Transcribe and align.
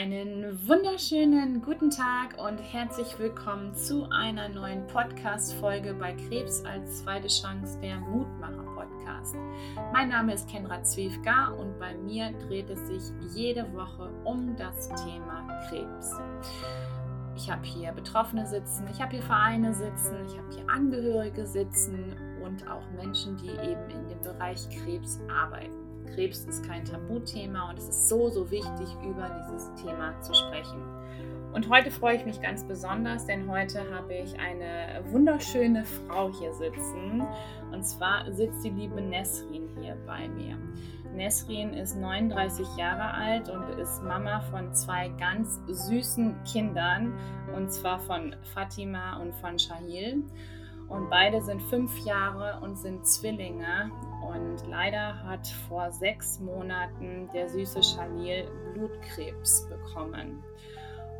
Einen 0.00 0.56
wunderschönen 0.68 1.60
guten 1.60 1.90
Tag 1.90 2.38
und 2.38 2.58
herzlich 2.58 3.18
willkommen 3.18 3.74
zu 3.74 4.08
einer 4.12 4.48
neuen 4.48 4.86
Podcast-Folge 4.86 5.92
bei 5.94 6.12
Krebs 6.12 6.64
als 6.64 7.02
zweite 7.02 7.26
Chance, 7.26 7.80
der 7.80 7.98
Mutmacher-Podcast. 7.98 9.34
Mein 9.92 10.10
Name 10.10 10.34
ist 10.34 10.48
Kenra 10.48 10.84
Zwiefka 10.84 11.48
und 11.48 11.80
bei 11.80 11.96
mir 11.96 12.30
dreht 12.46 12.70
es 12.70 12.86
sich 12.86 13.12
jede 13.34 13.66
Woche 13.74 14.08
um 14.22 14.54
das 14.54 14.88
Thema 14.90 15.66
Krebs. 15.68 16.14
Ich 17.34 17.50
habe 17.50 17.64
hier 17.64 17.90
Betroffene 17.90 18.46
sitzen, 18.46 18.86
ich 18.92 19.02
habe 19.02 19.16
hier 19.16 19.22
Vereine 19.22 19.74
sitzen, 19.74 20.14
ich 20.28 20.38
habe 20.38 20.54
hier 20.54 20.70
Angehörige 20.70 21.44
sitzen 21.44 22.14
und 22.44 22.70
auch 22.70 22.88
Menschen, 22.92 23.36
die 23.36 23.50
eben 23.50 23.90
in 23.90 24.06
dem 24.06 24.22
Bereich 24.22 24.64
Krebs 24.70 25.18
arbeiten. 25.28 25.87
Krebs 26.14 26.44
ist 26.44 26.66
kein 26.66 26.84
Tabuthema 26.84 27.70
und 27.70 27.78
es 27.78 27.88
ist 27.88 28.08
so, 28.08 28.28
so 28.28 28.50
wichtig, 28.50 28.88
über 29.04 29.30
dieses 29.46 29.74
Thema 29.82 30.20
zu 30.20 30.34
sprechen. 30.34 30.82
Und 31.52 31.68
heute 31.70 31.90
freue 31.90 32.16
ich 32.16 32.24
mich 32.24 32.40
ganz 32.40 32.62
besonders, 32.62 33.26
denn 33.26 33.50
heute 33.50 33.82
habe 33.94 34.14
ich 34.14 34.38
eine 34.38 35.02
wunderschöne 35.10 35.84
Frau 35.84 36.30
hier 36.38 36.52
sitzen. 36.52 37.26
Und 37.72 37.84
zwar 37.84 38.30
sitzt 38.32 38.64
die 38.64 38.70
liebe 38.70 39.00
Nesrin 39.00 39.68
hier 39.80 39.96
bei 40.06 40.28
mir. 40.28 40.58
Nesrin 41.14 41.72
ist 41.72 41.96
39 41.96 42.76
Jahre 42.76 43.14
alt 43.14 43.48
und 43.48 43.78
ist 43.78 44.02
Mama 44.02 44.40
von 44.40 44.72
zwei 44.74 45.08
ganz 45.18 45.60
süßen 45.66 46.36
Kindern, 46.44 47.12
und 47.56 47.72
zwar 47.72 47.98
von 47.98 48.36
Fatima 48.54 49.16
und 49.16 49.34
von 49.34 49.58
Shahil. 49.58 50.22
Und 50.88 51.10
beide 51.10 51.42
sind 51.42 51.62
fünf 51.62 51.98
Jahre 51.98 52.64
und 52.64 52.76
sind 52.76 53.06
Zwillinge. 53.06 53.90
Und 54.22 54.66
leider 54.66 55.22
hat 55.24 55.46
vor 55.68 55.92
sechs 55.92 56.40
Monaten 56.40 57.28
der 57.32 57.48
süße 57.48 57.80
Chalil 57.80 58.50
Blutkrebs 58.72 59.68
bekommen. 59.68 60.42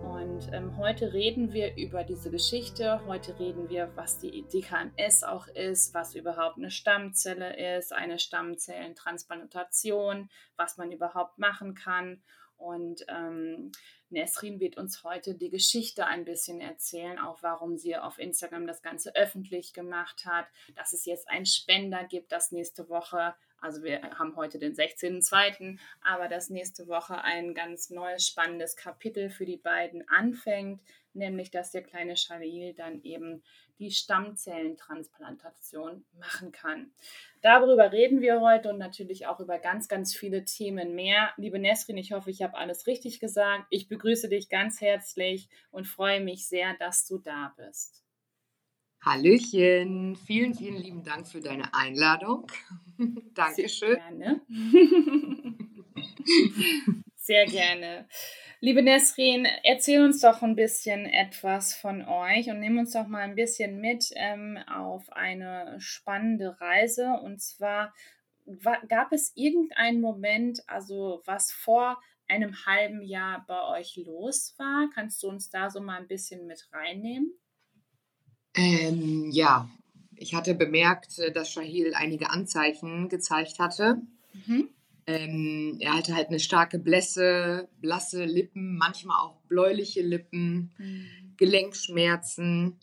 Und 0.03 0.51
ähm, 0.53 0.77
heute 0.77 1.13
reden 1.13 1.53
wir 1.53 1.77
über 1.77 2.05
diese 2.05 2.31
Geschichte. 2.31 3.01
Heute 3.07 3.39
reden 3.39 3.69
wir, 3.69 3.91
was 3.97 4.19
die 4.19 4.43
DKMS 4.43 5.25
auch 5.25 5.49
ist, 5.49 5.93
was 5.93 6.15
überhaupt 6.15 6.57
eine 6.57 6.71
Stammzelle 6.71 7.77
ist, 7.77 7.93
eine 7.93 8.19
Stammzellentransplantation, 8.19 10.31
was 10.57 10.77
man 10.77 10.93
überhaupt 10.93 11.39
machen 11.39 11.75
kann. 11.75 12.23
Und 12.57 13.05
ähm, 13.09 13.73
Nesrin 14.11 14.59
wird 14.61 14.77
uns 14.77 15.05
heute 15.05 15.35
die 15.35 15.51
Geschichte 15.51 16.07
ein 16.07 16.25
bisschen 16.25 16.61
erzählen, 16.61 17.19
auch 17.19 17.43
warum 17.43 17.77
sie 17.77 17.97
auf 17.97 18.19
Instagram 18.19 18.67
das 18.67 18.83
Ganze 18.83 19.15
öffentlich 19.15 19.75
gemacht 19.75 20.25
hat, 20.25 20.47
dass 20.75 20.93
es 20.93 21.05
jetzt 21.05 21.29
einen 21.29 21.47
Spender 21.47 22.05
gibt, 22.05 22.33
das 22.33 22.51
nächste 22.51 22.89
Woche, 22.89 23.35
also 23.61 23.83
wir 23.83 24.01
haben 24.19 24.37
heute 24.37 24.59
den 24.59 24.75
16.02., 24.75 25.79
aber 26.01 26.29
das 26.29 26.49
nächste 26.49 26.87
Woche 26.89 27.23
ein 27.23 27.55
ganz 27.55 27.91
neues, 27.91 28.27
spannendes 28.27 28.77
Kapitel 28.77 29.31
für 29.31 29.45
die 29.45 29.57
beiden 29.57 30.09
anfängt, 30.09 30.81
nämlich 31.13 31.51
dass 31.51 31.71
der 31.71 31.83
kleine 31.83 32.17
Shalil 32.17 32.73
dann 32.75 33.03
eben 33.03 33.43
die 33.79 33.91
Stammzellentransplantation 33.91 36.05
machen 36.19 36.53
kann. 36.53 36.91
Darüber 37.41 37.93
reden 37.93 38.21
wir 38.21 38.41
heute 38.41 38.71
und 38.71 38.79
natürlich 38.79 39.27
auch 39.27 39.41
über 39.41 39.59
ganz, 39.59 39.89
ganz 39.89 40.15
viele 40.15 40.45
Themen 40.45 40.95
mehr. 40.95 41.33
Liebe 41.37 41.59
Nesrin, 41.59 41.97
ich 41.97 42.13
hoffe, 42.13 42.31
ich 42.31 42.43
habe 42.43 42.57
alles 42.57 42.87
richtig 42.87 43.21
gesagt. 43.21 43.67
Ich 43.71 43.89
begrüße 43.89 44.29
dich 44.29 44.49
ganz 44.49 44.81
herzlich 44.81 45.49
und 45.71 45.87
freue 45.87 46.21
mich 46.21 46.49
sehr, 46.49 46.75
dass 46.79 47.07
du 47.07 47.19
da 47.19 47.55
bist. 47.57 48.05
Hallöchen, 49.01 50.17
vielen, 50.17 50.55
vielen 50.55 50.77
lieben 50.77 51.05
Dank 51.05 51.29
für 51.29 51.41
deine 51.41 51.73
Einladung. 51.73 52.51
Dankeschön. 53.35 53.97
Sehr 53.97 53.97
gerne. 53.97 54.41
Sehr 57.29 57.45
gerne. 57.45 58.09
Liebe 58.61 58.83
Nesrin, 58.83 59.47
erzähl 59.63 60.03
uns 60.03 60.23
doch 60.23 60.41
ein 60.41 60.57
bisschen 60.57 61.05
etwas 61.05 61.75
von 61.75 62.03
euch 62.09 62.49
und 62.49 62.59
nimm 62.59 62.79
uns 62.79 62.93
doch 62.93 63.07
mal 63.07 63.21
ein 63.21 63.35
bisschen 63.35 63.83
mit 63.83 64.11
ähm, 64.15 64.57
auf 64.67 65.13
eine 65.13 65.77
spannende 65.79 66.59
Reise. 66.59 67.21
Und 67.23 67.43
zwar 67.43 67.93
gab 68.89 69.13
es 69.13 69.33
irgendeinen 69.35 70.01
Moment, 70.01 70.63
also 70.69 71.21
was 71.27 71.53
vor 71.53 72.01
einem 72.29 72.65
halben 72.65 73.03
Jahr 73.03 73.45
bei 73.47 73.79
euch 73.79 73.97
los 73.97 74.55
war? 74.57 74.89
Kannst 74.95 75.23
du 75.23 75.29
uns 75.29 75.51
da 75.51 75.69
so 75.69 75.83
mal 75.83 75.99
ein 75.99 76.09
bisschen 76.09 76.47
mit 76.47 76.67
reinnehmen? 76.73 77.35
Ähm, 78.55 79.31
ja, 79.33 79.69
ich 80.17 80.35
hatte 80.35 80.55
bemerkt, 80.55 81.19
äh, 81.19 81.31
dass 81.31 81.53
Shahil 81.53 81.93
einige 81.95 82.31
Anzeichen 82.31 83.11
gezeigt 83.11 83.59
hatte. 83.59 84.01
Mhm. 84.33 84.71
Ähm, 85.09 85.79
er 85.81 85.97
hatte 85.97 86.15
halt 86.15 86.29
eine 86.29 86.39
starke 86.39 86.79
Blässe, 86.79 87.71
blasse 87.81 88.27
Lippen, 88.27 88.77
manchmal 88.77 89.17
auch 89.25 89.41
bläuliche 89.49 90.03
Lippen, 90.03 90.71
mhm. 90.77 91.35
Gelenkschmerzen. 91.39 92.79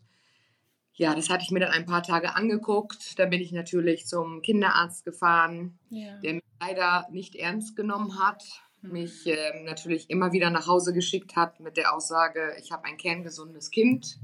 Ja, 0.96 1.14
das 1.14 1.30
hatte 1.30 1.44
ich 1.44 1.52
mir 1.52 1.60
dann 1.60 1.70
ein 1.70 1.86
paar 1.86 2.02
Tage 2.02 2.36
angeguckt. 2.36 3.20
Da 3.20 3.28
bin 3.28 3.42
ich 3.42 3.52
natürlich 3.52 4.08
zum 4.08 4.42
Kinderarzt 4.42 5.06
gefahren, 5.06 5.78
ja. 5.92 6.18
der 6.22 6.34
mich 6.36 6.44
leider 6.60 7.06
nicht 7.12 7.36
ernst 7.36 7.76
genommen 7.76 8.20
hat, 8.20 8.44
mhm. 8.82 8.94
mich 8.94 9.28
äh, 9.28 9.64
natürlich 9.64 10.10
immer 10.10 10.32
wieder 10.32 10.50
nach 10.50 10.66
Hause 10.66 10.94
geschickt 10.94 11.36
hat 11.36 11.60
mit 11.60 11.78
der 11.78 11.96
Aussage, 11.96 12.56
ich 12.60 12.72
habe 12.72 12.86
ein 12.86 12.98
kerngesundes 12.98 13.70
Kind. 13.70 14.18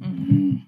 Mhm 0.00 0.66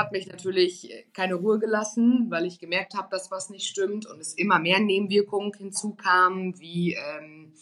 hat 0.00 0.12
mich 0.12 0.26
natürlich 0.26 0.90
keine 1.12 1.34
Ruhe 1.34 1.58
gelassen, 1.58 2.26
weil 2.30 2.46
ich 2.46 2.58
gemerkt 2.58 2.94
habe, 2.94 3.08
dass 3.10 3.30
was 3.30 3.50
nicht 3.50 3.66
stimmt 3.66 4.06
und 4.06 4.20
es 4.20 4.34
immer 4.34 4.58
mehr 4.58 4.80
Nebenwirkungen 4.80 5.52
hinzukamen, 5.52 6.58
wie 6.58 6.94
ähm, 6.94 7.52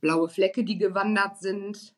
blaue 0.00 0.28
Flecke, 0.28 0.64
die 0.64 0.78
gewandert 0.78 1.38
sind. 1.38 1.94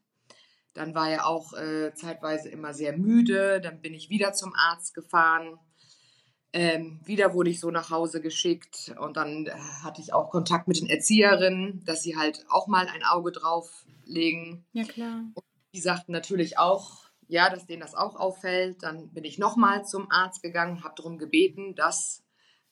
Dann 0.74 0.94
war 0.94 1.10
er 1.10 1.26
auch 1.26 1.52
äh, 1.52 1.92
zeitweise 1.94 2.48
immer 2.48 2.72
sehr 2.72 2.96
müde. 2.96 3.60
Dann 3.60 3.80
bin 3.80 3.94
ich 3.94 4.08
wieder 4.08 4.32
zum 4.32 4.54
Arzt 4.54 4.94
gefahren. 4.94 5.58
Ähm, 6.54 7.00
wieder 7.04 7.34
wurde 7.34 7.50
ich 7.50 7.60
so 7.60 7.70
nach 7.70 7.90
Hause 7.90 8.20
geschickt 8.20 8.94
und 9.00 9.16
dann 9.16 9.46
äh, 9.46 9.52
hatte 9.82 10.02
ich 10.02 10.12
auch 10.12 10.30
Kontakt 10.30 10.68
mit 10.68 10.80
den 10.80 10.88
Erzieherinnen, 10.88 11.82
dass 11.86 12.02
sie 12.02 12.16
halt 12.16 12.44
auch 12.50 12.66
mal 12.66 12.88
ein 12.88 13.02
Auge 13.04 13.32
drauf 13.32 13.86
legen. 14.04 14.66
Ja, 14.72 14.84
klar. 14.84 15.24
Und 15.32 15.44
die 15.72 15.80
sagten 15.80 16.12
natürlich 16.12 16.58
auch, 16.58 17.06
ja, 17.32 17.48
dass 17.48 17.66
denen 17.66 17.80
das 17.80 17.94
auch 17.94 18.16
auffällt. 18.16 18.82
Dann 18.82 19.08
bin 19.14 19.24
ich 19.24 19.38
nochmal 19.38 19.86
zum 19.86 20.10
Arzt 20.10 20.42
gegangen, 20.42 20.84
habe 20.84 20.94
darum 20.94 21.16
gebeten, 21.16 21.74
dass 21.74 22.22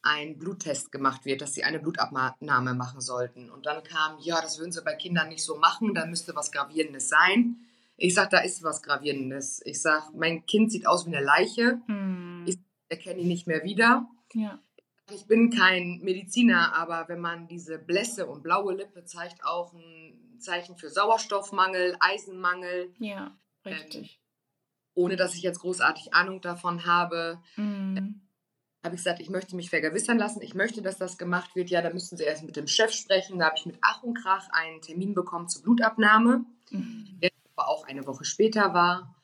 ein 0.03 0.38
Bluttest 0.38 0.93
gemacht 0.93 1.25
wird, 1.25 1.41
dass 1.41 1.54
sie 1.54 1.65
eine 1.65 1.78
Blutabnahme 1.78 2.75
machen 2.75 3.00
sollten. 3.00 3.50
Und 3.50 3.65
dann 3.65 3.82
kam, 3.82 4.19
ja, 4.20 4.38
das 4.43 4.59
würden 4.59 4.70
sie 4.70 4.82
bei 4.82 4.94
Kindern 4.97 5.31
nicht 5.31 5.43
so 5.43 5.56
machen, 5.56 5.94
da 5.94 6.04
müsste 6.04 6.37
was 6.37 6.53
Gravierendes 6.53 7.09
sein. 7.09 7.56
Ich 7.97 8.15
sage, 8.15 8.28
da 8.32 8.38
ist 8.41 8.62
was 8.62 8.82
Gravierendes. 8.82 9.62
Ich 9.65 9.81
sage, 9.81 10.04
mein 10.15 10.44
Kind 10.44 10.70
sieht 10.70 10.87
aus 10.87 11.06
wie 11.06 11.16
eine 11.16 11.25
Leiche. 11.25 11.81
Hm. 11.87 12.44
Ich 12.47 12.59
erkenne 12.91 13.20
ihn 13.20 13.28
nicht 13.28 13.47
mehr 13.47 13.65
wieder. 13.65 14.06
Ja. 14.34 14.59
Ich 15.10 15.26
bin 15.26 15.50
kein 15.50 16.00
Mediziner, 16.03 16.75
aber 16.75 17.09
wenn 17.09 17.20
man 17.20 17.49
diese 17.49 17.78
Blässe 17.78 18.26
und 18.26 18.43
blaue 18.43 18.75
Lippe 18.75 19.04
zeigt, 19.04 19.43
auch 19.43 19.72
ein 19.72 20.37
Zeichen 20.38 20.76
für 20.76 20.91
Sauerstoffmangel, 20.91 21.97
Eisenmangel. 22.00 22.93
Ja, 22.99 23.37
richtig. 23.65 24.16
Ähm, 24.16 24.19
ohne 24.95 25.17
dass 25.17 25.34
ich 25.34 25.43
jetzt 25.43 25.61
großartig 25.61 26.15
Ahnung 26.15 26.41
davon 26.41 26.87
habe. 26.87 27.41
Mhm. 27.56 28.21
Habe 28.83 28.95
ich 28.95 29.03
gesagt, 29.03 29.21
ich 29.21 29.28
möchte 29.28 29.56
mich 29.56 29.69
vergewissern 29.69 30.19
lassen, 30.19 30.41
ich 30.41 30.55
möchte, 30.55 30.81
dass 30.81 30.97
das 30.97 31.19
gemacht 31.19 31.55
wird. 31.55 31.69
Ja, 31.69 31.83
da 31.83 31.91
müssten 31.91 32.17
Sie 32.17 32.25
erst 32.25 32.45
mit 32.45 32.56
dem 32.56 32.67
Chef 32.67 32.93
sprechen. 32.93 33.39
Da 33.39 33.47
habe 33.47 33.56
ich 33.59 33.67
mit 33.67 33.79
Ach 33.83 34.03
und 34.03 34.15
Krach 34.15 34.49
einen 34.53 34.81
Termin 34.81 35.15
bekommen 35.15 35.49
zur 35.49 35.62
Blutabnahme, 35.62 36.45
mhm. 36.71 37.19
der 37.23 37.31
aber 37.56 37.69
auch 37.69 37.87
eine 37.87 38.06
Woche 38.06 38.25
später 38.25 38.73
war. 38.73 39.15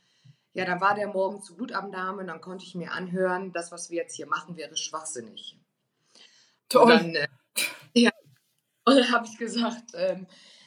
Ja, 0.53 0.65
dann 0.65 0.81
war 0.81 0.95
der 0.95 1.09
morgen 1.09 1.43
zur 1.43 1.57
Blutabnahme, 1.57 2.25
dann 2.25 2.41
konnte 2.41 2.65
ich 2.65 2.75
mir 2.75 2.93
anhören, 2.93 3.53
das, 3.53 3.73
was 3.73 3.91
wir 3.91 3.99
jetzt 3.99 4.15
hier 4.15 4.27
machen, 4.27 4.57
wäre 4.57 4.77
schwachsinnig. 4.77 5.59
Toll. 6.69 6.83
Und 6.83 6.89
dann, 6.89 7.15
äh, 7.15 7.29
ja, 7.95 8.11
und 8.85 8.97
dann 8.97 9.13
habe 9.13 9.27
ich 9.27 9.37
gesagt, 9.37 9.93
ähm, 9.95 10.27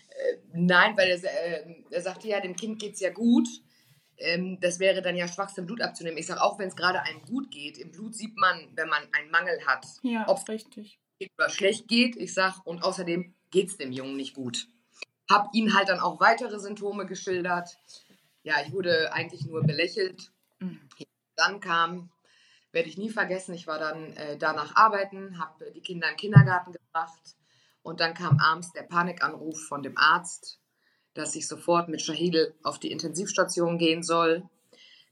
äh, 0.09 0.37
nein, 0.53 0.95
weil 0.95 1.09
er, 1.09 1.23
äh, 1.23 1.83
er 1.89 2.01
sagte, 2.01 2.27
ja, 2.27 2.39
dem 2.39 2.55
Kind 2.55 2.79
geht 2.79 2.93
es 2.93 2.99
ja 2.99 3.11
gut 3.11 3.47
ähm, 4.19 4.59
das 4.59 4.79
wäre 4.79 5.01
dann 5.01 5.15
ja 5.15 5.27
Schwachsinn, 5.27 5.65
Blut 5.65 5.81
abzunehmen. 5.81 6.17
Ich 6.17 6.27
sage, 6.27 6.41
auch 6.41 6.59
wenn 6.59 6.67
es 6.67 6.75
gerade 6.75 7.01
einem 7.01 7.21
gut 7.23 7.51
geht, 7.51 7.77
im 7.77 7.91
Blut 7.91 8.15
sieht 8.15 8.37
man, 8.37 8.69
wenn 8.75 8.89
man 8.89 9.03
einen 9.13 9.31
Mangel 9.31 9.65
hat, 9.65 9.85
ja, 10.03 10.27
ob 10.27 10.37
es 10.37 10.47
richtig 10.47 10.99
oder 11.37 11.49
schlecht 11.49 11.87
geht. 11.87 12.15
Ich 12.15 12.33
sage, 12.33 12.55
und 12.63 12.83
außerdem 12.83 13.33
geht 13.51 13.69
es 13.69 13.77
dem 13.77 13.91
Jungen 13.91 14.15
nicht 14.15 14.33
gut. 14.33 14.67
Hab 15.29 15.53
ihm 15.53 15.73
halt 15.75 15.89
dann 15.89 15.99
auch 15.99 16.19
weitere 16.19 16.59
Symptome 16.59 17.05
geschildert. 17.05 17.77
Ja, 18.43 18.55
ich 18.65 18.71
wurde 18.71 19.13
eigentlich 19.13 19.45
nur 19.45 19.63
belächelt. 19.63 20.31
Mhm. 20.59 20.79
Dann 21.35 21.59
kam, 21.59 22.09
werde 22.71 22.89
ich 22.89 22.97
nie 22.97 23.09
vergessen, 23.09 23.53
ich 23.53 23.67
war 23.67 23.79
dann 23.79 24.13
äh, 24.13 24.37
danach 24.37 24.75
arbeiten, 24.75 25.39
habe 25.39 25.71
die 25.71 25.81
Kinder 25.81 26.07
in 26.07 26.13
den 26.13 26.19
Kindergarten 26.19 26.71
gebracht 26.71 27.35
und 27.81 27.99
dann 27.99 28.13
kam 28.13 28.39
abends 28.39 28.71
der 28.73 28.83
Panikanruf 28.83 29.67
von 29.67 29.83
dem 29.83 29.97
Arzt, 29.97 30.59
dass 31.13 31.35
ich 31.35 31.47
sofort 31.47 31.89
mit 31.89 32.01
Shahidel 32.01 32.53
auf 32.63 32.79
die 32.79 32.91
Intensivstation 32.91 33.77
gehen 33.77 34.03
soll, 34.03 34.43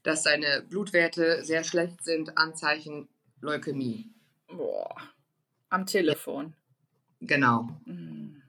dass 0.02 0.22
seine 0.22 0.62
Blutwerte 0.68 1.44
sehr 1.44 1.64
schlecht 1.64 2.02
sind, 2.04 2.38
Anzeichen 2.38 3.08
Leukämie. 3.40 4.10
Boah, 4.48 4.96
am 5.68 5.86
Telefon. 5.86 6.54
Genau. 7.20 7.68
Mhm. 7.84 8.42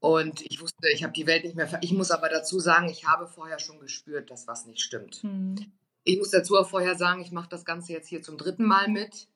Und 0.00 0.42
ich 0.42 0.60
wusste, 0.60 0.88
ich 0.92 1.02
habe 1.02 1.14
die 1.14 1.26
Welt 1.26 1.44
nicht 1.44 1.56
mehr. 1.56 1.66
Ver 1.66 1.78
ich 1.82 1.92
muss 1.92 2.10
aber 2.10 2.28
dazu 2.28 2.60
sagen, 2.60 2.88
ich 2.88 3.06
habe 3.06 3.26
vorher 3.26 3.58
schon 3.58 3.80
gespürt, 3.80 4.30
dass 4.30 4.46
was 4.46 4.66
nicht 4.66 4.80
stimmt. 4.80 5.24
Mhm. 5.24 5.72
Ich 6.04 6.18
muss 6.18 6.30
dazu 6.30 6.56
auch 6.56 6.68
vorher 6.68 6.94
sagen, 6.96 7.22
ich 7.22 7.32
mache 7.32 7.48
das 7.48 7.64
Ganze 7.64 7.92
jetzt 7.92 8.08
hier 8.08 8.22
zum 8.22 8.36
dritten 8.36 8.66
Mal 8.66 8.88
mit. 8.88 9.28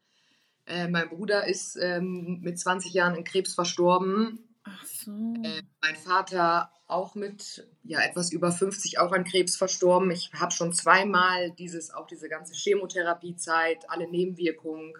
Äh, 0.66 0.88
mein 0.88 1.08
Bruder 1.08 1.46
ist 1.46 1.76
ähm, 1.80 2.40
mit 2.42 2.58
20 2.58 2.92
Jahren 2.92 3.14
in 3.14 3.24
Krebs 3.24 3.54
verstorben. 3.54 4.47
Ach 4.68 4.84
so. 4.84 5.34
Äh, 5.42 5.62
mein 5.82 5.96
Vater 5.96 6.70
auch 6.86 7.14
mit 7.14 7.66
ja, 7.84 8.00
etwas 8.00 8.32
über 8.32 8.52
50 8.52 8.98
auch 8.98 9.12
an 9.12 9.24
Krebs 9.24 9.56
verstorben. 9.56 10.10
Ich 10.10 10.32
habe 10.34 10.52
schon 10.52 10.72
zweimal 10.72 11.50
dieses, 11.52 11.92
auch 11.92 12.06
diese 12.06 12.28
ganze 12.28 12.54
Chemotherapiezeit, 12.54 13.88
alle 13.88 14.08
Nebenwirkungen. 14.08 14.94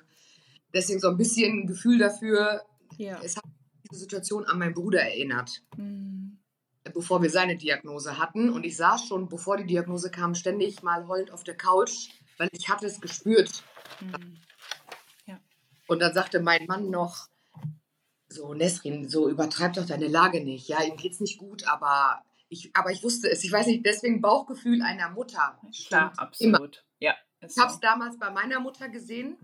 Deswegen 0.75 1.01
so 1.01 1.09
ein 1.09 1.17
bisschen 1.17 1.61
ein 1.61 1.67
Gefühl 1.67 1.99
dafür. 1.99 2.63
Ja. 2.97 3.21
Es 3.23 3.37
hat 3.37 3.45
diese 3.91 4.01
Situation 4.01 4.45
an 4.45 4.59
meinen 4.59 4.75
Bruder 4.75 5.01
erinnert. 5.01 5.63
Mhm. 5.77 6.39
Bevor 6.93 7.23
wir 7.23 7.31
seine 7.31 7.57
Diagnose 7.57 8.19
hatten. 8.19 8.51
Und 8.51 8.65
ich 8.65 8.77
saß 8.77 9.07
schon, 9.07 9.29
bevor 9.29 9.57
die 9.57 9.67
Diagnose 9.67 10.11
kam, 10.11 10.35
ständig 10.35 10.83
mal 10.83 11.07
heulend 11.07 11.31
auf 11.31 11.45
der 11.45 11.57
Couch, 11.57 12.09
weil 12.39 12.49
ich 12.53 12.69
hatte 12.69 12.87
es 12.87 13.01
gespürt. 13.01 13.63
Mhm. 14.01 14.39
Und 15.89 16.01
dann 16.01 16.13
sagte 16.13 16.41
mein 16.41 16.67
Mann 16.67 16.91
noch, 16.91 17.29
so, 18.29 18.55
Nesrin, 18.55 19.09
so 19.09 19.29
übertreib 19.29 19.75
doch 19.75 19.87
deine 19.87 20.09
Lage 20.09 20.43
nicht. 20.43 20.69
Ja, 20.69 20.83
ihm 20.83 20.97
geht's 20.97 21.21
nicht 21.21 21.39
gut, 21.39 21.67
aber 21.67 22.23
ich, 22.49 22.71
aber 22.75 22.91
ich 22.91 23.03
wusste 23.03 23.31
es. 23.31 23.45
Ich 23.45 23.53
weiß 23.53 23.67
nicht, 23.67 23.85
deswegen 23.85 24.21
Bauchgefühl 24.21 24.83
einer 24.83 25.11
Mutter. 25.11 25.59
Klar, 25.87 26.13
absolut. 26.17 26.61
Immer. 26.61 26.71
Ja. 27.01 27.15
Ich 27.41 27.57
habe 27.59 27.73
es 27.73 27.81
damals 27.81 28.19
bei 28.19 28.31
meiner 28.31 28.61
Mutter 28.61 28.89
gesehen, 28.89 29.37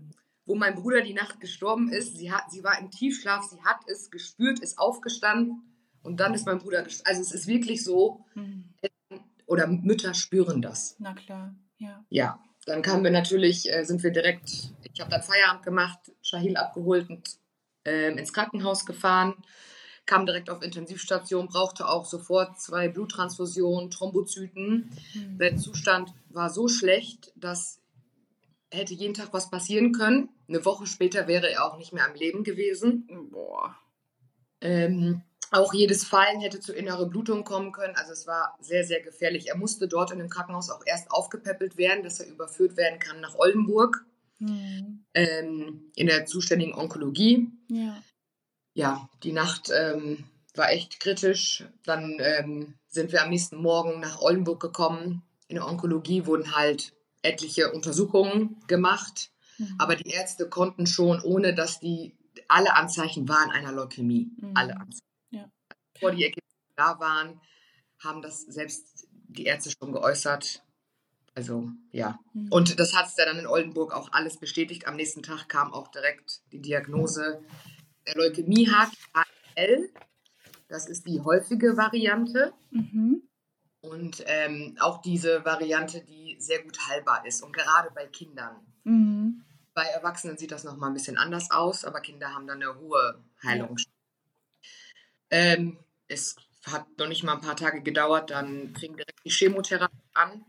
wo 0.45 0.55
mein 0.55 0.75
Bruder 0.75 1.01
die 1.01 1.13
Nacht 1.13 1.39
gestorben 1.39 1.89
ist. 1.91 2.17
Sie, 2.17 2.31
hat, 2.31 2.51
sie 2.51 2.63
war 2.63 2.79
im 2.79 2.91
Tiefschlaf, 2.91 3.43
sie 3.43 3.61
hat 3.63 3.79
es 3.87 4.11
gespürt, 4.11 4.59
ist 4.59 4.77
aufgestanden 4.77 5.63
und 6.03 6.19
dann 6.19 6.33
ist 6.33 6.45
mein 6.45 6.59
Bruder 6.59 6.83
gestorben. 6.83 7.09
Also 7.09 7.21
es 7.21 7.31
ist 7.31 7.47
wirklich 7.47 7.83
so, 7.83 8.25
mhm. 8.35 8.73
oder 9.45 9.67
Mütter 9.67 10.13
spüren 10.13 10.61
das. 10.61 10.95
Na 10.99 11.13
klar, 11.13 11.55
ja. 11.77 12.03
Ja, 12.09 12.39
dann 12.65 12.81
kamen 12.81 13.03
wir 13.03 13.11
natürlich, 13.11 13.71
äh, 13.71 13.83
sind 13.83 14.03
wir 14.03 14.11
direkt, 14.11 14.49
ich 14.93 14.99
habe 14.99 15.09
dann 15.09 15.23
Feierabend 15.23 15.63
gemacht, 15.63 15.99
Shahil 16.21 16.57
abgeholt 16.57 17.09
und 17.09 17.37
äh, 17.85 18.11
ins 18.11 18.33
Krankenhaus 18.33 18.85
gefahren, 18.85 19.35
kam 20.05 20.25
direkt 20.25 20.49
auf 20.49 20.61
Intensivstation, 20.61 21.47
brauchte 21.47 21.87
auch 21.87 22.05
sofort 22.05 22.59
zwei 22.59 22.87
Bluttransfusionen, 22.87 23.89
Thrombozyten. 23.89 24.91
Mhm. 25.13 25.37
Der 25.37 25.57
Zustand 25.57 26.13
war 26.29 26.49
so 26.49 26.67
schlecht, 26.67 27.31
dass 27.35 27.79
hätte 28.71 28.93
jeden 28.93 29.13
Tag 29.13 29.29
was 29.31 29.49
passieren 29.49 29.93
können. 29.93 30.29
Eine 30.47 30.63
Woche 30.65 30.85
später 30.85 31.27
wäre 31.27 31.49
er 31.49 31.65
auch 31.65 31.77
nicht 31.77 31.93
mehr 31.93 32.05
am 32.05 32.15
Leben 32.15 32.43
gewesen. 32.43 33.07
Boah. 33.31 33.75
Ähm, 34.61 35.21
auch 35.51 35.73
jedes 35.73 36.03
Fallen 36.03 36.41
hätte 36.41 36.59
zu 36.59 36.73
innere 36.73 37.07
Blutung 37.07 37.43
kommen 37.43 37.71
können. 37.71 37.95
Also 37.95 38.11
es 38.11 38.27
war 38.27 38.57
sehr, 38.59 38.83
sehr 38.83 39.01
gefährlich. 39.01 39.47
Er 39.49 39.57
musste 39.57 39.87
dort 39.87 40.11
in 40.11 40.19
dem 40.19 40.29
Krankenhaus 40.29 40.69
auch 40.69 40.81
erst 40.85 41.11
aufgepäppelt 41.11 41.77
werden, 41.77 42.03
dass 42.03 42.19
er 42.19 42.27
überführt 42.27 42.77
werden 42.77 42.99
kann 42.99 43.21
nach 43.21 43.35
Oldenburg 43.35 44.05
mhm. 44.39 45.05
ähm, 45.13 45.91
in 45.95 46.07
der 46.07 46.25
zuständigen 46.25 46.73
Onkologie. 46.73 47.49
Ja, 47.69 48.01
ja 48.73 49.09
die 49.23 49.31
Nacht 49.31 49.71
ähm, 49.75 50.25
war 50.55 50.71
echt 50.71 50.99
kritisch. 50.99 51.65
Dann 51.83 52.17
ähm, 52.19 52.75
sind 52.87 53.11
wir 53.11 53.23
am 53.23 53.29
nächsten 53.29 53.57
Morgen 53.57 53.99
nach 53.99 54.21
Oldenburg 54.21 54.61
gekommen. 54.61 55.23
In 55.47 55.55
der 55.55 55.67
Onkologie 55.67 56.25
wurden 56.25 56.55
halt 56.55 56.93
etliche 57.21 57.71
Untersuchungen 57.71 58.61
gemacht. 58.67 59.31
Mhm. 59.57 59.75
Aber 59.77 59.95
die 59.95 60.09
Ärzte 60.09 60.49
konnten 60.49 60.87
schon, 60.87 61.21
ohne 61.21 61.53
dass 61.53 61.79
die 61.79 62.15
alle 62.47 62.75
Anzeichen 62.75 63.27
waren 63.27 63.51
einer 63.51 63.71
Leukämie. 63.71 64.29
Mhm. 64.37 64.51
Alle 64.53 64.77
Anzeichen 64.77 65.05
bevor 65.95 66.11
die 66.11 66.23
Ergebnisse 66.23 66.73
da 66.75 66.99
waren, 66.99 67.41
haben 67.99 68.21
das 68.21 68.41
selbst 68.41 69.07
die 69.11 69.45
Ärzte 69.45 69.71
schon 69.71 69.91
geäußert. 69.91 70.63
Also 71.35 71.69
ja. 71.91 72.17
Mhm. 72.33 72.47
Und 72.49 72.79
das 72.79 72.95
hat 72.95 73.07
es 73.07 73.15
dann 73.15 73.37
in 73.37 73.47
Oldenburg 73.47 73.93
auch 73.93 74.11
alles 74.13 74.37
bestätigt. 74.37 74.87
Am 74.87 74.95
nächsten 74.95 75.21
Tag 75.21 75.49
kam 75.49 75.73
auch 75.73 75.89
direkt 75.89 76.41
die 76.51 76.61
Diagnose 76.61 77.43
der 78.07 78.15
Leukämie 78.15 78.69
HL. 78.69 79.89
Das 80.69 80.87
ist 80.87 81.05
die 81.05 81.21
häufige 81.21 81.77
Variante. 81.77 82.53
Mhm. 82.71 83.21
Und 83.81 84.23
ähm, 84.25 84.77
auch 84.79 85.01
diese 85.01 85.45
Variante, 85.45 86.03
die 86.03 86.37
sehr 86.39 86.63
gut 86.63 86.77
heilbar 86.87 87.25
ist. 87.25 87.43
Und 87.43 87.53
gerade 87.53 87.91
bei 87.93 88.07
Kindern. 88.07 88.55
Mhm. 88.83 89.43
Bei 89.73 89.83
Erwachsenen 89.83 90.37
sieht 90.37 90.51
das 90.51 90.63
nochmal 90.63 90.89
ein 90.89 90.93
bisschen 90.93 91.17
anders 91.17 91.51
aus, 91.51 91.83
aber 91.83 91.99
Kinder 91.99 92.33
haben 92.33 92.47
dann 92.47 92.63
eine 92.63 92.79
hohe 92.79 93.21
Heilung. 93.43 93.75
Ja. 93.77 93.85
Ähm, 95.31 95.77
es 96.07 96.37
hat 96.65 96.87
noch 96.97 97.07
nicht 97.07 97.23
mal 97.23 97.33
ein 97.33 97.41
paar 97.41 97.57
Tage 97.57 97.81
gedauert, 97.81 98.31
dann 98.31 98.73
fing 98.75 98.95
direkt 98.95 99.23
die 99.25 99.29
Chemotherapie 99.29 99.97
an. 100.13 100.45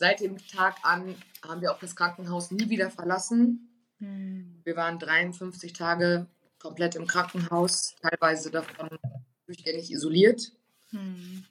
Seit 0.00 0.20
dem 0.20 0.38
Tag 0.48 0.78
an 0.82 1.14
haben 1.46 1.60
wir 1.60 1.70
auch 1.70 1.78
das 1.78 1.94
Krankenhaus 1.94 2.50
nie 2.50 2.70
wieder 2.70 2.90
verlassen. 2.90 3.68
Mhm. 3.98 4.62
Wir 4.64 4.74
waren 4.74 4.98
53 4.98 5.74
Tage 5.74 6.26
komplett 6.58 6.94
im 6.94 7.06
Krankenhaus, 7.06 7.96
teilweise 8.00 8.50
davon 8.50 8.88
durchgängig 9.44 9.92
isoliert. 9.92 10.52
Mhm. 10.90 11.44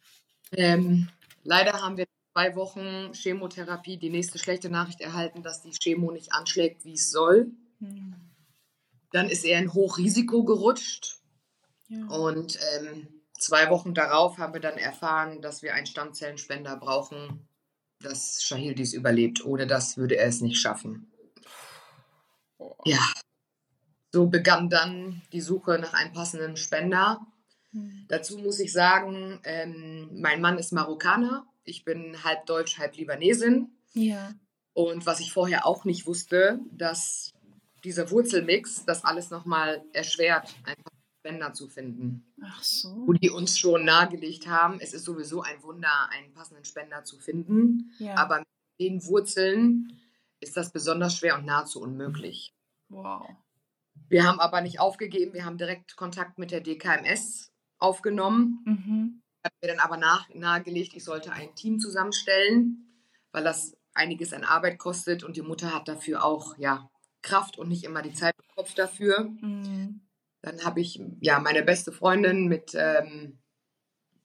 Ähm, 0.52 1.10
leider 1.44 1.74
haben 1.74 1.98
wir 1.98 2.08
zwei 2.34 2.56
Wochen 2.56 3.14
Chemotherapie 3.14 3.98
die 3.98 4.10
nächste 4.10 4.40
schlechte 4.40 4.72
Nachricht 4.72 5.02
erhalten, 5.02 5.44
dass 5.44 5.62
die 5.62 5.70
Chemo 5.70 6.12
nicht 6.12 6.34
anschlägt, 6.34 6.86
wie 6.86 6.94
es 6.94 7.12
soll. 7.12 7.52
Mhm. 7.80 8.16
Dann 9.12 9.30
ist 9.30 9.46
er 9.46 9.60
in 9.60 9.76
Hochrisiko 9.76 10.44
gerutscht. 10.44 11.20
Und 12.10 12.58
ähm, 12.74 13.08
zwei 13.38 13.70
Wochen 13.70 13.94
darauf 13.94 14.40
haben 14.40 14.54
wir 14.54 14.62
dann 14.62 14.80
erfahren, 14.80 15.40
dass 15.40 15.62
wir 15.62 15.76
einen 15.76 15.86
Stammzellenspender 15.86 16.76
brauchen, 16.78 17.48
dass 18.02 18.42
Shahil 18.44 18.76
dies 18.76 18.94
überlebt. 18.94 19.44
Ohne 19.46 19.68
das 19.68 19.98
würde 19.98 20.18
er 20.18 20.28
es 20.28 20.42
nicht 20.42 20.60
schaffen. 20.60 21.12
Oh. 22.58 22.76
Ja. 22.86 23.00
So 24.12 24.28
begann 24.28 24.70
dann 24.70 25.22
die 25.32 25.42
Suche 25.42 25.78
nach 25.80 25.94
einem 25.94 26.14
passenden 26.14 26.58
Spender. 26.58 27.20
Mhm. 27.72 28.06
Dazu 28.08 28.38
muss 28.38 28.60
ich 28.60 28.74
sagen, 28.74 29.40
ähm, 29.44 30.10
mein 30.14 30.42
Mann 30.42 30.58
ist 30.58 30.72
Marokkaner. 30.72 31.46
Ich 31.64 31.86
bin 31.86 32.24
halb 32.24 32.46
Deutsch, 32.46 32.80
halb 32.80 32.96
Libanesin. 32.96 33.70
Ja. 33.94 34.34
Und 34.74 35.06
was 35.06 35.20
ich 35.20 35.32
vorher 35.32 35.66
auch 35.66 35.86
nicht 35.86 36.08
wusste, 36.08 36.60
dass 36.72 37.34
dieser 37.84 38.12
Wurzelmix 38.12 38.86
das 38.86 39.06
alles 39.06 39.30
nochmal 39.30 39.84
erschwert, 39.94 40.56
einfach 40.64 40.92
Spender 41.20 41.54
zu 41.54 41.68
finden. 41.68 42.26
Ach 42.42 42.64
so. 42.64 43.08
Wo 43.08 43.14
die 43.14 43.30
uns 43.30 43.60
schon 43.60 43.84
nahegelegt 43.84 44.48
haben, 44.48 44.80
es 44.80 44.94
ist 44.94 45.04
sowieso 45.04 45.42
ein 45.42 45.62
Wunder, 45.64 46.10
einen 46.12 46.34
passenden 46.34 46.64
Spender 46.64 47.04
zu 47.04 47.20
finden. 47.20 47.92
Ja. 48.00 48.16
Aber 48.16 48.40
mit 48.40 48.48
den 48.80 49.06
Wurzeln 49.06 50.00
ist 50.40 50.56
das 50.56 50.72
besonders 50.72 51.18
schwer 51.18 51.38
und 51.38 51.46
nahezu 51.46 51.82
unmöglich. 51.82 52.54
Wow. 52.88 53.30
Wir 54.08 54.26
haben 54.26 54.40
aber 54.40 54.62
nicht 54.62 54.80
aufgegeben, 54.80 55.34
wir 55.34 55.44
haben 55.44 55.58
direkt 55.58 55.98
Kontakt 55.98 56.40
mit 56.40 56.52
der 56.52 56.62
DKMS 56.62 57.52
aufgenommen. 57.78 58.64
Mhm. 58.66 59.22
Hat 59.44 59.54
mir 59.62 59.68
dann 59.68 59.80
aber 59.80 59.98
nach, 59.98 60.30
nahegelegt, 60.34 60.94
ich 60.96 61.04
sollte 61.04 61.34
ein 61.34 61.54
Team 61.56 61.80
zusammenstellen, 61.80 62.88
weil 63.32 63.44
das 63.44 63.76
einiges 63.94 64.34
an 64.34 64.46
Arbeit 64.46 64.80
kostet 64.80 65.24
und 65.24 65.36
die 65.36 65.42
Mutter 65.42 65.74
hat 65.74 65.90
dafür 65.90 66.24
auch 66.24 66.58
ja, 66.58 66.90
Kraft 67.22 67.58
und 67.58 67.68
nicht 67.68 67.84
immer 67.84 68.02
die 68.02 68.14
Zeit 68.14 68.36
im 68.38 68.56
Kopf 68.56 68.74
dafür. 68.74 69.26
Mhm. 69.42 70.02
Dann 70.42 70.64
habe 70.64 70.80
ich 70.80 71.02
ja 71.20 71.40
meine 71.40 71.64
beste 71.64 71.92
Freundin 71.92 72.48
mit 72.48 72.74
ähm, 72.76 73.40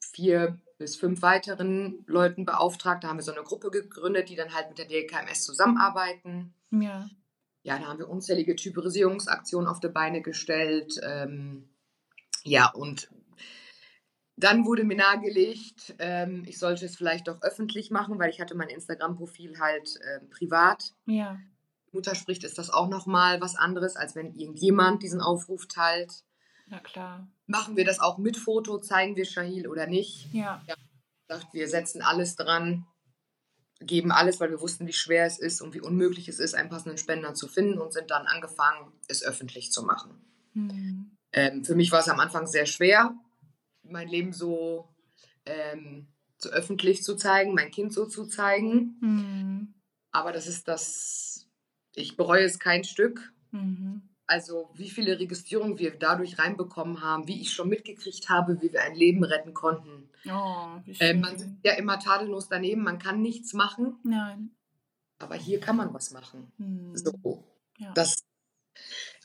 vier 0.00 0.60
bis 0.78 0.96
fünf 0.96 1.22
weiteren 1.22 2.04
Leuten 2.06 2.44
beauftragt. 2.44 3.04
Da 3.04 3.08
haben 3.08 3.18
wir 3.18 3.22
so 3.22 3.32
eine 3.32 3.42
Gruppe 3.42 3.70
gegründet, 3.70 4.28
die 4.28 4.36
dann 4.36 4.54
halt 4.54 4.68
mit 4.68 4.78
der 4.78 4.86
DKMS 4.86 5.44
zusammenarbeiten. 5.44 6.54
Ja. 6.70 7.08
Ja, 7.62 7.78
da 7.78 7.86
haben 7.86 7.98
wir 7.98 8.10
unzählige 8.10 8.56
Typerisierungsaktionen 8.56 9.68
auf 9.68 9.80
die 9.80 9.88
Beine 9.88 10.20
gestellt. 10.20 11.00
Ähm, 11.02 11.70
ja, 12.42 12.70
und 12.70 13.08
dann 14.36 14.66
wurde 14.66 14.84
mir 14.84 14.96
nahegelegt, 14.96 15.94
ähm, 15.98 16.44
ich 16.46 16.58
sollte 16.58 16.84
es 16.84 16.96
vielleicht 16.96 17.28
doch 17.28 17.40
öffentlich 17.42 17.90
machen, 17.90 18.18
weil 18.18 18.30
ich 18.30 18.40
hatte 18.40 18.56
mein 18.56 18.68
Instagram-Profil 18.68 19.58
halt 19.60 19.98
äh, 20.02 20.20
privat. 20.26 20.92
Ja. 21.06 21.38
Mutter 21.94 22.14
spricht, 22.14 22.44
ist 22.44 22.58
das 22.58 22.70
auch 22.70 22.88
nochmal 22.88 23.40
was 23.40 23.56
anderes, 23.56 23.96
als 23.96 24.14
wenn 24.14 24.34
irgendjemand 24.34 25.02
diesen 25.02 25.20
Aufruf 25.20 25.66
teilt. 25.66 26.12
Na 26.66 26.80
klar. 26.80 27.28
Machen 27.46 27.76
wir 27.76 27.84
das 27.84 28.00
auch 28.00 28.18
mit 28.18 28.36
Foto, 28.36 28.78
zeigen 28.78 29.16
wir 29.16 29.24
Shahil 29.24 29.68
oder 29.68 29.86
nicht? 29.86 30.32
Ja. 30.32 30.62
ja 30.66 30.74
sagt, 31.28 31.54
wir 31.54 31.68
setzen 31.68 32.02
alles 32.02 32.36
dran, 32.36 32.86
geben 33.80 34.12
alles, 34.12 34.40
weil 34.40 34.50
wir 34.50 34.60
wussten, 34.60 34.86
wie 34.86 34.92
schwer 34.92 35.26
es 35.26 35.38
ist 35.38 35.60
und 35.60 35.74
wie 35.74 35.80
unmöglich 35.80 36.28
es 36.28 36.38
ist, 36.38 36.54
einen 36.54 36.68
passenden 36.68 36.98
Spender 36.98 37.34
zu 37.34 37.48
finden 37.48 37.78
und 37.78 37.92
sind 37.92 38.10
dann 38.10 38.26
angefangen, 38.26 38.92
es 39.08 39.22
öffentlich 39.22 39.72
zu 39.72 39.82
machen. 39.82 40.24
Mhm. 40.54 41.16
Ähm, 41.32 41.64
für 41.64 41.74
mich 41.74 41.90
war 41.92 42.00
es 42.00 42.08
am 42.08 42.20
Anfang 42.20 42.46
sehr 42.46 42.66
schwer, 42.66 43.14
mein 43.82 44.08
Leben 44.08 44.32
so, 44.32 44.88
ähm, 45.44 46.08
so 46.38 46.50
öffentlich 46.50 47.02
zu 47.02 47.16
zeigen, 47.16 47.54
mein 47.54 47.70
Kind 47.70 47.92
so 47.92 48.06
zu 48.06 48.26
zeigen. 48.26 48.96
Mhm. 49.00 49.74
Aber 50.12 50.32
das 50.32 50.46
ist 50.46 50.68
das 50.68 51.43
ich 51.94 52.16
bereue 52.16 52.44
es 52.44 52.58
kein 52.58 52.84
Stück. 52.84 53.32
Mhm. 53.50 54.02
Also 54.26 54.70
wie 54.74 54.88
viele 54.88 55.18
Registrierungen 55.18 55.78
wir 55.78 55.98
dadurch 55.98 56.38
reinbekommen 56.38 57.02
haben, 57.02 57.28
wie 57.28 57.42
ich 57.42 57.52
schon 57.52 57.68
mitgekriegt 57.68 58.30
habe, 58.30 58.60
wie 58.62 58.72
wir 58.72 58.82
ein 58.82 58.94
Leben 58.94 59.22
retten 59.22 59.52
konnten. 59.52 60.08
Oh, 60.26 60.80
äh, 60.98 61.12
man 61.12 61.36
sitzt 61.36 61.58
ja 61.62 61.74
immer 61.74 61.98
tadellos 61.98 62.48
daneben, 62.48 62.82
man 62.82 62.98
kann 62.98 63.20
nichts 63.20 63.52
machen. 63.52 63.96
Nein. 64.02 64.50
Aber 65.18 65.34
hier 65.34 65.60
kann 65.60 65.76
man 65.76 65.92
was 65.92 66.10
machen. 66.10 66.50
Hm. 66.56 66.96
So. 66.96 67.44
Ja. 67.78 67.92
Das, 67.92 68.24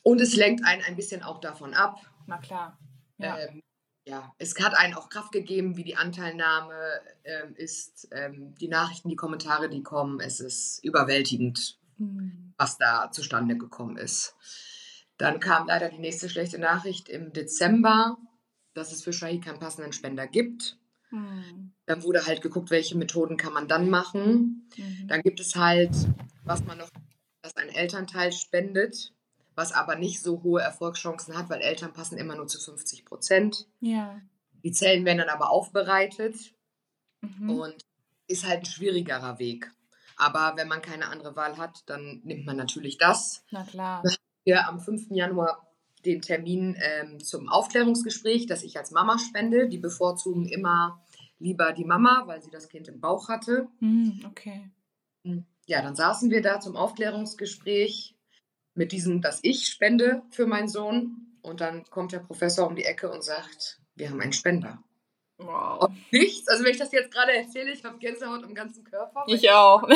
und 0.03 0.19
es 0.19 0.35
lenkt 0.35 0.65
einen 0.65 0.83
ein 0.83 0.97
bisschen 0.97 1.23
auch 1.23 1.39
davon 1.39 1.73
ab. 1.73 1.99
Na 2.27 2.37
klar. 2.37 2.77
Ja. 3.17 3.39
Ähm, 3.39 3.61
ja, 4.05 4.33
es 4.37 4.55
hat 4.59 4.77
einen 4.77 4.95
auch 4.95 5.09
Kraft 5.09 5.31
gegeben, 5.31 5.77
wie 5.77 5.83
die 5.83 5.95
Anteilnahme 5.95 6.73
ähm, 7.23 7.53
ist, 7.55 8.07
ähm, 8.11 8.55
die 8.55 8.67
Nachrichten, 8.67 9.09
die 9.09 9.15
Kommentare, 9.15 9.69
die 9.69 9.83
kommen. 9.83 10.19
Es 10.19 10.39
ist 10.39 10.83
überwältigend, 10.83 11.78
mhm. 11.99 12.53
was 12.57 12.77
da 12.77 13.11
zustande 13.11 13.57
gekommen 13.57 13.97
ist. 13.97 14.35
Dann 15.17 15.39
kam 15.39 15.67
leider 15.67 15.89
die 15.89 15.99
nächste 15.99 16.29
schlechte 16.29 16.59
Nachricht 16.59 17.09
im 17.09 17.33
Dezember, 17.33 18.17
dass 18.73 18.91
es 18.91 19.03
für 19.03 19.13
Shahid 19.13 19.43
keinen 19.43 19.59
passenden 19.59 19.93
Spender 19.93 20.27
gibt. 20.27 20.77
Mhm. 21.11 21.73
Dann 21.85 22.03
wurde 22.03 22.25
halt 22.25 22.41
geguckt, 22.41 22.71
welche 22.71 22.97
Methoden 22.97 23.37
kann 23.37 23.53
man 23.53 23.67
dann 23.67 23.89
machen. 23.89 24.69
Mhm. 24.77 25.07
Dann 25.07 25.21
gibt 25.21 25.39
es 25.39 25.55
halt, 25.55 25.93
was 26.45 26.63
man 26.63 26.77
noch, 26.77 26.89
dass 27.41 27.55
ein 27.57 27.69
Elternteil 27.69 28.31
spendet 28.31 29.13
was 29.59 29.73
aber 29.73 29.97
nicht 29.97 30.21
so 30.21 30.41
hohe 30.41 30.61
Erfolgschancen 30.61 31.37
hat, 31.37 31.49
weil 31.49 31.59
Eltern 31.59 31.91
passen 31.91 32.17
immer 32.17 32.35
nur 32.37 32.47
zu 32.47 32.59
50 32.59 33.03
Prozent. 33.03 33.67
Ja. 33.81 34.21
Die 34.63 34.71
Zellen 34.71 35.03
werden 35.03 35.17
dann 35.17 35.27
aber 35.27 35.49
aufbereitet 35.51 36.53
mhm. 37.19 37.49
und 37.49 37.85
ist 38.27 38.47
halt 38.47 38.61
ein 38.61 38.65
schwierigerer 38.65 39.37
Weg. 39.37 39.69
Aber 40.19 40.53
wenn 40.57 40.67
man 40.67 40.81
keine 40.81 41.07
andere 41.07 41.35
Wahl 41.35 41.57
hat, 41.57 41.83
dann 41.85 42.21
nimmt 42.23 42.45
man 42.45 42.57
natürlich 42.57 42.97
das. 42.97 43.43
Na 43.51 43.63
klar. 43.63 44.03
Wir 44.43 44.67
am 44.67 44.79
5. 44.79 45.07
Januar 45.11 45.65
den 46.05 46.21
Termin 46.21 46.77
ähm, 46.79 47.19
zum 47.19 47.49
Aufklärungsgespräch, 47.49 48.45
das 48.45 48.63
ich 48.63 48.77
als 48.77 48.91
Mama 48.91 49.17
spende. 49.17 49.69
Die 49.69 49.77
bevorzugen 49.77 50.47
immer 50.47 51.01
lieber 51.39 51.71
die 51.71 51.85
Mama, 51.85 52.23
weil 52.25 52.41
sie 52.41 52.51
das 52.51 52.67
Kind 52.67 52.89
im 52.89 52.99
Bauch 52.99 53.29
hatte. 53.29 53.67
Mhm, 53.79 54.25
okay. 54.27 54.69
Ja, 55.65 55.81
dann 55.81 55.95
saßen 55.95 56.29
wir 56.31 56.41
da 56.41 56.59
zum 56.59 56.75
Aufklärungsgespräch 56.75 58.15
mit 58.73 58.91
diesem, 58.91 59.21
dass 59.21 59.39
ich 59.43 59.67
spende 59.67 60.23
für 60.31 60.47
meinen 60.47 60.67
Sohn. 60.67 61.37
Und 61.41 61.61
dann 61.61 61.85
kommt 61.85 62.11
der 62.11 62.19
Professor 62.19 62.67
um 62.67 62.75
die 62.75 62.83
Ecke 62.83 63.09
und 63.09 63.23
sagt, 63.23 63.79
wir 63.95 64.09
haben 64.09 64.19
einen 64.19 64.33
Spender. 64.33 64.83
Wow. 65.39 65.91
Nichts. 66.11 66.47
Also 66.47 66.63
wenn 66.63 66.71
ich 66.71 66.77
das 66.77 66.91
jetzt 66.91 67.11
gerade 67.11 67.33
erzähle, 67.33 67.71
ich 67.71 67.83
habe 67.83 67.97
Gänsehaut 67.97 68.43
im 68.43 68.53
ganzen 68.53 68.83
Körper. 68.83 69.23
Ich 69.27 69.49
auch. 69.49 69.83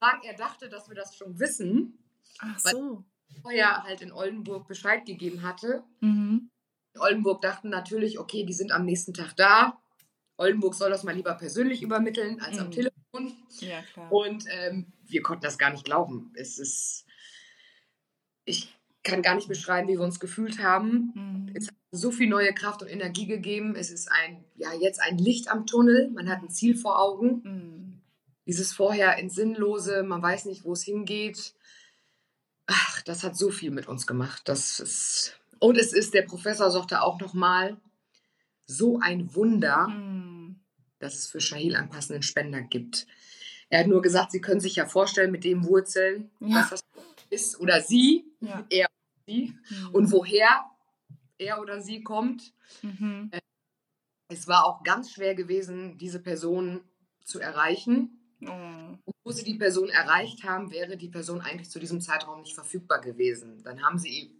sagen, 0.00 0.20
er 0.24 0.34
dachte, 0.34 0.68
dass 0.68 0.88
wir 0.88 0.94
das 0.94 1.16
schon 1.16 1.38
wissen. 1.38 1.98
Ach 2.38 2.58
so. 2.58 3.04
Weil 3.28 3.42
vorher 3.42 3.82
halt 3.82 4.02
in 4.02 4.12
Oldenburg 4.12 4.68
Bescheid 4.68 5.04
gegeben 5.04 5.42
hatte. 5.42 5.84
Mhm. 6.00 6.50
In 6.94 7.00
Oldenburg 7.00 7.40
dachten 7.42 7.68
natürlich, 7.68 8.18
okay, 8.18 8.44
die 8.44 8.52
sind 8.52 8.72
am 8.72 8.84
nächsten 8.84 9.14
Tag 9.14 9.34
da. 9.36 9.80
Oldenburg 10.38 10.74
soll 10.74 10.90
das 10.90 11.04
mal 11.04 11.14
lieber 11.14 11.34
persönlich 11.34 11.82
übermitteln 11.82 12.40
als 12.40 12.56
mhm. 12.56 12.62
am 12.62 12.70
Telefon. 12.70 13.32
Ja, 13.60 13.82
klar. 13.82 14.12
Und 14.12 14.44
ähm, 14.50 14.92
wir 15.04 15.22
konnten 15.22 15.44
das 15.44 15.58
gar 15.58 15.70
nicht 15.70 15.84
glauben. 15.84 16.32
Es 16.34 16.58
ist, 16.58 17.06
ich 18.44 18.74
kann 19.02 19.22
gar 19.22 19.34
nicht 19.34 19.48
beschreiben, 19.48 19.88
wie 19.88 19.94
wir 19.94 20.04
uns 20.04 20.20
gefühlt 20.20 20.62
haben. 20.62 21.12
Mhm. 21.14 21.52
Es 21.54 21.68
hat 21.68 21.75
so 21.90 22.10
viel 22.10 22.28
neue 22.28 22.52
Kraft 22.52 22.82
und 22.82 22.88
Energie 22.88 23.26
gegeben. 23.26 23.74
Es 23.76 23.90
ist 23.90 24.10
ein, 24.10 24.44
ja, 24.56 24.72
jetzt 24.74 25.00
ein 25.00 25.18
Licht 25.18 25.48
am 25.48 25.66
Tunnel. 25.66 26.10
Man 26.10 26.28
hat 26.28 26.42
ein 26.42 26.50
Ziel 26.50 26.76
vor 26.76 27.00
Augen. 27.00 27.42
Mhm. 27.44 28.02
Dieses 28.46 28.72
vorher 28.72 29.18
ins 29.18 29.34
Sinnlose, 29.34 30.02
man 30.02 30.22
weiß 30.22 30.44
nicht, 30.46 30.64
wo 30.64 30.72
es 30.72 30.82
hingeht. 30.82 31.54
Ach, 32.66 33.02
das 33.02 33.22
hat 33.22 33.36
so 33.36 33.50
viel 33.50 33.70
mit 33.70 33.88
uns 33.88 34.06
gemacht. 34.06 34.42
Das 34.44 34.80
ist, 34.80 35.38
und 35.58 35.78
es 35.78 35.92
ist, 35.92 36.14
der 36.14 36.22
Professor 36.22 36.70
sagte 36.70 37.02
auch 37.02 37.20
nochmal, 37.20 37.76
so 38.66 38.98
ein 39.00 39.34
Wunder, 39.34 39.88
mhm. 39.88 40.60
dass 40.98 41.14
es 41.14 41.28
für 41.28 41.40
Shahil 41.40 41.76
einen 41.76 41.88
passenden 41.88 42.22
Spender 42.22 42.60
gibt. 42.60 43.06
Er 43.68 43.80
hat 43.80 43.86
nur 43.86 44.02
gesagt, 44.02 44.32
Sie 44.32 44.40
können 44.40 44.60
sich 44.60 44.76
ja 44.76 44.86
vorstellen, 44.86 45.30
mit 45.30 45.44
dem 45.44 45.64
Wurzeln, 45.64 46.30
ja. 46.40 46.56
was 46.56 46.70
das 46.70 46.80
ist, 47.30 47.60
oder 47.60 47.80
sie, 47.80 48.24
ja. 48.40 48.64
er 48.70 48.86
oder 48.86 49.24
sie, 49.26 49.54
mhm. 49.70 49.88
und 49.92 50.12
woher 50.12 50.64
er 51.38 51.60
oder 51.60 51.80
sie 51.80 52.02
kommt. 52.02 52.52
Mhm. 52.82 53.30
Äh, 53.32 53.40
es 54.28 54.48
war 54.48 54.64
auch 54.64 54.82
ganz 54.82 55.12
schwer 55.12 55.34
gewesen, 55.34 55.98
diese 55.98 56.20
Person 56.20 56.82
zu 57.24 57.40
erreichen. 57.40 58.20
Mhm. 58.38 58.98
wo 59.24 59.32
sie 59.32 59.44
die 59.44 59.54
Person 59.54 59.88
erreicht 59.88 60.44
haben, 60.44 60.70
wäre 60.70 60.98
die 60.98 61.08
Person 61.08 61.40
eigentlich 61.40 61.70
zu 61.70 61.78
diesem 61.78 62.02
Zeitraum 62.02 62.42
nicht 62.42 62.54
verfügbar 62.54 63.00
gewesen. 63.00 63.62
Dann 63.62 63.82
haben 63.82 63.98
sie 63.98 64.30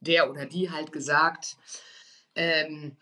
der 0.00 0.30
oder 0.30 0.44
die 0.44 0.70
halt 0.70 0.92
gesagt, 0.92 1.56
ähm, 2.34 2.96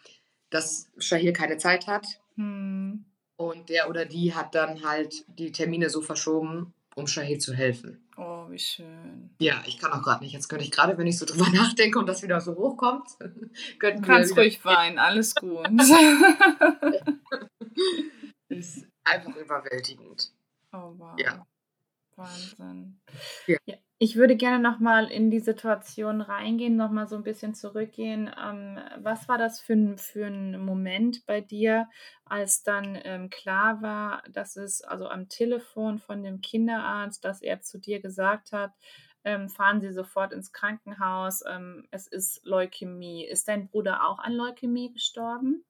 dass 0.51 0.89
Shahir 0.99 1.33
keine 1.33 1.59
Zeit 1.59 1.87
hat. 1.87 2.07
Mhm. 2.37 3.05
Und 3.37 3.69
der 3.69 3.89
oder 3.89 4.05
die 4.05 4.35
hat 4.35 4.55
dann 4.55 4.85
halt 4.85 5.25
die 5.29 5.53
Termine 5.53 5.91
so 5.91 6.03
verschoben, 6.03 6.75
um 6.99 7.07
Shahid 7.07 7.41
zu 7.41 7.55
helfen. 7.55 7.99
Oh, 8.17 8.47
wie 8.51 8.59
schön. 8.59 9.31
Ja, 9.39 9.63
ich 9.67 9.79
kann 9.79 9.93
auch 9.93 10.03
gerade 10.03 10.25
nicht. 10.25 10.33
Jetzt 10.33 10.49
könnte 10.49 10.65
ich 10.65 10.71
gerade, 10.71 10.99
wenn 10.99 11.07
ich 11.07 11.19
so 11.19 11.25
drüber 11.25 11.49
nachdenke 11.55 11.99
und 11.99 12.07
das 12.07 12.23
wieder 12.23 12.41
so 12.41 12.57
hochkommt, 12.57 13.09
könnten 13.79 14.03
Du 14.03 14.09
kannst 14.09 14.37
ruhig 14.37 14.65
weinen, 14.65 14.99
alles 14.99 15.35
gut. 15.35 15.69
ist 18.49 18.87
einfach 19.05 19.37
überwältigend. 19.37 20.33
Oh, 20.73 20.95
wow. 20.99 21.19
Ja. 21.19 21.47
Wahnsinn. 22.19 23.01
Ja. 23.47 23.59
ja. 23.67 23.77
Ich 24.01 24.17
würde 24.17 24.37
gerne 24.37 24.63
noch 24.63 24.79
mal 24.79 25.11
in 25.11 25.31
die 25.31 25.41
Situation 25.41 26.21
reingehen, 26.21 26.77
noch 26.77 26.91
mal 26.91 27.07
so 27.09 27.17
ein 27.17 27.25
bisschen 27.25 27.55
zurückgehen. 27.55 28.31
Ähm, 28.41 28.79
was 28.99 29.29
war 29.29 29.39
das 29.39 29.61
für 29.61 29.73
ein 29.75 29.99
für 29.99 30.27
'n 30.27 30.59
Moment 30.65 31.27
bei 31.27 31.41
dir, 31.41 31.89
als 32.25 32.63
dann, 32.63 32.97
ähm, 33.05 33.29
klar 33.31 33.83
war, 33.83 34.23
dass 34.31 34.57
es 34.57 34.83
also 34.83 35.09
am 35.09 35.29
Telefon 35.29 35.99
von 35.99 36.23
dem 36.23 36.41
Kinderarzt, 36.41 37.25
dass 37.25 37.43
er 37.43 37.61
zu 37.61 37.79
dir 37.79 38.01
gesagt 38.01 38.53
hat, 38.53 38.73
ähm: 39.25 39.49
„Fahren 39.49 39.81
Sie 39.81 39.93
sofort 39.93 40.33
ins 40.33 40.53
Krankenhaus, 40.53 41.43
ähm, 41.49 41.87
es 41.91 42.07
ist 42.07 42.41
Leukämie.“ 42.45 43.25
Ist 43.27 43.49
dein 43.49 43.69
Bruder 43.69 44.07
auch 44.09 44.19
an 44.21 44.33
Leukämie 44.33 44.93
gestorben? 44.93 45.65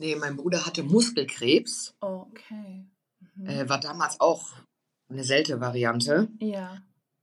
Ne, 0.00 0.14
mein 0.16 0.36
Bruder 0.36 0.64
hatte 0.64 0.82
Muskelkrebs. 0.82 1.94
Okay. 2.02 2.86
Mhm. 3.20 3.60
Äh, 3.60 3.68
war 3.68 3.78
damals 3.80 4.18
auch 4.20 4.48
eine 5.08 5.24
seltene 5.24 5.60
Variante. 5.60 6.28
Ja. 6.40 6.78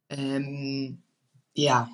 Ähm, 0.09 1.03
ja. 1.53 1.89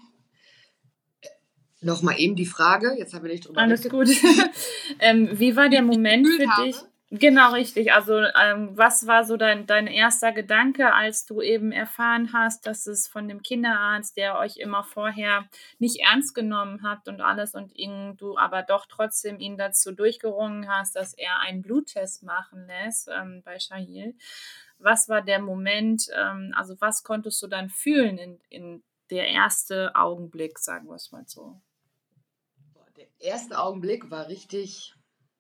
Nochmal 1.82 2.20
eben 2.20 2.36
die 2.36 2.46
Frage, 2.46 2.96
jetzt 2.98 3.14
habe 3.14 3.32
ich 3.32 3.42
drüber 3.42 3.62
Alles 3.62 3.88
gut. 3.90 4.10
ähm, 5.00 5.30
wie 5.32 5.56
war 5.56 5.70
der 5.70 5.82
Moment 5.82 6.28
für 6.28 6.50
habe? 6.50 6.68
dich? 6.68 6.76
Genau, 7.12 7.54
richtig. 7.54 7.92
Also, 7.92 8.20
ähm, 8.20 8.78
was 8.78 9.08
war 9.08 9.24
so 9.24 9.36
dein, 9.36 9.66
dein 9.66 9.88
erster 9.88 10.32
Gedanke, 10.32 10.94
als 10.94 11.26
du 11.26 11.42
eben 11.42 11.72
erfahren 11.72 12.34
hast, 12.34 12.68
dass 12.68 12.86
es 12.86 13.08
von 13.08 13.28
dem 13.28 13.42
Kinderarzt, 13.42 14.16
der 14.16 14.38
euch 14.38 14.58
immer 14.58 14.84
vorher 14.84 15.50
nicht 15.80 16.02
ernst 16.02 16.36
genommen 16.36 16.84
hat 16.84 17.08
und 17.08 17.22
alles 17.22 17.56
und 17.56 17.76
ihn, 17.76 18.16
du 18.18 18.38
aber 18.38 18.62
doch 18.62 18.86
trotzdem 18.86 19.40
ihn 19.40 19.58
dazu 19.58 19.92
durchgerungen 19.92 20.70
hast, 20.70 20.96
dass 20.96 21.16
er 21.16 21.40
einen 21.40 21.64
Bluttest 21.64 22.22
machen 22.22 22.68
lässt 22.68 23.10
ähm, 23.10 23.42
bei 23.44 23.58
Shahil? 23.58 24.14
Was 24.80 25.10
war 25.10 25.22
der 25.22 25.40
Moment, 25.40 26.08
ähm, 26.16 26.54
also 26.56 26.80
was 26.80 27.04
konntest 27.04 27.42
du 27.42 27.48
dann 27.48 27.70
fühlen 27.70 28.18
in, 28.18 28.40
in 28.50 28.84
der 29.10 29.28
erste 29.28 29.96
Augenblick, 29.96 30.60
sagen 30.60 30.88
wir 30.88 30.96
es 30.96 31.12
mal 31.12 31.26
so? 31.28 31.62
Der 32.98 33.08
erste 33.20 33.60
Augenblick 33.60 34.10
war 34.10 34.28
richtig 34.28 34.94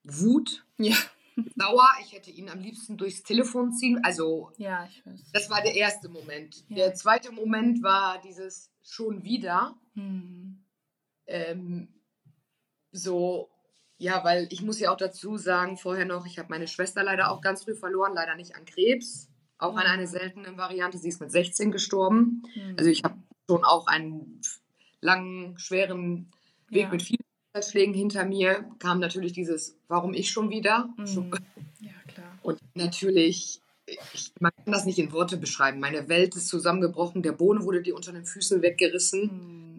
Wut. 0.04 0.66
Ja. 0.78 0.96
Sauer, 1.56 1.90
ich 2.02 2.14
hätte 2.14 2.32
ihn 2.32 2.50
am 2.50 2.60
liebsten 2.60 2.98
durchs 2.98 3.24
Telefon 3.24 3.74
ziehen. 3.74 4.04
Also, 4.04 4.52
ja, 4.58 4.86
ich 4.86 5.06
weiß. 5.06 5.32
Das 5.34 5.50
war 5.50 5.62
der 5.62 5.76
erste 5.76 6.10
Moment. 6.10 6.66
Ja. 6.70 6.76
Der 6.76 6.94
zweite 6.96 7.32
Moment 7.32 7.82
war 7.82 8.20
dieses 8.22 8.72
schon 8.82 9.24
wieder. 9.24 9.78
Hm. 9.94 10.64
Ähm, 11.28 11.94
so, 12.92 13.50
ja, 14.00 14.24
weil 14.24 14.48
ich 14.50 14.62
muss 14.62 14.80
ja 14.80 14.92
auch 14.92 14.98
dazu 14.98 15.38
sagen, 15.38 15.78
vorher 15.78 16.06
noch, 16.06 16.26
ich 16.26 16.40
habe 16.40 16.50
meine 16.50 16.68
Schwester 16.68 17.04
leider 17.04 17.32
auch 17.32 17.42
ganz 17.42 17.66
früh 17.66 17.76
verloren, 17.76 18.14
leider 18.16 18.36
nicht 18.36 18.56
an 18.56 18.64
Krebs, 18.66 19.28
auch 19.58 19.76
an 19.76 19.86
eine 19.86 20.08
seltene 20.08 20.58
Variante. 20.58 20.98
Sie 20.98 21.10
ist 21.10 21.20
mit 21.20 21.32
16 21.32 21.72
gestorben. 21.72 22.44
Mhm. 22.56 22.76
Also 22.78 22.90
ich 22.90 23.04
habe 23.04 23.16
schon 23.50 23.66
auch 23.66 23.88
einen 23.88 24.42
langen, 25.02 25.60
schweren 25.60 26.32
Weg 26.70 26.84
ja. 26.84 26.90
mit 26.90 27.02
vielen 27.02 27.20
Schlägen 27.62 27.94
hinter 27.94 28.24
mir. 28.24 28.66
Kam 28.80 29.00
natürlich 29.00 29.34
dieses, 29.34 29.78
warum 29.90 30.14
ich 30.14 30.32
schon 30.32 30.50
wieder? 30.50 30.90
Mhm. 30.98 31.32
Ja, 31.82 31.92
klar. 32.08 32.40
Und 32.42 32.60
natürlich, 32.76 33.60
ich, 34.14 34.32
man 34.40 34.54
kann 34.64 34.72
das 34.72 34.86
nicht 34.86 35.00
in 35.00 35.12
Worte 35.12 35.36
beschreiben. 35.36 35.82
Meine 35.82 36.08
Welt 36.08 36.38
ist 36.38 36.48
zusammengebrochen, 36.48 37.22
der 37.22 37.34
Boden 37.34 37.66
wurde 37.66 37.82
dir 37.82 37.98
unter 37.98 38.14
den 38.14 38.24
Füßen 38.24 38.62
weggerissen. 38.62 39.24
Mhm. 39.24 39.79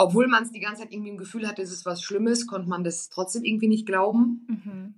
Obwohl 0.00 0.28
man 0.28 0.44
es 0.44 0.52
die 0.52 0.60
ganze 0.60 0.82
Zeit 0.82 0.92
irgendwie 0.92 1.10
im 1.10 1.18
Gefühl 1.18 1.46
hatte, 1.46 1.60
es 1.60 1.72
ist 1.72 1.84
was 1.84 2.02
Schlimmes, 2.02 2.46
konnte 2.46 2.68
man 2.68 2.84
das 2.84 3.08
trotzdem 3.08 3.42
irgendwie 3.44 3.66
nicht 3.66 3.84
glauben. 3.84 4.94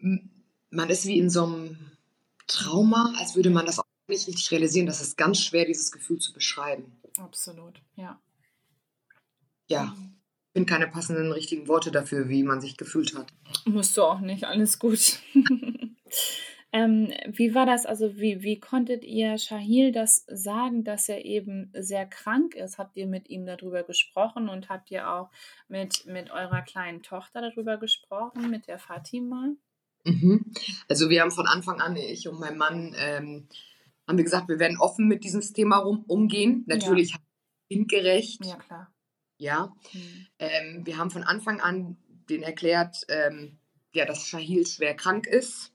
Mhm. 0.00 0.30
Man 0.70 0.90
ist 0.90 1.06
wie 1.06 1.18
in 1.18 1.30
so 1.30 1.44
einem 1.44 1.78
Trauma, 2.48 3.14
als 3.16 3.36
würde 3.36 3.50
man 3.50 3.64
das 3.64 3.80
nicht 4.08 4.26
richtig 4.26 4.50
realisieren, 4.50 4.86
dass 4.86 5.00
es 5.00 5.14
ganz 5.16 5.40
schwer, 5.40 5.64
dieses 5.64 5.92
Gefühl 5.92 6.18
zu 6.18 6.32
beschreiben. 6.32 6.92
Absolut, 7.16 7.80
ja. 7.94 8.20
Ja, 9.68 9.84
mhm. 9.84 10.16
ich 10.48 10.52
finde 10.52 10.70
keine 10.70 10.88
passenden 10.88 11.30
richtigen 11.30 11.68
Worte 11.68 11.92
dafür, 11.92 12.28
wie 12.28 12.42
man 12.42 12.60
sich 12.60 12.76
gefühlt 12.76 13.14
hat. 13.14 13.32
Musst 13.64 13.96
du 13.96 14.02
auch 14.02 14.20
nicht, 14.20 14.44
alles 14.44 14.80
gut. 14.80 15.20
ähm, 16.74 17.12
wie 17.28 17.54
war 17.54 17.66
das? 17.66 17.86
Also, 17.86 18.16
wie, 18.16 18.42
wie 18.42 18.58
konntet 18.58 19.04
ihr 19.04 19.38
Shahil 19.38 19.92
das 19.92 20.26
sagen, 20.26 20.82
dass 20.82 21.08
er 21.08 21.24
eben 21.24 21.70
sehr 21.72 22.04
krank 22.04 22.56
ist? 22.56 22.78
Habt 22.78 22.96
ihr 22.96 23.06
mit 23.06 23.30
ihm 23.30 23.46
darüber 23.46 23.84
gesprochen 23.84 24.48
und 24.48 24.68
habt 24.68 24.90
ihr 24.90 25.08
auch 25.08 25.30
mit, 25.68 26.04
mit 26.06 26.32
eurer 26.32 26.62
kleinen 26.62 27.04
Tochter 27.04 27.42
darüber 27.42 27.76
gesprochen, 27.76 28.50
mit 28.50 28.66
der 28.66 28.80
Fatima? 28.80 29.50
Mhm. 30.02 30.52
Also, 30.88 31.10
wir 31.10 31.22
haben 31.22 31.30
von 31.30 31.46
Anfang 31.46 31.80
an, 31.80 31.94
ich 31.94 32.26
und 32.26 32.40
mein 32.40 32.58
Mann, 32.58 32.92
ähm, 32.98 33.46
haben 34.08 34.16
wir 34.16 34.24
gesagt, 34.24 34.48
wir 34.48 34.58
werden 34.58 34.80
offen 34.80 35.06
mit 35.06 35.22
diesem 35.22 35.42
Thema 35.42 35.76
rum, 35.76 36.04
umgehen. 36.08 36.64
Natürlich 36.66 37.12
ja. 37.12 37.18
kindgerecht. 37.70 38.44
Ja, 38.44 38.56
klar. 38.56 38.92
Ja. 39.38 39.72
Mhm. 39.92 40.26
Ähm, 40.40 40.86
wir 40.86 40.96
haben 40.96 41.12
von 41.12 41.22
Anfang 41.22 41.60
an 41.60 41.98
den 42.28 42.42
erklärt, 42.42 42.96
ähm, 43.08 43.60
ja, 43.92 44.06
dass 44.06 44.26
Shahil 44.26 44.66
schwer 44.66 44.94
krank 44.94 45.28
ist. 45.28 45.73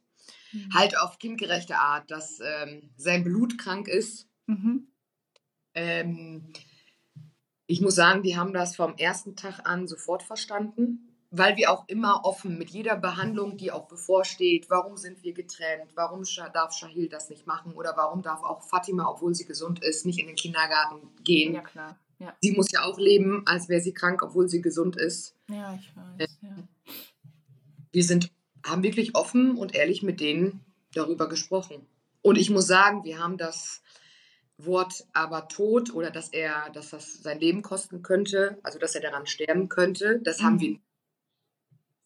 Mhm. 0.51 0.73
Halt 0.73 0.97
auf 0.97 1.19
kindgerechte 1.19 1.77
Art, 1.77 2.09
dass 2.11 2.39
ähm, 2.39 2.91
sein 2.97 3.23
Blut 3.23 3.57
krank 3.57 3.87
ist. 3.87 4.27
Mhm. 4.47 4.87
Ähm, 5.73 6.53
ich 7.67 7.81
muss 7.81 7.95
sagen, 7.95 8.23
die 8.23 8.37
haben 8.37 8.53
das 8.53 8.75
vom 8.75 8.95
ersten 8.95 9.35
Tag 9.35 9.67
an 9.67 9.87
sofort 9.87 10.23
verstanden 10.23 11.09
weil 11.31 11.57
wir 11.57 11.71
auch 11.71 11.87
immer 11.87 12.25
offen 12.25 12.57
mit 12.57 12.71
jeder 12.71 12.95
Behandlung, 12.95 13.57
die 13.57 13.71
auch 13.71 13.87
bevorsteht, 13.87 14.69
warum 14.69 14.97
sind 14.97 15.23
wir 15.23 15.33
getrennt, 15.33 15.91
warum 15.95 16.23
darf 16.53 16.73
Shahil 16.73 17.07
das 17.07 17.29
nicht 17.29 17.45
machen 17.45 17.73
oder 17.73 17.95
warum 17.95 18.21
darf 18.21 18.43
auch 18.43 18.63
Fatima, 18.63 19.07
obwohl 19.07 19.35
sie 19.35 19.45
gesund 19.45 19.83
ist, 19.83 20.05
nicht 20.05 20.19
in 20.19 20.27
den 20.27 20.35
Kindergarten 20.35 21.07
gehen. 21.23 21.53
Ja, 21.53 21.61
klar. 21.61 21.99
Ja. 22.17 22.35
Sie 22.41 22.51
muss 22.51 22.71
ja 22.71 22.83
auch 22.83 22.97
leben, 22.97 23.43
als 23.45 23.69
wäre 23.69 23.81
sie 23.81 23.93
krank, 23.93 24.23
obwohl 24.23 24.49
sie 24.49 24.61
gesund 24.61 24.97
ist. 24.97 25.35
Ja, 25.49 25.77
ich 25.79 25.95
weiß. 25.95 26.37
Ja. 26.41 26.67
Wir 27.91 28.03
sind, 28.03 28.31
haben 28.65 28.83
wirklich 28.83 29.15
offen 29.15 29.55
und 29.55 29.75
ehrlich 29.75 30.03
mit 30.03 30.19
denen 30.19 30.65
darüber 30.93 31.29
gesprochen. 31.29 31.85
Und 32.21 32.37
ich 32.37 32.49
muss 32.49 32.67
sagen, 32.67 33.03
wir 33.03 33.19
haben 33.19 33.37
das 33.37 33.81
Wort 34.57 35.05
aber 35.13 35.47
tot 35.47 35.93
oder 35.93 36.11
dass 36.11 36.29
er, 36.29 36.69
dass 36.73 36.89
das 36.89 37.21
sein 37.23 37.39
Leben 37.39 37.61
kosten 37.61 38.01
könnte, 38.01 38.59
also 38.63 38.77
dass 38.77 38.95
er 38.95 39.01
daran 39.01 39.25
sterben 39.25 39.69
könnte, 39.69 40.19
das 40.23 40.41
mhm. 40.41 40.45
haben 40.45 40.59
wir 40.59 40.79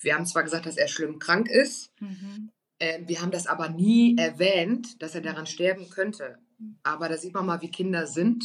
wir 0.03 0.15
haben 0.15 0.25
zwar 0.25 0.43
gesagt, 0.43 0.65
dass 0.65 0.77
er 0.77 0.87
schlimm 0.87 1.19
krank 1.19 1.49
ist, 1.49 1.91
mhm. 1.99 2.51
äh, 2.79 2.99
wir 3.05 3.21
haben 3.21 3.31
das 3.31 3.47
aber 3.47 3.69
nie 3.69 4.17
erwähnt, 4.17 5.01
dass 5.01 5.15
er 5.15 5.21
daran 5.21 5.45
sterben 5.45 5.89
könnte. 5.89 6.37
Aber 6.83 7.09
da 7.09 7.17
sieht 7.17 7.33
man 7.33 7.45
mal, 7.45 7.61
wie 7.61 7.71
Kinder 7.71 8.07
sind, 8.07 8.43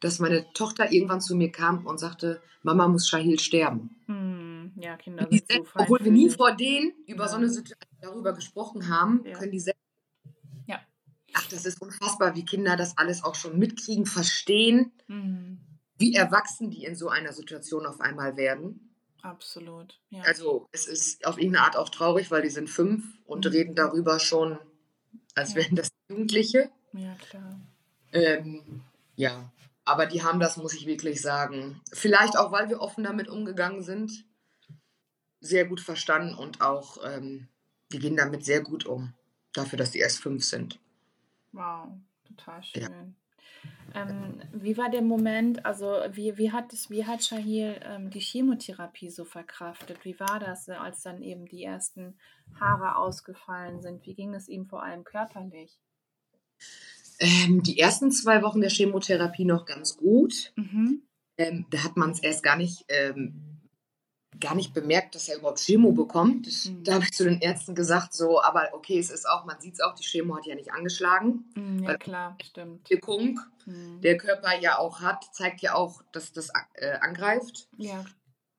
dass 0.00 0.18
meine 0.18 0.46
Tochter 0.52 0.92
irgendwann 0.92 1.20
zu 1.20 1.34
mir 1.34 1.50
kam 1.50 1.86
und 1.86 1.98
sagte, 1.98 2.40
Mama 2.62 2.88
muss 2.88 3.08
Shahil 3.08 3.38
sterben. 3.38 3.96
Mhm. 4.06 4.49
Ja, 4.76 4.96
Kinder 4.96 5.26
sind 5.30 5.44
so 5.48 5.64
Obwohl 5.74 6.04
wir 6.04 6.12
nie 6.12 6.30
vor 6.30 6.54
denen 6.54 6.92
über 7.06 7.24
ja. 7.24 7.28
so 7.28 7.36
eine 7.36 7.48
Situation 7.48 7.88
darüber 8.00 8.32
gesprochen 8.32 8.88
haben, 8.88 9.24
ja. 9.24 9.38
können 9.38 9.52
die 9.52 9.60
selbst. 9.60 9.80
Ja. 10.66 10.80
Ach, 11.34 11.46
das 11.48 11.64
ist 11.64 11.80
unfassbar, 11.80 12.34
wie 12.34 12.44
Kinder 12.44 12.76
das 12.76 12.96
alles 12.98 13.24
auch 13.24 13.34
schon 13.34 13.58
mitkriegen, 13.58 14.06
verstehen, 14.06 14.92
mhm. 15.06 15.60
wie 15.96 16.14
erwachsen 16.14 16.70
die 16.70 16.84
in 16.84 16.94
so 16.94 17.08
einer 17.08 17.32
Situation 17.32 17.86
auf 17.86 18.00
einmal 18.00 18.36
werden. 18.36 18.94
Absolut. 19.22 20.00
Ja. 20.10 20.22
Also 20.22 20.68
es 20.72 20.86
ist 20.86 21.26
auf 21.26 21.36
irgendeine 21.36 21.66
Art 21.66 21.76
auch 21.76 21.90
traurig, 21.90 22.30
weil 22.30 22.42
die 22.42 22.50
sind 22.50 22.70
fünf 22.70 23.04
und 23.26 23.44
mhm. 23.44 23.50
reden 23.50 23.74
darüber 23.74 24.18
schon, 24.18 24.58
als 25.34 25.54
wären 25.54 25.76
das 25.76 25.90
Jugendliche. 26.08 26.70
Ja, 26.92 27.14
klar. 27.16 27.60
Ähm, 28.12 28.82
ja, 29.16 29.52
aber 29.84 30.06
die 30.06 30.22
haben 30.22 30.40
das, 30.40 30.56
muss 30.56 30.74
ich 30.74 30.86
wirklich 30.86 31.20
sagen, 31.20 31.80
vielleicht 31.92 32.38
auch, 32.38 32.52
weil 32.52 32.68
wir 32.68 32.80
offen 32.80 33.04
damit 33.04 33.28
umgegangen 33.28 33.82
sind, 33.82 34.24
sehr 35.40 35.64
gut 35.66 35.80
verstanden 35.80 36.34
und 36.34 36.60
auch, 36.60 36.98
ähm, 37.04 37.48
die 37.92 37.98
gehen 37.98 38.16
damit 38.16 38.44
sehr 38.44 38.60
gut 38.60 38.86
um, 38.86 39.14
dafür, 39.52 39.78
dass 39.78 39.90
die 39.90 39.98
erst 39.98 40.20
fünf 40.20 40.44
sind. 40.44 40.78
Wow, 41.52 41.88
total 42.24 42.62
schön. 42.62 42.82
Ja. 42.82 43.06
Ähm, 43.94 44.40
wie 44.52 44.76
war 44.76 44.90
der 44.90 45.02
Moment, 45.02 45.66
also 45.66 45.86
wie, 46.12 46.38
wie 46.38 46.52
hat 46.52 46.72
es, 46.72 46.90
wie 46.90 47.04
hat 47.04 47.24
Shahil 47.24 47.80
ähm, 47.84 48.10
die 48.10 48.20
Chemotherapie 48.20 49.10
so 49.10 49.24
verkraftet? 49.24 50.04
Wie 50.04 50.18
war 50.20 50.38
das, 50.38 50.68
äh, 50.68 50.72
als 50.72 51.02
dann 51.02 51.22
eben 51.22 51.46
die 51.46 51.64
ersten 51.64 52.16
Haare 52.58 52.96
ausgefallen 52.96 53.82
sind? 53.82 54.06
Wie 54.06 54.14
ging 54.14 54.34
es 54.34 54.48
ihm 54.48 54.66
vor 54.66 54.82
allem 54.82 55.02
körperlich? 55.04 55.80
Ähm, 57.18 57.62
die 57.62 57.78
ersten 57.78 58.12
zwei 58.12 58.42
Wochen 58.42 58.60
der 58.60 58.70
Chemotherapie 58.70 59.44
noch 59.44 59.66
ganz 59.66 59.96
gut. 59.96 60.52
Mhm. 60.56 61.02
Ähm, 61.36 61.66
da 61.70 61.82
hat 61.84 61.96
man 61.96 62.10
es 62.10 62.20
erst 62.20 62.42
gar 62.42 62.56
nicht 62.56 62.84
ähm, 62.88 63.49
gar 64.40 64.54
nicht 64.54 64.74
bemerkt, 64.74 65.14
dass 65.14 65.28
er 65.28 65.38
überhaupt 65.38 65.60
Chemo 65.60 65.92
bekommt. 65.92 66.46
Das, 66.46 66.66
mhm. 66.66 66.84
Da 66.84 66.94
habe 66.94 67.04
ich 67.04 67.12
zu 67.12 67.24
den 67.24 67.40
Ärzten 67.40 67.74
gesagt, 67.74 68.14
so, 68.14 68.42
aber 68.42 68.70
okay, 68.72 68.98
es 68.98 69.10
ist 69.10 69.28
auch, 69.28 69.44
man 69.44 69.60
sieht 69.60 69.74
es 69.74 69.80
auch, 69.80 69.94
die 69.94 70.04
Chemo 70.04 70.36
hat 70.36 70.46
ja 70.46 70.54
nicht 70.54 70.72
angeschlagen. 70.72 71.44
Mhm, 71.54 71.84
ja, 71.84 71.96
klar, 71.96 72.36
stimmt. 72.42 72.88
Die 72.88 72.94
Wirkung, 72.94 73.40
mhm. 73.66 74.00
der 74.00 74.16
Körper 74.16 74.58
ja 74.58 74.78
auch 74.78 75.00
hat, 75.00 75.24
zeigt 75.32 75.60
ja 75.60 75.74
auch, 75.74 76.02
dass 76.12 76.32
das 76.32 76.50
äh, 76.74 76.98
angreift. 77.00 77.68
Ja. 77.76 78.04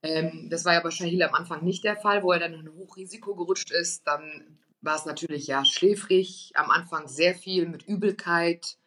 Ähm, 0.03 0.47
das 0.49 0.65
war 0.65 0.73
ja 0.73 0.79
bei 0.79 0.91
Shahil 0.91 1.21
am 1.23 1.35
Anfang 1.35 1.63
nicht 1.63 1.83
der 1.83 1.95
Fall, 1.95 2.23
wo 2.23 2.31
er 2.31 2.39
dann 2.39 2.53
in 2.53 2.61
ein 2.61 2.73
Hochrisiko 2.73 3.35
gerutscht 3.35 3.71
ist. 3.71 4.07
Dann 4.07 4.57
war 4.81 4.95
es 4.95 5.05
natürlich 5.05 5.47
ja 5.47 5.63
schläfrig, 5.63 6.51
am 6.55 6.71
Anfang 6.71 7.07
sehr 7.07 7.35
viel 7.35 7.67
mit 7.67 7.83
Übelkeit 7.83 8.77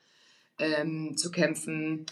ähm, 0.58 1.16
zu 1.16 1.30
kämpfen. 1.30 2.06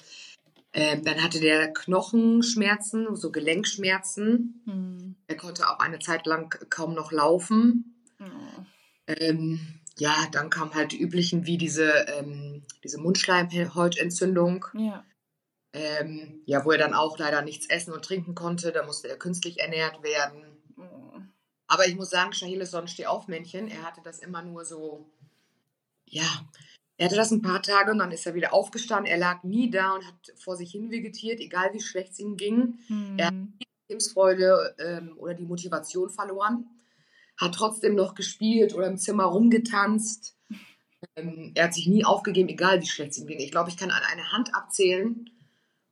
Ähm, 0.74 1.04
dann 1.04 1.22
hatte 1.22 1.38
der 1.38 1.72
Knochenschmerzen, 1.72 3.14
so 3.14 3.30
Gelenkschmerzen. 3.30 4.62
Mhm. 4.64 5.16
Er 5.26 5.36
konnte 5.36 5.68
auch 5.68 5.78
eine 5.80 5.98
Zeit 5.98 6.26
lang 6.26 6.54
kaum 6.70 6.94
noch 6.94 7.12
laufen. 7.12 8.00
Mhm. 8.18 8.66
Ähm, 9.06 9.80
ja, 9.98 10.14
dann 10.32 10.48
kamen 10.48 10.74
halt 10.74 10.92
die 10.92 11.00
üblichen 11.00 11.44
wie 11.44 11.58
diese, 11.58 11.90
ähm, 12.16 12.62
diese 12.82 12.98
Mundschleimhautentzündung. 12.98 14.64
Ja. 14.74 15.04
Ähm, 15.74 16.42
ja, 16.46 16.64
wo 16.64 16.70
er 16.70 16.78
dann 16.78 16.94
auch 16.94 17.18
leider 17.18 17.42
nichts 17.42 17.68
essen 17.68 17.92
und 17.92 18.04
trinken 18.04 18.34
konnte. 18.34 18.72
Da 18.72 18.84
musste 18.84 19.08
er 19.08 19.18
künstlich 19.18 19.60
ernährt 19.60 20.02
werden. 20.02 20.42
Mhm. 20.76 21.32
Aber 21.66 21.86
ich 21.86 21.96
muss 21.96 22.10
sagen, 22.10 22.32
Shahil 22.32 22.62
ist 22.62 22.70
so 22.70 22.78
ein 22.78 22.88
Stehaufmännchen. 22.88 23.68
Er 23.68 23.82
hatte 23.82 24.00
das 24.02 24.20
immer 24.20 24.42
nur 24.42 24.64
so, 24.64 25.10
ja, 26.06 26.46
er 26.98 27.06
hatte 27.06 27.16
das 27.16 27.30
ein 27.30 27.42
paar 27.42 27.62
Tage 27.62 27.90
und 27.90 27.98
dann 27.98 28.12
ist 28.12 28.26
er 28.26 28.34
wieder 28.34 28.52
aufgestanden. 28.52 29.10
Er 29.10 29.18
lag 29.18 29.42
nie 29.42 29.70
da 29.70 29.94
und 29.94 30.06
hat 30.06 30.14
vor 30.36 30.56
sich 30.56 30.70
hin 30.70 30.90
vegetiert, 30.90 31.40
egal 31.40 31.72
wie 31.72 31.80
schlecht 31.80 32.12
es 32.12 32.18
ihm 32.18 32.36
ging. 32.36 32.78
Mhm. 32.88 33.18
Er 33.18 33.26
hat 33.28 33.34
die 33.34 33.66
Lebensfreude 33.88 34.76
ähm, 34.78 35.14
oder 35.18 35.34
die 35.34 35.46
Motivation 35.46 36.10
verloren, 36.10 36.66
hat 37.40 37.54
trotzdem 37.54 37.94
noch 37.94 38.14
gespielt 38.14 38.74
oder 38.74 38.86
im 38.86 38.98
Zimmer 38.98 39.24
rumgetanzt. 39.24 40.36
Ähm, 41.16 41.52
er 41.54 41.64
hat 41.64 41.74
sich 41.74 41.88
nie 41.88 42.04
aufgegeben, 42.04 42.48
egal 42.48 42.80
wie 42.80 42.86
schlecht 42.86 43.12
es 43.12 43.18
ihm 43.18 43.26
ging. 43.26 43.40
Ich 43.40 43.50
glaube, 43.50 43.70
ich 43.70 43.76
kann 43.76 43.90
an 43.90 44.02
eine 44.10 44.30
Hand 44.30 44.54
abzählen, 44.54 45.30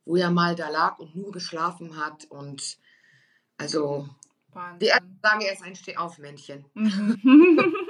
wo 0.05 0.15
er 0.15 0.31
mal 0.31 0.55
da 0.55 0.69
lag 0.69 0.99
und 0.99 1.15
nur 1.15 1.31
geschlafen 1.31 1.97
hat. 1.97 2.25
Und 2.25 2.77
also, 3.57 4.07
Wahnsinn. 4.53 4.79
die 4.79 4.87
sagen, 5.21 5.41
er 5.41 5.53
ist 5.53 5.63
ein 5.63 5.75
Stehaufmännchen. 5.75 6.65
Mhm. 6.73 7.73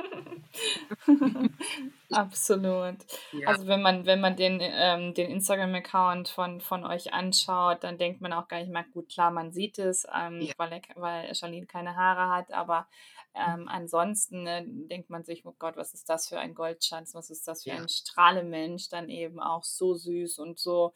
Absolut. 2.11 2.97
Ja. 3.31 3.47
Also 3.47 3.67
wenn 3.67 3.81
man, 3.81 4.05
wenn 4.05 4.21
man 4.21 4.35
den, 4.35 4.59
ähm, 4.61 5.13
den 5.13 5.29
Instagram-Account 5.29 6.29
von, 6.29 6.61
von 6.61 6.85
euch 6.85 7.13
anschaut, 7.13 7.83
dann 7.83 7.97
denkt 7.97 8.21
man 8.21 8.33
auch 8.33 8.47
gar 8.47 8.59
nicht 8.59 8.71
mal, 8.71 8.85
gut, 8.93 9.09
klar, 9.09 9.31
man 9.31 9.51
sieht 9.51 9.79
es, 9.79 10.05
ähm, 10.13 10.41
ja. 10.41 10.53
weil, 10.57 10.73
er, 10.73 10.81
weil 10.95 11.33
Charlene 11.35 11.67
keine 11.67 11.95
Haare 11.95 12.35
hat, 12.35 12.51
aber 12.51 12.87
ähm, 13.33 13.67
ansonsten 13.69 14.43
ne, 14.43 14.65
denkt 14.67 15.09
man 15.09 15.23
sich, 15.23 15.45
oh 15.45 15.55
Gott, 15.57 15.77
was 15.77 15.93
ist 15.93 16.09
das 16.09 16.27
für 16.27 16.39
ein 16.39 16.53
Goldschatz, 16.53 17.15
was 17.15 17.29
ist 17.29 17.47
das 17.47 17.63
für 17.63 17.69
ja. 17.69 17.77
ein 17.77 17.87
Strahlemensch, 17.87 18.89
dann 18.89 19.09
eben 19.09 19.39
auch 19.39 19.63
so 19.63 19.93
süß 19.93 20.39
und 20.39 20.59
so 20.59 20.93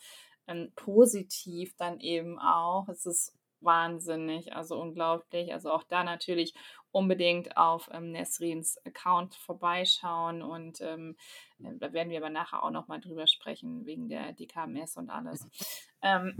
ähm, 0.48 0.72
positiv 0.76 1.76
dann 1.78 2.00
eben 2.00 2.40
auch. 2.40 2.90
Es 2.90 3.06
ist 3.06 3.34
wahnsinnig, 3.62 4.54
also 4.54 4.80
unglaublich. 4.80 5.54
Also 5.54 5.72
auch 5.72 5.84
da 5.84 6.04
natürlich 6.04 6.54
unbedingt 6.96 7.58
auf 7.58 7.90
ähm, 7.92 8.14
Nesrins 8.14 8.78
Account 8.86 9.36
vorbeischauen 9.36 10.42
und 10.42 10.80
ähm, 10.80 11.18
äh, 11.60 11.76
da 11.78 11.92
werden 11.92 12.10
wir 12.10 12.20
aber 12.20 12.30
nachher 12.30 12.64
auch 12.64 12.72
nochmal 12.72 13.02
drüber 13.02 13.28
sprechen, 13.28 13.86
wegen 13.86 14.08
der 14.08 14.32
DKMS 14.32 14.96
und 14.96 15.10
alles. 15.10 15.46
Ähm, 16.02 16.38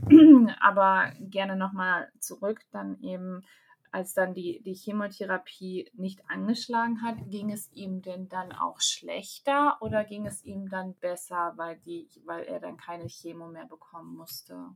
aber 0.62 1.12
gerne 1.20 1.58
nochmal 1.58 2.10
zurück, 2.22 2.62
dann 2.72 2.98
eben, 3.02 3.44
als 3.92 4.14
dann 4.14 4.34
die, 4.34 4.62
die 4.64 4.76
Chemotherapie 4.76 5.92
nicht 5.94 6.22
angeschlagen 6.30 7.02
hat, 7.02 7.18
ging 7.26 7.52
es 7.52 7.70
ihm 7.74 8.02
denn 8.02 8.30
dann 8.30 8.54
auch 8.54 8.80
schlechter 8.80 9.78
oder 9.82 10.06
ging 10.06 10.26
es 10.26 10.42
ihm 10.46 10.70
dann 10.70 10.96
besser, 10.96 11.52
weil, 11.58 11.78
die, 11.80 12.08
weil 12.24 12.46
er 12.46 12.62
dann 12.62 12.78
keine 12.78 13.08
Chemo 13.08 13.50
mehr 13.50 13.66
bekommen 13.66 14.16
musste? 14.16 14.70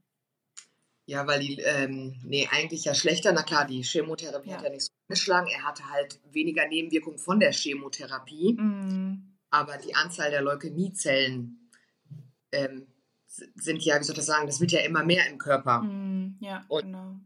Ja, 1.09 1.25
weil 1.25 1.39
die, 1.39 1.59
ähm, 1.61 2.19
nee, 2.23 2.47
eigentlich 2.51 2.85
ja 2.85 2.93
schlechter. 2.93 3.31
Na 3.31 3.41
klar, 3.41 3.65
die 3.65 3.81
Chemotherapie 3.81 4.51
ja. 4.51 4.57
hat 4.57 4.63
ja 4.63 4.69
nicht 4.69 4.83
so 4.83 4.91
angeschlagen. 5.07 5.47
Er 5.47 5.63
hatte 5.63 5.89
halt 5.89 6.19
weniger 6.31 6.67
Nebenwirkungen 6.67 7.17
von 7.17 7.39
der 7.39 7.51
Chemotherapie. 7.51 8.53
Mhm. 8.53 9.35
aber 9.49 9.77
die 9.77 9.95
Anzahl 9.95 10.29
der 10.29 10.43
Leukämiezellen 10.43 11.71
ähm, 12.51 12.85
sind 13.25 13.83
ja, 13.83 13.99
wie 13.99 14.03
soll 14.03 14.13
ich 14.13 14.17
das 14.17 14.27
sagen, 14.27 14.45
das 14.45 14.61
wird 14.61 14.71
ja 14.71 14.81
immer 14.81 15.03
mehr 15.03 15.27
im 15.27 15.39
Körper. 15.39 15.81
Mm, 15.81 16.37
ja, 16.41 16.63
und 16.67 16.83
genau. 16.83 17.19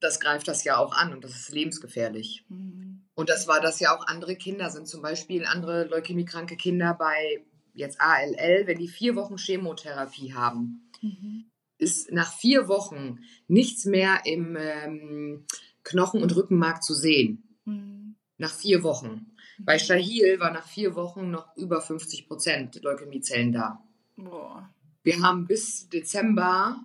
das 0.00 0.18
greift 0.18 0.48
das 0.48 0.64
ja 0.64 0.76
auch 0.76 0.92
an 0.92 1.12
und 1.12 1.22
das 1.22 1.36
ist 1.36 1.52
lebensgefährlich. 1.52 2.44
Mm. 2.48 3.06
Und 3.14 3.28
das 3.28 3.46
war 3.46 3.60
das 3.60 3.78
ja 3.78 3.96
auch 3.96 4.04
andere 4.08 4.34
Kinder 4.34 4.70
sind, 4.70 4.88
zum 4.88 5.00
Beispiel 5.00 5.46
andere 5.46 5.84
leukämiekranke 5.84 6.56
Kinder 6.56 6.92
bei 6.94 7.44
jetzt 7.72 8.00
ALL, 8.00 8.66
wenn 8.66 8.78
die 8.78 8.88
vier 8.88 9.14
Wochen 9.14 9.36
Chemotherapie 9.36 10.34
haben, 10.34 10.90
mhm. 11.00 11.50
Ist 11.78 12.12
nach 12.12 12.32
vier 12.32 12.68
Wochen 12.68 13.20
nichts 13.46 13.84
mehr 13.84 14.20
im 14.24 14.56
ähm, 14.58 15.46
Knochen- 15.84 16.22
und 16.22 16.34
Rückenmark 16.36 16.82
zu 16.82 16.94
sehen. 16.94 17.56
Mhm. 17.64 18.16
Nach 18.36 18.52
vier 18.52 18.82
Wochen. 18.82 19.32
Bei 19.58 19.74
mhm. 19.74 19.80
Shahil 19.80 20.40
war 20.40 20.52
nach 20.52 20.66
vier 20.66 20.94
Wochen 20.94 21.30
noch 21.30 21.56
über 21.56 21.80
50 21.80 22.28
Prozent 22.28 22.82
Leukämiezellen 22.82 23.52
da. 23.52 23.82
Boah. 24.16 24.68
Wir 25.02 25.22
haben 25.22 25.46
bis 25.46 25.88
Dezember 25.88 26.84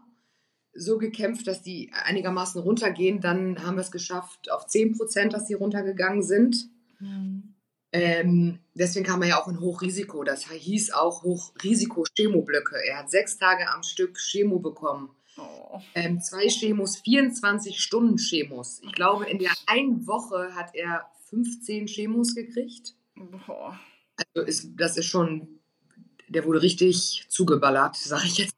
so 0.74 0.98
gekämpft, 0.98 1.48
dass 1.48 1.62
die 1.62 1.92
einigermaßen 1.94 2.62
runtergehen. 2.62 3.22
Dann 3.22 3.64
haben 3.64 3.76
wir 3.76 3.82
es 3.82 3.92
geschafft 3.92 4.52
auf 4.52 4.68
10 4.68 4.98
Prozent, 4.98 5.34
dass 5.34 5.46
die 5.46 5.54
runtergegangen 5.54 6.24
sind. 6.24 6.70
Mhm. 7.00 7.43
Ähm, 7.94 8.58
deswegen 8.74 9.06
kam 9.06 9.22
er 9.22 9.30
ja 9.30 9.42
auch 9.42 9.48
in 9.48 9.60
Hochrisiko. 9.60 10.24
Das 10.24 10.50
hieß 10.50 10.92
auch 10.94 11.24
Hochrisiko-Chemoblöcke. 11.24 12.76
Er 12.88 12.98
hat 12.98 13.12
sechs 13.12 13.38
Tage 13.38 13.70
am 13.70 13.84
Stück 13.84 14.18
Chemo 14.18 14.58
bekommen. 14.58 15.12
Oh. 15.38 15.80
Ähm, 15.94 16.20
zwei 16.20 16.48
Chemos, 16.48 16.98
24 16.98 17.80
Stunden 17.80 18.18
Chemos. 18.18 18.82
Ich 18.84 18.92
glaube, 18.94 19.26
in 19.26 19.38
der 19.38 19.52
einen 19.68 20.08
Woche 20.08 20.56
hat 20.56 20.74
er 20.74 21.06
15 21.30 21.86
Chemos 21.86 22.34
gekriegt. 22.34 22.96
Boah. 23.16 23.80
Also 24.18 24.48
ist, 24.48 24.72
das 24.76 24.98
ist 24.98 25.06
schon, 25.06 25.60
der 26.28 26.46
wurde 26.46 26.64
richtig 26.64 27.26
zugeballert, 27.30 27.96
sage 27.96 28.26
ich 28.26 28.38
jetzt. 28.40 28.56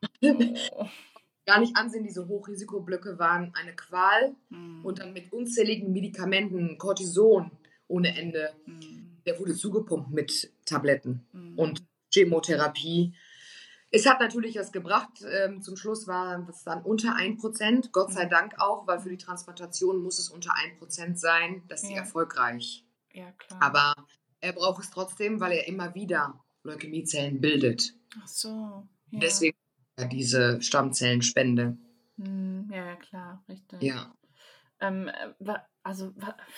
Oh. 0.72 0.86
Gar 1.46 1.60
nicht 1.60 1.76
ansehen, 1.76 2.04
diese 2.04 2.28
Hochrisikoblöcke 2.28 3.20
waren 3.20 3.54
eine 3.54 3.76
Qual 3.76 4.36
mm. 4.50 4.84
und 4.84 4.98
dann 4.98 5.14
mit 5.14 5.32
unzähligen 5.32 5.94
Medikamenten, 5.94 6.80
Cortison 6.80 7.52
ohne 7.88 8.18
Ende. 8.18 8.56
Mm. 8.66 9.15
Der 9.26 9.40
wurde 9.40 9.56
zugepumpt 9.56 10.12
mit 10.12 10.52
Tabletten 10.66 11.28
mm. 11.32 11.58
und 11.58 11.84
Chemotherapie. 12.14 13.14
Es 13.92 14.06
hat 14.06 14.20
natürlich 14.20 14.58
was 14.58 14.72
gebracht. 14.72 15.24
Ähm, 15.26 15.62
zum 15.62 15.78
Schluss 15.78 16.08
war 16.08 16.48
es 16.50 16.64
dann 16.64 16.82
unter 16.84 17.16
1%. 17.16 17.92
Gott 17.92 18.12
sei 18.12 18.26
mhm. 18.26 18.30
Dank 18.30 18.60
auch, 18.60 18.88
weil 18.88 19.00
für 19.00 19.10
die 19.10 19.18
Transplantation 19.18 20.02
muss 20.02 20.20
es 20.20 20.30
unter 20.30 20.52
1% 20.52 21.16
sein. 21.16 21.64
Das 21.68 21.84
ist 21.84 21.92
ja. 21.92 21.98
erfolgreich. 21.98 22.86
Ja, 23.14 23.32
klar. 23.32 23.62
Aber 23.62 23.96
er 24.42 24.54
braucht 24.54 24.84
es 24.84 24.92
trotzdem, 24.92 25.40
weil 25.40 25.54
er 25.54 25.68
immer 25.68 25.96
wieder 25.96 26.44
Leukämiezellen 26.64 27.40
bildet. 27.40 27.94
Ach 28.22 28.28
so. 28.28 28.88
Ja. 29.12 29.20
Deswegen 29.20 29.58
diese 30.12 30.62
Stammzellenspende. 30.62 31.78
Hm, 32.18 32.70
ja, 32.72 32.96
klar, 32.98 33.44
richtig. 33.48 33.82
Ja. 33.82 34.14
Ähm, 34.88 35.08
äh, 35.08 35.54
also 35.84 36.14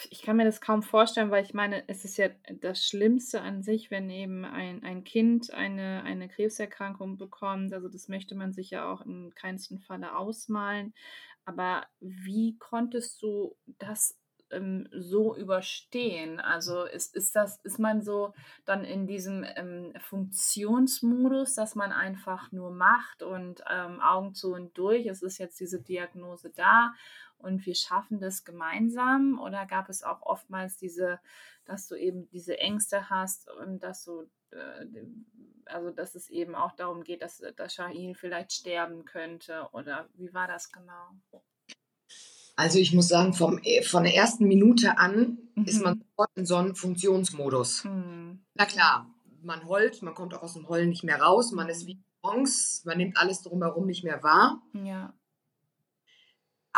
ich 0.10 0.22
kann 0.22 0.38
mir 0.38 0.46
das 0.46 0.62
kaum 0.62 0.84
vorstellen, 0.84 1.32
weil 1.32 1.44
ich 1.44 1.54
meine, 1.54 1.84
es 1.90 2.06
ist 2.06 2.18
ja 2.18 2.30
das 2.62 2.86
Schlimmste 2.86 3.42
an 3.42 3.62
sich, 3.62 3.92
wenn 3.92 4.10
eben 4.10 4.46
ein, 4.46 4.84
ein 4.86 5.04
Kind 5.04 5.54
eine, 5.54 6.04
eine 6.04 6.30
Krebserkrankung 6.30 7.18
bekommt. 7.18 7.74
Also 7.74 7.90
das 7.90 8.08
möchte 8.08 8.36
man 8.36 8.54
sich 8.54 8.70
ja 8.70 8.90
auch 8.90 9.02
in 9.02 9.34
keinsten 9.36 9.80
Falle 9.80 10.16
ausmalen. 10.16 10.94
Aber 11.44 11.86
wie 12.00 12.58
konntest 12.58 13.22
du 13.22 13.58
das 13.80 14.18
ähm, 14.50 14.88
so 14.92 15.36
überstehen? 15.36 16.40
Also 16.40 16.86
ist, 16.86 17.14
ist 17.14 17.36
das, 17.36 17.60
ist 17.64 17.80
man 17.80 18.02
so 18.02 18.34
dann 18.64 18.86
in 18.86 19.08
diesem 19.08 19.46
ähm, 19.56 19.94
Funktionsmodus, 20.00 21.54
dass 21.54 21.76
man 21.76 21.92
einfach 21.92 22.52
nur 22.54 22.72
macht 22.72 23.24
und 23.24 23.62
ähm, 23.70 24.00
Augen 24.00 24.34
zu 24.34 24.54
und 24.54 24.78
durch, 24.78 25.06
es 25.06 25.22
ist 25.22 25.38
jetzt 25.38 25.60
diese 25.60 25.82
Diagnose 25.82 26.52
da 26.56 26.94
und 27.38 27.66
wir 27.66 27.76
schaffen 27.76 28.20
das 28.20 28.44
gemeinsam? 28.44 29.40
Oder 29.40 29.66
gab 29.66 29.90
es 29.90 30.04
auch 30.04 30.22
oftmals 30.22 30.78
diese, 30.78 31.20
dass 31.66 31.88
du 31.88 31.96
eben 31.96 32.28
diese 32.30 32.58
Ängste 32.60 33.10
hast 33.10 33.50
und 33.50 33.84
dass 33.84 34.04
du 34.04 34.30
äh, 34.52 34.86
also 35.66 35.92
dass 35.92 36.16
es 36.16 36.30
eben 36.30 36.56
auch 36.56 36.74
darum 36.74 37.04
geht, 37.04 37.22
dass, 37.22 37.42
dass 37.56 37.74
Shahin 37.74 38.16
vielleicht 38.16 38.54
sterben 38.54 39.06
könnte 39.06 39.68
oder 39.74 40.08
wie 40.16 40.34
war 40.34 40.48
das 40.48 40.72
genau? 40.72 41.12
Also 42.56 42.80
ich 42.80 42.94
muss 42.94 43.08
sagen, 43.08 43.34
vom, 43.34 43.60
äh, 43.64 43.84
von 43.84 44.04
der 44.04 44.16
ersten 44.16 44.46
Minute 44.48 44.98
an 44.98 45.38
mhm. 45.56 45.66
ist 45.66 45.84
man 45.84 45.96
mhm. 45.96 46.04
sofort 46.10 46.30
in 46.36 46.46
so 46.46 46.56
einem 46.56 46.76
Funktionsmodus. 46.76 47.84
Mhm. 47.84 48.46
Na 48.56 48.66
klar, 48.66 49.14
man 49.44 49.68
heult, 49.68 50.02
man 50.02 50.16
kommt 50.16 50.34
auch 50.34 50.42
aus 50.42 50.54
dem 50.54 50.68
Heulen 50.68 50.90
nicht 50.90 51.04
mehr 51.04 51.22
raus, 51.22 51.52
man 51.52 51.70
ist 51.70 51.86
wie 51.86 52.02
Bronx, 52.22 52.84
man 52.86 52.98
nimmt 52.98 53.18
alles 53.18 53.44
drumherum 53.44 53.86
nicht 53.86 54.04
mehr 54.04 54.24
wahr. 54.24 54.62
Ja. 54.74 55.14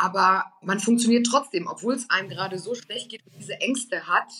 Aber 0.01 0.45
man 0.61 0.79
funktioniert 0.79 1.25
trotzdem, 1.25 1.67
obwohl 1.67 1.93
es 1.93 2.09
einem 2.09 2.29
gerade 2.29 2.57
so 2.57 2.73
schlecht 2.73 3.09
geht 3.09 3.25
und 3.25 3.35
diese 3.35 3.59
Ängste 3.59 4.07
hat. 4.07 4.31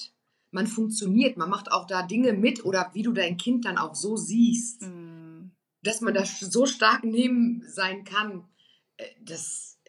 Man 0.51 0.67
funktioniert, 0.67 1.35
man 1.35 1.49
macht 1.49 1.69
auch 1.69 1.85
da 1.85 2.01
Dinge 2.01 2.31
mit 2.31 2.63
oder 2.63 2.89
wie 2.93 3.03
du 3.03 3.11
dein 3.11 3.35
Kind 3.35 3.65
dann 3.65 3.77
auch 3.77 3.93
so 3.93 4.15
siehst, 4.15 4.81
mhm. 4.83 5.51
dass 5.83 5.99
man 5.99 6.13
da 6.13 6.23
so 6.25 6.65
stark 6.65 7.03
neben 7.03 7.61
sein 7.67 8.05
kann. 8.05 8.47
Äh, 8.95 9.05
das 9.21 9.79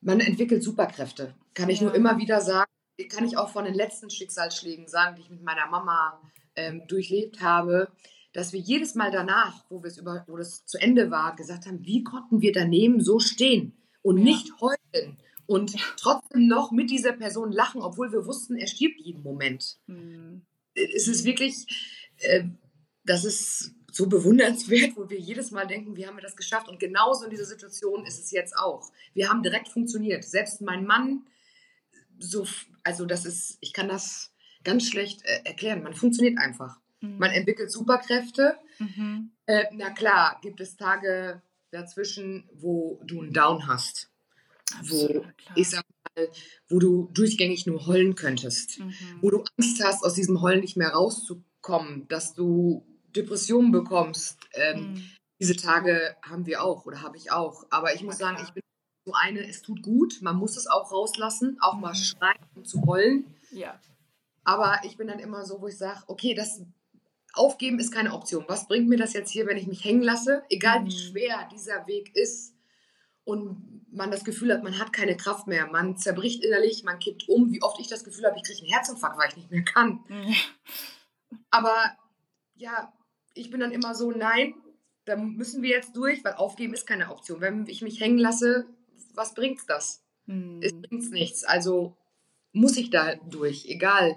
man 0.00 0.20
entwickelt 0.20 0.62
Superkräfte. 0.62 1.34
Kann 1.52 1.68
ich 1.68 1.80
ja. 1.80 1.86
nur 1.86 1.96
immer 1.96 2.18
wieder 2.18 2.40
sagen. 2.40 2.70
Kann 3.10 3.24
ich 3.24 3.36
auch 3.36 3.50
von 3.50 3.64
den 3.64 3.74
letzten 3.74 4.10
Schicksalsschlägen 4.10 4.86
sagen, 4.86 5.16
die 5.16 5.22
ich 5.22 5.30
mit 5.30 5.42
meiner 5.42 5.66
Mama 5.66 6.22
ähm, 6.54 6.82
durchlebt 6.86 7.40
habe, 7.40 7.90
dass 8.32 8.52
wir 8.52 8.60
jedes 8.60 8.94
Mal 8.94 9.10
danach, 9.10 9.64
wo, 9.68 9.82
über, 9.82 10.24
wo 10.28 10.36
das 10.36 10.64
zu 10.64 10.78
Ende 10.78 11.10
war, 11.10 11.34
gesagt 11.34 11.66
haben, 11.66 11.84
wie 11.84 12.04
konnten 12.04 12.40
wir 12.40 12.52
daneben 12.52 13.00
so 13.00 13.18
stehen 13.18 13.76
und 14.02 14.18
ja. 14.18 14.24
nicht 14.24 14.60
heulen 14.60 14.77
und 15.46 15.74
trotzdem 15.96 16.46
noch 16.46 16.72
mit 16.72 16.90
dieser 16.90 17.12
Person 17.12 17.52
lachen, 17.52 17.80
obwohl 17.80 18.12
wir 18.12 18.26
wussten, 18.26 18.56
er 18.56 18.66
stirbt 18.66 19.00
jeden 19.00 19.22
Moment. 19.22 19.78
Mhm. 19.86 20.42
Es 20.74 21.08
ist 21.08 21.24
wirklich, 21.24 21.66
äh, 22.18 22.44
das 23.04 23.24
ist 23.24 23.74
so 23.90 24.06
bewundernswert, 24.06 24.96
wo 24.96 25.08
wir 25.08 25.18
jedes 25.18 25.50
Mal 25.50 25.66
denken, 25.66 25.96
wie 25.96 26.06
haben 26.06 26.16
wir 26.16 26.22
das 26.22 26.36
geschafft? 26.36 26.68
Und 26.68 26.78
genauso 26.78 27.24
in 27.24 27.30
dieser 27.30 27.46
Situation 27.46 28.04
ist 28.04 28.22
es 28.22 28.30
jetzt 28.30 28.56
auch. 28.56 28.92
Wir 29.14 29.28
haben 29.28 29.42
direkt 29.42 29.68
funktioniert. 29.68 30.24
Selbst 30.24 30.60
mein 30.60 30.84
Mann, 30.84 31.26
so, 32.18 32.46
also 32.84 33.06
das 33.06 33.24
ist, 33.24 33.58
ich 33.60 33.72
kann 33.72 33.88
das 33.88 34.32
ganz 34.64 34.86
schlecht 34.86 35.24
äh, 35.24 35.40
erklären. 35.44 35.82
Man 35.82 35.94
funktioniert 35.94 36.38
einfach. 36.38 36.78
Mhm. 37.00 37.18
Man 37.18 37.30
entwickelt 37.30 37.70
Superkräfte. 37.70 38.58
Mhm. 38.78 39.30
Äh, 39.46 39.64
na 39.72 39.90
klar, 39.90 40.38
gibt 40.42 40.60
es 40.60 40.76
Tage 40.76 41.42
dazwischen, 41.70 42.48
wo 42.52 43.00
du 43.04 43.22
einen 43.22 43.32
Down 43.32 43.66
hast. 43.66 44.10
Wo, 44.82 45.06
klar. 45.06 45.32
ich 45.56 45.70
sag 45.70 45.84
mal, 46.16 46.28
wo 46.68 46.78
du 46.78 47.08
durchgängig 47.12 47.66
nur 47.66 47.86
heulen 47.86 48.14
könntest. 48.14 48.78
Mhm. 48.78 48.94
Wo 49.20 49.30
du 49.30 49.44
Angst 49.56 49.82
hast, 49.82 50.04
aus 50.04 50.14
diesem 50.14 50.40
Heulen 50.40 50.60
nicht 50.60 50.76
mehr 50.76 50.90
rauszukommen, 50.90 52.06
dass 52.08 52.34
du 52.34 52.84
Depressionen 53.14 53.72
bekommst. 53.72 54.38
Ähm, 54.52 54.92
mhm. 54.92 55.04
Diese 55.40 55.56
Tage 55.56 56.16
haben 56.22 56.46
wir 56.46 56.62
auch 56.62 56.86
oder 56.86 57.02
habe 57.02 57.16
ich 57.16 57.30
auch. 57.30 57.66
Aber 57.70 57.94
ich 57.94 58.02
muss 58.02 58.18
sagen, 58.18 58.38
ich 58.42 58.50
bin 58.50 58.62
so 59.06 59.12
eine, 59.14 59.46
es 59.48 59.62
tut 59.62 59.82
gut, 59.82 60.18
man 60.20 60.36
muss 60.36 60.56
es 60.56 60.66
auch 60.66 60.92
rauslassen, 60.92 61.56
auch 61.60 61.74
mhm. 61.74 61.80
mal 61.80 61.94
schreien, 61.94 62.38
um 62.54 62.64
zu 62.64 62.82
heulen. 62.86 63.34
Ja. 63.50 63.78
Aber 64.44 64.80
ich 64.84 64.96
bin 64.96 65.08
dann 65.08 65.18
immer 65.18 65.44
so, 65.44 65.60
wo 65.60 65.68
ich 65.68 65.78
sage, 65.78 66.02
okay, 66.06 66.34
das 66.34 66.62
Aufgeben 67.34 67.78
ist 67.78 67.92
keine 67.92 68.14
Option. 68.14 68.44
Was 68.48 68.66
bringt 68.66 68.88
mir 68.88 68.96
das 68.96 69.12
jetzt 69.12 69.30
hier, 69.30 69.46
wenn 69.46 69.56
ich 69.56 69.66
mich 69.66 69.84
hängen 69.84 70.02
lasse? 70.02 70.42
Egal 70.48 70.84
wie 70.84 70.94
mhm. 70.94 70.98
schwer 70.98 71.48
dieser 71.52 71.86
Weg 71.86 72.14
ist 72.16 72.54
und 73.28 73.84
man 73.92 74.10
das 74.10 74.24
Gefühl 74.24 74.54
hat, 74.54 74.64
man 74.64 74.78
hat 74.78 74.94
keine 74.94 75.14
Kraft 75.14 75.46
mehr, 75.46 75.66
man 75.66 75.98
zerbricht 75.98 76.42
innerlich, 76.42 76.82
man 76.82 76.98
kippt 76.98 77.28
um. 77.28 77.52
Wie 77.52 77.62
oft 77.62 77.78
ich 77.78 77.86
das 77.86 78.02
Gefühl 78.02 78.24
habe, 78.24 78.38
ich 78.38 78.42
kriege 78.42 78.60
einen 78.60 78.72
Herzinfarkt, 78.72 79.18
weil 79.18 79.28
ich 79.28 79.36
nicht 79.36 79.50
mehr 79.50 79.64
kann. 79.64 80.00
Aber 81.50 81.74
ja, 82.56 82.90
ich 83.34 83.50
bin 83.50 83.60
dann 83.60 83.72
immer 83.72 83.94
so, 83.94 84.12
nein, 84.12 84.54
da 85.04 85.16
müssen 85.16 85.62
wir 85.62 85.68
jetzt 85.68 85.94
durch, 85.94 86.24
weil 86.24 86.34
aufgeben 86.34 86.72
ist 86.72 86.86
keine 86.86 87.10
Option. 87.10 87.42
Wenn 87.42 87.66
ich 87.66 87.82
mich 87.82 88.00
hängen 88.00 88.18
lasse, 88.18 88.66
was 89.12 89.34
bringt's 89.34 89.66
das? 89.66 90.02
Hm. 90.26 90.60
Es 90.62 90.72
bringt 90.72 91.10
nichts. 91.10 91.44
Also 91.44 91.98
muss 92.52 92.78
ich 92.78 92.88
da 92.88 93.16
durch, 93.16 93.66
egal 93.66 94.16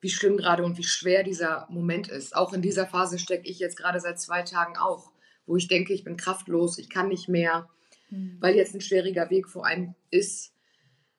wie 0.00 0.10
schlimm 0.10 0.36
gerade 0.36 0.64
und 0.64 0.78
wie 0.78 0.84
schwer 0.84 1.22
dieser 1.22 1.68
Moment 1.70 2.08
ist. 2.08 2.34
Auch 2.34 2.52
in 2.52 2.62
dieser 2.62 2.86
Phase 2.86 3.20
stecke 3.20 3.48
ich 3.48 3.60
jetzt 3.60 3.76
gerade 3.76 4.00
seit 4.00 4.20
zwei 4.20 4.42
Tagen 4.42 4.76
auch, 4.76 5.12
wo 5.46 5.56
ich 5.56 5.68
denke, 5.68 5.92
ich 5.92 6.02
bin 6.02 6.16
kraftlos, 6.16 6.78
ich 6.78 6.90
kann 6.90 7.08
nicht 7.08 7.28
mehr, 7.28 7.68
hm. 8.08 8.38
weil 8.40 8.56
jetzt 8.56 8.74
ein 8.74 8.80
schwieriger 8.80 9.30
Weg 9.30 9.48
vor 9.48 9.66
einem 9.66 9.94
ist. 10.10 10.52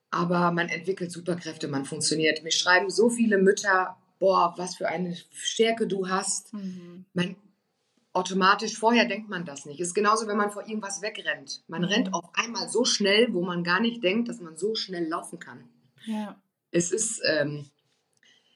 Aber 0.09 0.51
man 0.51 0.69
entwickelt 0.69 1.11
Superkräfte, 1.11 1.67
man 1.67 1.85
funktioniert. 1.85 2.43
Mir 2.43 2.51
schreiben 2.51 2.89
so 2.89 3.09
viele 3.09 3.37
Mütter 3.37 3.97
boah, 4.19 4.53
was 4.57 4.75
für 4.75 4.87
eine 4.87 5.15
Stärke 5.31 5.87
du 5.87 6.09
hast. 6.09 6.53
Mhm. 6.53 7.05
Man, 7.13 7.35
automatisch, 8.13 8.77
vorher 8.77 9.05
denkt 9.05 9.29
man 9.29 9.45
das 9.45 9.65
nicht. 9.65 9.79
Es 9.79 9.89
ist 9.89 9.93
genauso, 9.93 10.27
wenn 10.27 10.37
man 10.37 10.51
vor 10.51 10.67
irgendwas 10.67 11.01
wegrennt. 11.01 11.63
Man 11.67 11.81
mhm. 11.81 11.87
rennt 11.87 12.13
auf 12.13 12.29
einmal 12.33 12.69
so 12.69 12.85
schnell, 12.85 13.33
wo 13.33 13.43
man 13.43 13.63
gar 13.63 13.79
nicht 13.79 14.03
denkt, 14.03 14.29
dass 14.29 14.39
man 14.39 14.57
so 14.57 14.75
schnell 14.75 15.07
laufen 15.07 15.39
kann. 15.39 15.69
Ja. 16.05 16.41
Es 16.71 16.91
ist, 16.91 17.21
ähm, 17.25 17.69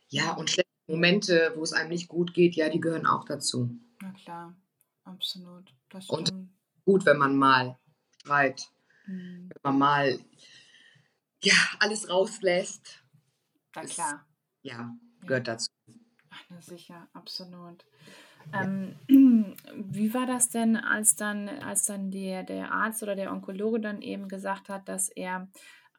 ja, 0.10 0.34
und 0.34 0.50
schlechte 0.50 0.72
Momente, 0.88 1.54
wo 1.56 1.63
es 1.63 1.74
einem 1.74 1.89
nicht 1.89 2.08
gut 2.08 2.34
geht, 2.34 2.56
ja, 2.56 2.70
die 2.70 2.82
gehören 2.82 3.06
auch 3.06 3.24
dazu. 3.24 3.70
Na 4.02 4.12
klar, 4.12 4.56
absolut. 5.04 5.74
Und 6.08 6.34
gut, 6.86 7.06
wenn 7.06 7.17
man 7.17 7.36
mal 7.36 7.78
schreit, 8.22 8.70
mhm. 9.06 9.50
wenn 9.50 9.62
man 9.64 9.80
mal 9.80 10.20
ja, 11.44 11.54
alles 11.80 12.10
rauslässt. 12.10 13.04
Na 13.76 13.84
klar. 13.84 14.26
Ist, 14.64 14.72
ja, 14.72 14.96
gehört 15.22 15.48
ja. 15.48 15.54
dazu. 15.54 15.70
Na 16.50 16.62
sicher, 16.62 17.08
absolut. 17.14 17.86
Ähm, 18.54 18.96
wie 19.76 20.14
war 20.14 20.26
das 20.26 20.50
denn, 20.50 20.76
als 20.76 21.16
dann, 21.16 21.48
als 21.48 21.86
dann 21.86 22.12
der, 22.12 22.44
der 22.44 22.72
Arzt 22.72 23.04
oder 23.04 23.16
der 23.16 23.32
Onkologe 23.32 23.80
dann 23.80 24.02
eben 24.02 24.28
gesagt 24.28 24.70
hat, 24.70 24.88
dass 24.88 25.10
er 25.10 25.48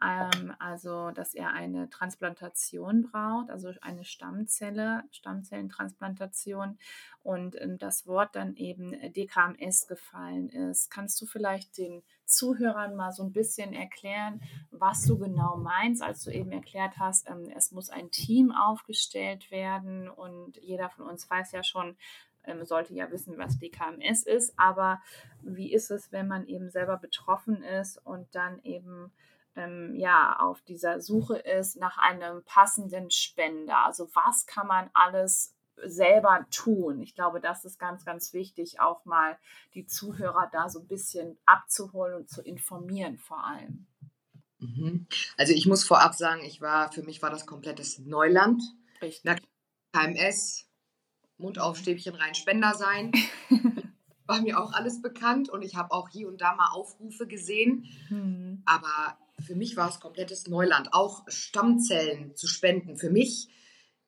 ähm, 0.05 0.55
also 0.59 1.11
dass 1.11 1.35
er 1.35 1.53
eine 1.53 1.89
Transplantation 1.89 3.03
braucht, 3.03 3.51
also 3.51 3.73
eine 3.81 4.05
Stammzelle, 4.05 5.05
Stammzellentransplantation. 5.11 6.79
Und 7.23 7.61
ähm, 7.61 7.79
das 7.79 8.07
Wort 8.07 8.35
dann 8.35 8.57
eben 8.57 8.93
DKMS 9.13 9.87
gefallen 9.87 10.49
ist. 10.49 10.91
Kannst 10.91 11.21
du 11.21 11.27
vielleicht 11.27 11.79
den 11.79 12.03
Zuhörern 12.25 12.97
mal 12.97 13.13
so 13.13 13.23
ein 13.23 13.33
bisschen 13.33 13.73
erklären, 13.73 14.41
was 14.71 15.05
du 15.05 15.19
genau 15.19 15.57
meinst, 15.57 16.03
als 16.03 16.25
du 16.25 16.31
eben 16.31 16.51
erklärt 16.51 16.99
hast, 16.99 17.29
ähm, 17.29 17.51
es 17.55 17.71
muss 17.71 17.91
ein 17.91 18.11
Team 18.11 18.53
aufgestellt 18.53 19.51
werden 19.51 20.09
und 20.09 20.57
jeder 20.57 20.89
von 20.89 21.07
uns 21.07 21.29
weiß 21.31 21.53
ja 21.53 21.63
schon, 21.63 21.97
ähm, 22.45 22.65
sollte 22.65 22.95
ja 22.95 23.11
wissen, 23.11 23.39
was 23.39 23.59
DKMS 23.59 24.25
ist, 24.25 24.55
aber 24.57 25.01
wie 25.43 25.73
ist 25.73 25.91
es, 25.91 26.11
wenn 26.11 26.27
man 26.27 26.47
eben 26.47 26.71
selber 26.71 26.97
betroffen 26.97 27.63
ist 27.63 27.99
und 28.05 28.35
dann 28.35 28.61
eben 28.65 29.13
ähm, 29.57 29.95
ja 29.97 30.37
auf 30.39 30.63
dieser 30.63 31.01
Suche 31.01 31.37
ist 31.37 31.77
nach 31.77 31.99
einem 31.99 32.43
passenden 32.45 33.11
Spender? 33.11 33.85
Also 33.85 34.09
was 34.15 34.47
kann 34.47 34.67
man 34.67 34.91
alles 34.95 35.55
selber 35.77 36.47
tun? 36.51 37.01
Ich 37.01 37.15
glaube, 37.15 37.41
das 37.41 37.65
ist 37.65 37.79
ganz, 37.79 38.05
ganz 38.05 38.33
wichtig, 38.33 38.81
auch 38.81 39.05
mal 39.05 39.39
die 39.75 39.87
Zuhörer 39.87 40.49
da 40.53 40.69
so 40.69 40.81
ein 40.81 40.89
bisschen 40.89 41.39
abzuholen 41.47 42.15
und 42.15 42.29
zu 42.29 42.43
informieren 42.43 43.19
vor 43.19 43.45
allem. 43.45 43.87
Mhm. 44.59 45.07
Also 45.37 45.53
ich 45.53 45.67
muss 45.67 45.85
vorab 45.85 46.15
sagen, 46.15 46.43
ich 46.45 46.61
war, 46.61 46.93
für 46.93 47.03
mich 47.03 47.23
war 47.23 47.31
das 47.31 47.47
komplettes 47.47 47.99
Neuland. 47.99 48.63
Richtig. 49.01 49.39
KMS, 49.93 50.69
Mund 51.37 51.59
auf, 51.59 51.77
Stäbchen 51.77 52.15
rein, 52.15 52.35
Spender 52.35 52.75
sein. 52.75 53.13
war 54.33 54.43
mir 54.43 54.61
auch 54.61 54.73
alles 54.73 55.03
bekannt 55.03 55.49
und 55.49 55.63
ich 55.63 55.77
habe 55.77 55.93
auch 55.93 56.09
hier 56.09 56.29
und 56.29 56.41
da 56.41 56.55
mal 56.55 56.71
Aufrufe 56.73 57.27
gesehen. 57.27 57.87
Mhm. 58.09 58.63
Aber 58.65 59.19
für 59.45 59.55
mich 59.55 59.77
war 59.77 59.89
es 59.89 60.01
komplettes 60.01 60.47
Neuland. 60.47 60.93
Auch 60.93 61.25
Stammzellen 61.29 62.35
zu 62.37 62.47
spenden. 62.47 62.97
Für 62.97 63.11
mich 63.11 63.49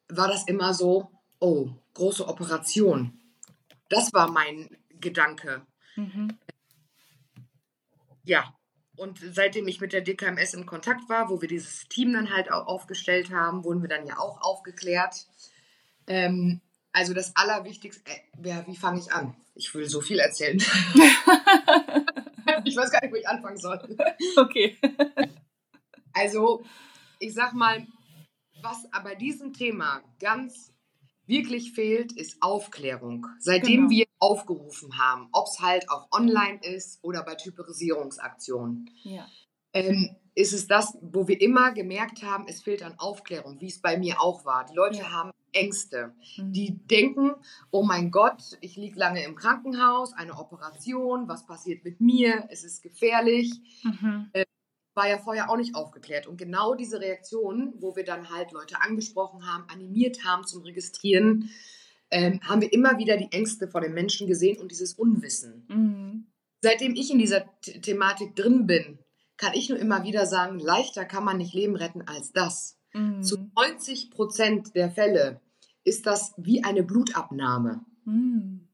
war 0.08 0.28
das 0.28 0.46
immer 0.46 0.74
so, 0.74 1.10
oh, 1.40 1.68
große 1.94 2.26
Operation. 2.26 3.18
Das 3.88 4.12
war 4.12 4.30
mein 4.30 4.76
Gedanke. 5.00 5.66
Mhm. 5.96 6.36
Ja, 8.24 8.54
und 8.96 9.20
seitdem 9.32 9.68
ich 9.68 9.80
mit 9.80 9.92
der 9.92 10.00
DKMS 10.00 10.54
in 10.54 10.66
Kontakt 10.66 11.08
war, 11.08 11.28
wo 11.28 11.40
wir 11.40 11.48
dieses 11.48 11.88
Team 11.88 12.12
dann 12.12 12.32
halt 12.32 12.50
auch 12.50 12.66
aufgestellt 12.66 13.30
haben, 13.30 13.64
wurden 13.64 13.82
wir 13.82 13.88
dann 13.88 14.06
ja 14.06 14.18
auch 14.18 14.40
aufgeklärt. 14.40 15.26
Ähm, 16.06 16.60
also 16.94 17.12
das 17.12 17.36
Allerwichtigste, 17.36 18.08
äh, 18.08 18.48
ja, 18.48 18.64
wie 18.68 18.76
fange 18.76 19.00
ich 19.00 19.12
an? 19.12 19.34
Ich 19.56 19.74
will 19.74 19.88
so 19.88 20.00
viel 20.00 20.20
erzählen. 20.20 20.58
ich 22.64 22.76
weiß 22.76 22.92
gar 22.92 23.02
nicht, 23.02 23.12
wo 23.12 23.16
ich 23.16 23.28
anfangen 23.28 23.58
soll. 23.58 23.80
Okay. 24.36 24.78
Also, 26.12 26.64
ich 27.18 27.34
sag 27.34 27.52
mal, 27.52 27.84
was 28.62 28.86
aber 28.92 29.16
diesem 29.16 29.52
Thema 29.52 30.02
ganz 30.20 30.72
wirklich 31.26 31.72
fehlt, 31.72 32.12
ist 32.12 32.40
Aufklärung. 32.40 33.26
Seitdem 33.40 33.88
genau. 33.88 33.90
wir 33.90 34.06
aufgerufen 34.20 34.96
haben, 34.96 35.28
ob 35.32 35.48
es 35.48 35.58
halt 35.60 35.90
auch 35.90 36.06
online 36.12 36.60
ist 36.62 37.02
oder 37.02 37.24
bei 37.24 37.34
Typerisierungsaktionen. 37.34 38.88
Ja. 39.02 39.26
Ähm, 39.74 40.16
ist 40.34 40.52
es 40.52 40.66
das, 40.66 40.98
wo 41.00 41.28
wir 41.28 41.40
immer 41.40 41.72
gemerkt 41.72 42.22
haben, 42.22 42.46
es 42.48 42.60
fehlt 42.60 42.82
an 42.82 42.98
Aufklärung, 42.98 43.60
wie 43.60 43.68
es 43.68 43.80
bei 43.80 43.96
mir 43.96 44.20
auch 44.20 44.44
war. 44.44 44.64
Die 44.64 44.74
Leute 44.74 44.98
ja. 44.98 45.12
haben 45.12 45.30
Ängste. 45.52 46.12
Mhm. 46.36 46.52
Die 46.52 46.86
denken, 46.86 47.34
oh 47.70 47.84
mein 47.84 48.10
Gott, 48.10 48.58
ich 48.60 48.76
liege 48.76 48.98
lange 48.98 49.24
im 49.24 49.36
Krankenhaus, 49.36 50.12
eine 50.12 50.36
Operation, 50.36 51.28
was 51.28 51.46
passiert 51.46 51.84
mit 51.84 52.00
mir, 52.00 52.46
es 52.50 52.64
ist 52.64 52.82
gefährlich. 52.82 53.52
Mhm. 53.84 54.30
Äh, 54.32 54.44
war 54.94 55.08
ja 55.08 55.18
vorher 55.18 55.50
auch 55.50 55.56
nicht 55.56 55.74
aufgeklärt. 55.74 56.26
Und 56.26 56.36
genau 56.36 56.74
diese 56.74 57.00
Reaktion, 57.00 57.74
wo 57.78 57.96
wir 57.96 58.04
dann 58.04 58.30
halt 58.30 58.52
Leute 58.52 58.80
angesprochen 58.80 59.44
haben, 59.46 59.64
animiert 59.68 60.24
haben 60.24 60.46
zum 60.46 60.62
Registrieren, 60.62 61.50
ähm, 62.10 62.40
haben 62.42 62.60
wir 62.60 62.72
immer 62.72 62.98
wieder 62.98 63.16
die 63.16 63.32
Ängste 63.32 63.66
vor 63.66 63.80
den 63.80 63.92
Menschen 63.92 64.28
gesehen 64.28 64.60
und 64.60 64.70
dieses 64.70 64.94
Unwissen. 64.94 65.66
Mhm. 65.68 66.26
Seitdem 66.62 66.94
ich 66.94 67.10
in 67.10 67.18
dieser 67.18 67.44
The 67.64 67.80
Thematik 67.80 68.36
drin 68.36 68.66
bin, 68.66 68.98
kann 69.36 69.54
ich 69.54 69.68
nur 69.68 69.78
immer 69.78 70.04
wieder 70.04 70.26
sagen, 70.26 70.58
leichter 70.58 71.04
kann 71.04 71.24
man 71.24 71.38
nicht 71.38 71.54
Leben 71.54 71.76
retten 71.76 72.02
als 72.02 72.32
das. 72.32 72.78
Mhm. 72.92 73.22
Zu 73.22 73.50
90 73.56 74.10
Prozent 74.10 74.74
der 74.74 74.90
Fälle 74.90 75.40
ist 75.84 76.06
das 76.06 76.34
wie 76.36 76.64
eine 76.64 76.82
Blutabnahme. 76.82 77.84
Mhm. 78.04 78.68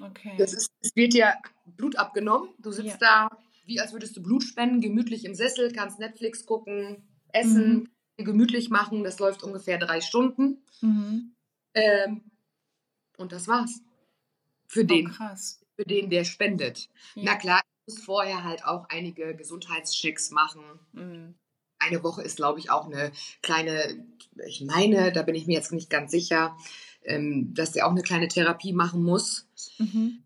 Okay. 0.00 0.34
Das 0.38 0.52
ist, 0.52 0.70
es 0.80 0.94
wird 0.94 1.12
dir 1.12 1.34
Blut 1.66 1.96
abgenommen, 1.96 2.50
du 2.58 2.70
sitzt 2.70 3.00
ja. 3.00 3.28
da 3.28 3.38
wie 3.68 3.80
als 3.80 3.92
würdest 3.92 4.16
du 4.16 4.22
Blut 4.22 4.42
spenden, 4.42 4.80
gemütlich 4.80 5.26
im 5.26 5.34
Sessel, 5.34 5.70
kannst 5.70 5.98
Netflix 5.98 6.46
gucken, 6.46 7.06
essen, 7.32 7.90
mhm. 8.16 8.24
gemütlich 8.24 8.70
machen. 8.70 9.04
Das 9.04 9.18
läuft 9.18 9.42
ungefähr 9.42 9.76
drei 9.78 10.00
Stunden. 10.00 10.64
Mhm. 10.80 11.34
Ähm, 11.74 12.22
und 13.18 13.30
das 13.32 13.46
war's. 13.46 13.82
Für 14.66 14.86
den, 14.86 15.14
oh, 15.20 15.36
für 15.76 15.84
den, 15.84 16.08
der 16.08 16.24
spendet. 16.24 16.88
Ja. 17.14 17.24
Na 17.24 17.34
klar, 17.36 17.60
muss 17.88 18.04
vorher 18.04 18.44
halt 18.44 18.64
auch 18.64 18.86
einige 18.90 19.34
Gesundheitschecks 19.34 20.30
machen. 20.30 20.62
Mhm. 20.92 21.34
Eine 21.78 22.02
Woche 22.02 22.22
ist, 22.22 22.36
glaube 22.36 22.58
ich, 22.58 22.70
auch 22.70 22.86
eine 22.86 23.12
kleine, 23.42 24.06
ich 24.46 24.60
meine, 24.60 25.12
da 25.12 25.22
bin 25.22 25.34
ich 25.34 25.46
mir 25.46 25.54
jetzt 25.54 25.72
nicht 25.72 25.88
ganz 25.88 26.10
sicher, 26.10 26.56
ähm, 27.04 27.54
dass 27.54 27.72
der 27.72 27.86
auch 27.86 27.92
eine 27.92 28.02
kleine 28.02 28.28
Therapie 28.28 28.72
machen 28.72 29.02
muss. 29.02 29.48
Mhm. 29.78 30.24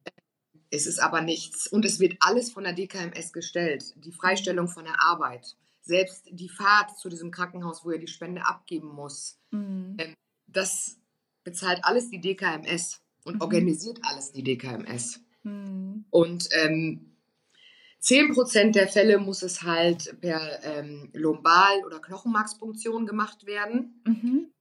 Es 0.70 0.86
ist 0.86 0.98
aber 0.98 1.20
nichts. 1.20 1.66
Und 1.66 1.84
es 1.84 2.00
wird 2.00 2.16
alles 2.20 2.50
von 2.50 2.64
der 2.64 2.72
DKMS 2.72 3.32
gestellt. 3.32 3.84
Die 3.96 4.12
Freistellung 4.12 4.68
von 4.68 4.84
der 4.84 5.00
Arbeit. 5.02 5.56
Selbst 5.82 6.26
die 6.30 6.48
Fahrt 6.48 6.98
zu 6.98 7.08
diesem 7.08 7.30
Krankenhaus, 7.30 7.84
wo 7.84 7.90
er 7.90 7.98
die 7.98 8.08
Spende 8.08 8.46
abgeben 8.46 8.88
muss. 8.88 9.38
Mhm. 9.50 9.96
Ähm, 9.98 10.14
das 10.46 10.96
bezahlt 11.44 11.84
alles 11.84 12.08
die 12.08 12.20
DKMS 12.20 13.02
und 13.24 13.36
mhm. 13.36 13.40
organisiert 13.42 14.00
alles 14.02 14.32
die 14.32 14.42
DKMS. 14.42 15.20
Mhm. 15.42 16.06
Und 16.10 16.48
ähm, 16.52 17.11
10% 18.02 18.72
der 18.72 18.88
Fälle 18.88 19.18
muss 19.18 19.42
es 19.42 19.62
halt 19.62 20.20
per 20.20 20.62
ähm, 20.64 21.10
Lumbal- 21.12 21.84
oder 21.86 22.00
Knochenmarkspunktion 22.00 23.06
gemacht 23.06 23.46
werden. 23.46 24.02
Mhm. 24.04 24.52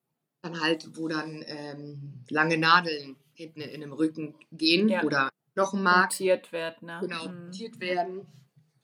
Dann 0.43 0.62
halt, 0.62 0.97
wo 0.97 1.08
dann 1.08 1.43
ähm, 1.47 2.23
lange 2.30 2.58
Nadeln 2.58 3.15
hinten 3.34 3.62
in, 3.62 3.82
dem 3.82 3.93
Rücken 3.93 4.36
gehen 4.51 4.89
ja. 4.89 5.04
oder 5.04 5.30
Knochenmark. 5.54 6.12
Montiert 6.12 6.51
wird, 6.51 6.82
ne? 6.84 6.99
Genau, 7.01 7.27
mhm. 7.27 7.51
werden. 7.80 8.27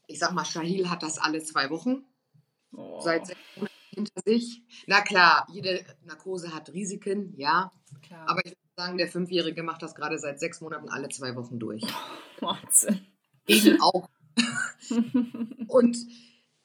Ich 0.07 0.19
sag 0.19 0.33
mal, 0.33 0.45
Shahil 0.45 0.89
hat 0.89 1.03
das 1.03 1.19
alle 1.19 1.43
zwei 1.43 1.69
Wochen. 1.69 2.05
Oh. 2.75 2.99
Seit 3.01 3.27
sechs 3.27 3.39
Monaten 3.55 3.73
hinter 3.93 4.21
sich. 4.25 4.63
Na 4.87 5.01
klar, 5.01 5.47
jede 5.51 5.83
Narkose 6.03 6.53
hat 6.53 6.73
Risiken, 6.73 7.33
ja. 7.37 7.71
Klar. 8.01 8.29
Aber 8.29 8.39
ich 8.45 8.51
würde 8.51 8.57
sagen, 8.75 8.97
der 8.97 9.07
Fünfjährige 9.07 9.63
macht 9.63 9.81
das 9.83 9.95
gerade 9.95 10.17
seit 10.17 10.39
sechs 10.39 10.61
Monaten 10.61 10.89
alle 10.89 11.09
zwei 11.09 11.35
Wochen 11.35 11.59
durch. 11.59 11.83
Wahnsinn. 12.39 13.05
Ich 13.45 13.81
auch. 13.81 14.09
Und 15.67 15.97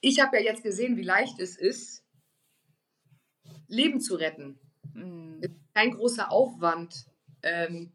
ich 0.01 0.21
habe 0.21 0.37
ja 0.37 0.43
jetzt 0.43 0.63
gesehen, 0.63 0.97
wie 0.97 1.03
leicht 1.03 1.39
es 1.41 1.57
ist, 1.57 2.05
Leben 3.69 4.01
zu 4.01 4.17
retten. 4.17 4.59
Mhm. 4.95 5.41
Kein 5.75 5.93
großer 5.93 6.31
Aufwand. 6.31 7.07
Ähm, 7.43 7.93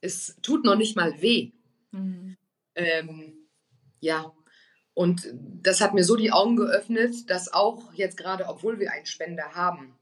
es 0.00 0.36
tut 0.42 0.64
noch 0.64 0.76
nicht 0.76 0.96
mal 0.96 1.20
weh. 1.20 1.52
Mhm. 1.90 2.36
Ähm, 2.74 3.34
ja, 4.00 4.32
und 4.94 5.28
das 5.32 5.80
hat 5.80 5.94
mir 5.94 6.04
so 6.04 6.16
die 6.16 6.32
Augen 6.32 6.56
geöffnet, 6.56 7.30
dass 7.30 7.52
auch 7.52 7.92
jetzt 7.94 8.16
gerade, 8.16 8.46
obwohl 8.48 8.78
wir 8.78 8.92
einen 8.92 9.06
Spender 9.06 9.54
haben, 9.54 9.98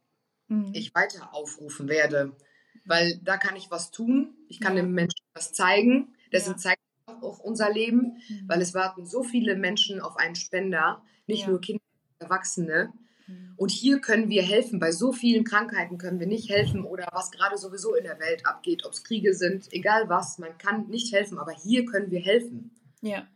mhm. 0.48 0.72
ich 0.74 0.94
weiter 0.94 1.34
aufrufen 1.34 1.88
werde. 1.88 2.36
Weil 2.84 3.20
da 3.22 3.36
kann 3.36 3.56
ich 3.56 3.70
was 3.70 3.90
tun, 3.90 4.34
ich 4.48 4.60
kann 4.60 4.76
ja. 4.76 4.82
dem 4.82 4.92
Menschen 4.92 5.24
was 5.34 5.52
zeigen. 5.52 6.14
Deswegen 6.32 6.56
ja. 6.56 6.58
zeigt 6.58 6.80
auch 7.22 7.38
unser 7.38 7.72
Leben, 7.72 8.20
mhm. 8.28 8.48
weil 8.48 8.60
es 8.60 8.74
warten 8.74 9.06
so 9.06 9.22
viele 9.22 9.56
Menschen 9.56 10.00
auf 10.00 10.16
einen 10.16 10.34
Spender, 10.34 11.02
nicht 11.26 11.42
ja. 11.42 11.50
nur 11.50 11.60
Kinder, 11.60 11.82
Erwachsene. 12.18 12.92
Mhm. 13.26 13.54
Und 13.56 13.70
hier 13.70 14.00
können 14.00 14.28
wir 14.28 14.42
helfen. 14.42 14.78
Bei 14.78 14.92
so 14.92 15.12
vielen 15.12 15.44
Krankheiten 15.44 15.98
können 15.98 16.20
wir 16.20 16.26
nicht 16.26 16.50
helfen 16.50 16.84
oder 16.84 17.08
was 17.12 17.30
gerade 17.30 17.56
sowieso 17.56 17.94
in 17.94 18.04
der 18.04 18.18
Welt 18.20 18.46
abgeht, 18.46 18.84
ob 18.84 18.92
es 18.92 19.04
Kriege 19.04 19.34
sind, 19.34 19.72
egal 19.72 20.08
was, 20.08 20.38
man 20.38 20.56
kann 20.58 20.88
nicht 20.88 21.12
helfen, 21.12 21.38
aber 21.38 21.52
hier 21.52 21.84
können 21.84 22.10
wir 22.10 22.20
helfen. 22.20 22.70
Ja. 23.00 23.26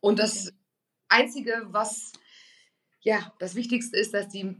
Und 0.00 0.18
das 0.18 0.48
okay. 0.48 0.56
Einzige, 1.08 1.66
was, 1.70 2.12
ja, 3.00 3.32
das 3.38 3.54
Wichtigste 3.54 3.96
ist, 3.96 4.14
dass 4.14 4.28
die 4.28 4.56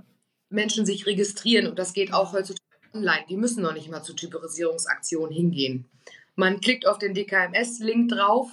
Menschen 0.48 0.84
sich 0.84 1.06
registrieren 1.06 1.68
und 1.68 1.78
das 1.78 1.92
geht 1.92 2.12
auch 2.12 2.32
heutzutage 2.32 2.60
online, 2.92 3.24
die 3.28 3.36
müssen 3.36 3.62
noch 3.62 3.72
nicht 3.72 3.88
mal 3.88 4.02
zur 4.02 4.16
Typerisierungsaktion 4.16 5.30
hingehen. 5.30 5.88
Man 6.40 6.60
klickt 6.60 6.86
auf 6.86 6.98
den 6.98 7.12
DKMS-Link 7.12 8.10
drauf, 8.10 8.48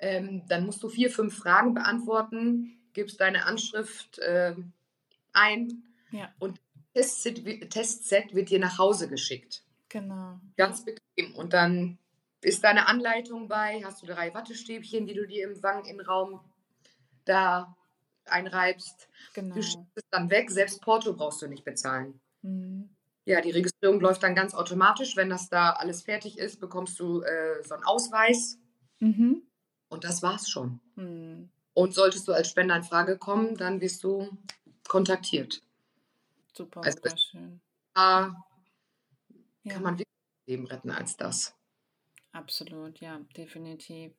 ähm, 0.00 0.42
dann 0.48 0.66
musst 0.66 0.82
du 0.82 0.88
vier, 0.88 1.08
fünf 1.08 1.38
Fragen 1.38 1.72
beantworten, 1.72 2.78
gibst 2.92 3.20
deine 3.20 3.46
Anschrift 3.46 4.18
äh, 4.18 4.56
ein 5.32 5.84
ja. 6.10 6.32
und 6.40 6.60
Testset, 6.94 7.70
Testset 7.70 8.34
wird 8.34 8.50
dir 8.50 8.58
nach 8.58 8.78
Hause 8.78 9.08
geschickt. 9.08 9.62
Genau. 9.88 10.40
Ganz 10.56 10.84
bequem. 10.84 11.34
Und 11.36 11.52
dann 11.52 11.98
ist 12.40 12.64
deine 12.64 12.88
Anleitung 12.88 13.46
bei, 13.48 13.82
hast 13.84 14.02
du 14.02 14.06
drei 14.06 14.34
Wattestäbchen, 14.34 15.06
die 15.06 15.14
du 15.14 15.26
dir 15.26 15.48
im 15.48 15.62
Wangeninraum 15.62 16.40
da 17.24 17.76
einreibst. 18.24 19.08
Genau. 19.34 19.54
Du 19.54 19.62
schickst 19.62 19.92
es 19.94 20.04
dann 20.10 20.30
weg, 20.30 20.50
selbst 20.50 20.82
Porto 20.82 21.14
brauchst 21.14 21.40
du 21.42 21.46
nicht 21.46 21.64
bezahlen. 21.64 22.20
Mhm. 22.42 22.95
Ja, 23.26 23.40
die 23.40 23.50
Registrierung 23.50 23.98
läuft 23.98 24.22
dann 24.22 24.36
ganz 24.36 24.54
automatisch. 24.54 25.16
Wenn 25.16 25.28
das 25.28 25.48
da 25.48 25.72
alles 25.72 26.02
fertig 26.02 26.38
ist, 26.38 26.60
bekommst 26.60 26.98
du 27.00 27.22
äh, 27.22 27.62
so 27.64 27.74
einen 27.74 27.82
Ausweis. 27.82 28.56
Mhm. 29.00 29.42
Und 29.88 30.04
das 30.04 30.22
war's 30.22 30.48
schon. 30.48 30.80
Mhm. 30.94 31.50
Und 31.74 31.92
solltest 31.92 32.28
du 32.28 32.32
als 32.32 32.48
Spender 32.48 32.76
in 32.76 32.84
Frage 32.84 33.18
kommen, 33.18 33.56
dann 33.56 33.80
wirst 33.80 34.04
du 34.04 34.38
kontaktiert. 34.86 35.60
Super, 36.54 36.82
also 36.84 37.00
schön. 37.16 37.60
Da 37.94 38.44
ja. 39.64 39.72
kann 39.72 39.82
man 39.82 39.98
wirklich 39.98 40.06
Leben 40.46 40.66
retten 40.68 40.90
als 40.90 41.16
das. 41.16 41.55
Absolut, 42.36 43.00
ja, 43.00 43.18
definitiv. 43.34 44.12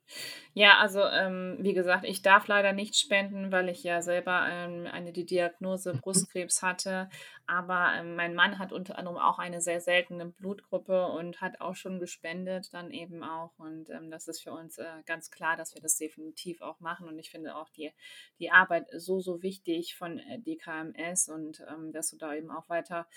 Ja, 0.56 0.80
also 0.80 1.04
ähm, 1.04 1.58
wie 1.60 1.76
gesagt, 1.76 2.04
ich 2.04 2.24
darf 2.24 2.48
leider 2.48 2.74
nicht 2.74 2.96
spenden, 2.96 3.52
weil 3.52 3.70
ich 3.70 3.84
ja 3.84 4.02
selber 4.02 4.48
ähm, 4.50 4.88
eine 4.92 5.14
die 5.14 5.26
Diagnose. 5.26 5.94
Brustkrebs 5.94 6.64
hatte. 6.64 7.10
Aber 7.46 7.94
ähm, 7.96 8.16
mein 8.16 8.34
Mann 8.34 8.58
hat 8.58 8.74
unter 8.74 8.98
anderem 8.98 9.18
auch 9.18 9.38
eine 9.38 9.62
sehr 9.62 9.82
seltene 9.82 10.26
Blutgruppe 10.26 11.06
und 11.10 11.42
hat 11.42 11.62
auch 11.62 11.76
schon 11.76 12.00
gespendet, 12.00 12.74
dann 12.74 12.90
eben 12.90 13.24
auch. 13.24 13.52
Und 13.60 13.92
ähm, 13.92 14.10
das 14.10 14.28
ist 14.28 14.42
für 14.42 14.52
uns 14.52 14.80
äh, 14.80 14.86
ganz 15.06 15.30
klar, 15.30 15.56
dass 15.56 15.76
wir 15.76 15.82
das 15.82 15.96
definitiv 15.98 16.62
auch 16.62 16.80
machen. 16.80 17.08
Und 17.08 17.20
ich 17.20 17.30
finde 17.30 17.56
auch 17.56 17.70
die, 17.70 17.92
die 18.40 18.50
Arbeit 18.50 18.88
so, 18.98 19.20
so 19.20 19.44
wichtig 19.44 19.96
von 19.96 20.18
äh, 20.18 20.40
DKMS 20.40 21.30
und 21.30 21.64
ähm, 21.72 21.92
dass 21.92 22.10
du 22.10 22.18
da 22.18 22.34
eben 22.34 22.50
auch 22.50 22.68
weiter 22.68 23.08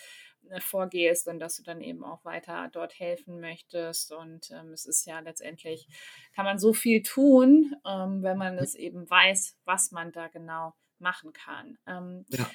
vorgehst 0.58 1.28
und 1.28 1.38
dass 1.38 1.56
du 1.56 1.62
dann 1.62 1.80
eben 1.80 2.04
auch 2.04 2.24
weiter 2.24 2.68
dort 2.72 2.98
helfen 2.98 3.40
möchtest. 3.40 4.12
Und 4.12 4.50
ähm, 4.50 4.72
es 4.72 4.86
ist 4.86 5.06
ja 5.06 5.20
letztendlich, 5.20 5.88
kann 6.34 6.44
man 6.44 6.58
so 6.58 6.72
viel 6.72 7.02
tun, 7.02 7.74
ähm, 7.86 8.22
wenn 8.22 8.38
man 8.38 8.58
es 8.58 8.74
eben 8.74 9.08
weiß, 9.08 9.58
was 9.64 9.92
man 9.92 10.12
da 10.12 10.28
genau 10.28 10.74
machen 10.98 11.32
kann. 11.32 11.78
Ähm, 11.86 12.24
ja. 12.28 12.50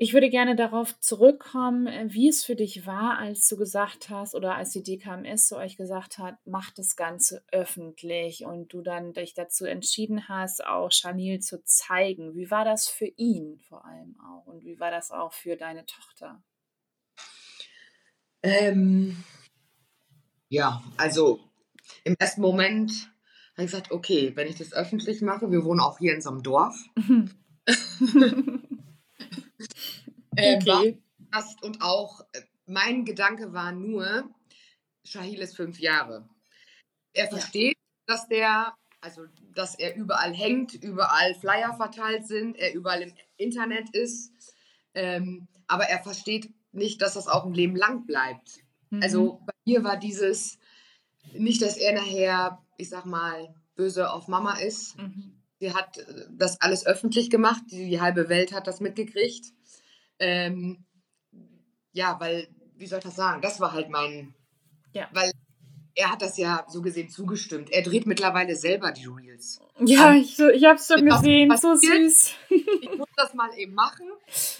Ich 0.00 0.12
würde 0.12 0.30
gerne 0.30 0.54
darauf 0.54 0.98
zurückkommen, 1.00 1.88
äh, 1.88 2.06
wie 2.10 2.28
es 2.28 2.44
für 2.44 2.54
dich 2.54 2.86
war, 2.86 3.18
als 3.18 3.48
du 3.48 3.56
gesagt 3.56 4.10
hast 4.10 4.36
oder 4.36 4.54
als 4.54 4.70
die 4.70 4.84
DKMS 4.84 5.48
zu 5.48 5.56
euch 5.56 5.76
gesagt 5.76 6.18
hat, 6.18 6.36
mach 6.44 6.70
das 6.70 6.94
Ganze 6.94 7.42
öffentlich 7.50 8.44
und 8.44 8.72
du 8.72 8.80
dann 8.80 9.12
dich 9.12 9.34
dazu 9.34 9.64
entschieden 9.64 10.28
hast, 10.28 10.64
auch 10.64 10.90
Chanil 10.90 11.40
zu 11.40 11.64
zeigen. 11.64 12.36
Wie 12.36 12.48
war 12.48 12.64
das 12.64 12.88
für 12.88 13.08
ihn 13.16 13.58
vor 13.68 13.84
allem 13.84 14.16
auch 14.20 14.46
und 14.46 14.64
wie 14.64 14.78
war 14.78 14.92
das 14.92 15.10
auch 15.10 15.32
für 15.32 15.56
deine 15.56 15.84
Tochter? 15.84 16.40
Ähm, 18.42 19.24
ja, 20.48 20.82
also 20.96 21.40
im 22.04 22.14
ersten 22.18 22.40
Moment 22.40 22.92
habe 23.52 23.64
ich 23.64 23.70
gesagt, 23.70 23.90
okay, 23.90 24.32
wenn 24.34 24.46
ich 24.48 24.56
das 24.56 24.72
öffentlich 24.72 25.20
mache, 25.20 25.50
wir 25.50 25.64
wohnen 25.64 25.80
auch 25.80 25.98
hier 25.98 26.14
in 26.14 26.22
so 26.22 26.30
einem 26.30 26.42
Dorf. 26.42 26.76
äh, 30.36 30.56
okay. 30.56 31.02
und 31.62 31.82
auch 31.82 32.20
äh, 32.32 32.42
mein 32.66 33.04
Gedanke 33.04 33.52
war 33.52 33.72
nur, 33.72 34.30
Shahil 35.04 35.40
ist 35.40 35.56
fünf 35.56 35.80
Jahre. 35.80 36.28
Er 37.12 37.28
versteht, 37.28 37.76
ja. 37.76 38.14
dass 38.14 38.28
der, 38.28 38.74
also 39.00 39.22
dass 39.54 39.74
er 39.74 39.96
überall 39.96 40.32
hängt, 40.32 40.74
überall 40.74 41.34
Flyer 41.34 41.74
verteilt 41.74 42.26
sind, 42.26 42.56
er 42.56 42.74
überall 42.74 43.02
im 43.02 43.14
Internet 43.36 43.90
ist. 43.94 44.32
Ähm, 44.94 45.48
aber 45.66 45.84
er 45.84 46.02
versteht 46.02 46.50
nicht, 46.78 47.02
dass 47.02 47.14
das 47.14 47.28
auch 47.28 47.44
ein 47.44 47.54
Leben 47.54 47.76
lang 47.76 48.06
bleibt. 48.06 48.60
Mhm. 48.90 49.02
Also 49.02 49.42
bei 49.46 49.52
mir 49.66 49.84
war 49.84 49.96
dieses 49.96 50.58
nicht, 51.34 51.62
dass 51.62 51.76
er 51.76 51.92
nachher, 51.92 52.64
ich 52.76 52.88
sag 52.88 53.04
mal, 53.04 53.54
böse 53.74 54.10
auf 54.10 54.28
Mama 54.28 54.58
ist. 54.58 54.96
Mhm. 54.98 55.42
Sie 55.60 55.74
hat 55.74 55.98
äh, 55.98 56.26
das 56.30 56.60
alles 56.60 56.86
öffentlich 56.86 57.30
gemacht, 57.30 57.62
die 57.70 58.00
halbe 58.00 58.28
Welt 58.28 58.52
hat 58.52 58.66
das 58.66 58.80
mitgekriegt. 58.80 59.46
Ähm, 60.18 60.84
ja, 61.92 62.18
weil, 62.20 62.48
wie 62.76 62.86
soll 62.86 62.98
ich 62.98 63.04
das 63.04 63.16
sagen? 63.16 63.42
Das 63.42 63.60
war 63.60 63.72
halt 63.72 63.90
mein. 63.90 64.34
Ja. 64.92 65.08
Weil 65.12 65.32
er 65.94 66.12
hat 66.12 66.22
das 66.22 66.38
ja 66.38 66.64
so 66.68 66.80
gesehen 66.80 67.08
zugestimmt. 67.08 67.70
Er 67.70 67.82
dreht 67.82 68.06
mittlerweile 68.06 68.54
selber 68.54 68.92
die 68.92 69.06
Reels. 69.06 69.60
Ja, 69.80 70.10
um, 70.10 70.16
ich, 70.16 70.38
ich 70.38 70.64
habe 70.64 70.76
es 70.76 70.86
schon 70.86 71.04
gesehen, 71.04 71.56
so 71.56 71.74
süß. 71.74 72.34
ich 72.50 72.96
muss 72.96 73.08
das 73.16 73.34
mal 73.34 73.50
eben 73.56 73.74
machen. 73.74 74.06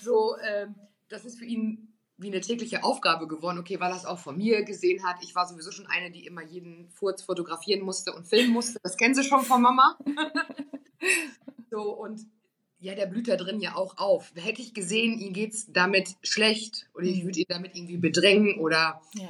So, 0.03 0.37
ähm, 0.39 0.75
das 1.09 1.25
ist 1.25 1.39
für 1.39 1.45
ihn 1.45 1.98
wie 2.19 2.27
eine 2.27 2.41
tägliche 2.41 2.83
Aufgabe 2.83 3.29
geworden, 3.29 3.59
okay, 3.59 3.79
weil 3.79 3.93
er 3.93 3.97
es 3.97 4.05
auch 4.05 4.19
von 4.19 4.37
mir 4.37 4.65
gesehen 4.65 5.05
hat. 5.05 5.17
Ich 5.23 5.37
war 5.37 5.47
sowieso 5.47 5.71
schon 5.71 5.87
eine, 5.87 6.11
die 6.11 6.27
immer 6.27 6.43
jeden 6.43 6.91
Furz 6.91 7.23
fotografieren 7.23 7.81
musste 7.81 8.13
und 8.13 8.27
filmen 8.27 8.53
musste. 8.53 8.81
Das 8.83 8.97
kennen 8.97 9.15
sie 9.15 9.23
schon 9.23 9.45
von 9.45 9.63
Mama. 9.63 9.97
so, 11.71 11.95
und 11.95 12.27
ja, 12.81 12.97
der 12.97 13.07
blüht 13.07 13.29
da 13.29 13.37
drin 13.37 13.61
ja 13.61 13.77
auch 13.77 13.99
auf. 13.99 14.33
Hätte 14.35 14.63
ich 14.63 14.75
gesehen, 14.75 15.19
ihm 15.21 15.33
geht 15.33 15.55
es 15.55 15.73
damit 15.73 16.17
schlecht 16.23 16.89
oder 16.95 17.07
ich 17.07 17.23
mhm. 17.23 17.29
würde 17.29 17.41
ihn 17.41 17.47
damit 17.49 17.77
irgendwie 17.77 17.99
bedrängen 17.99 18.59
oder 18.59 19.01
ja. 19.15 19.29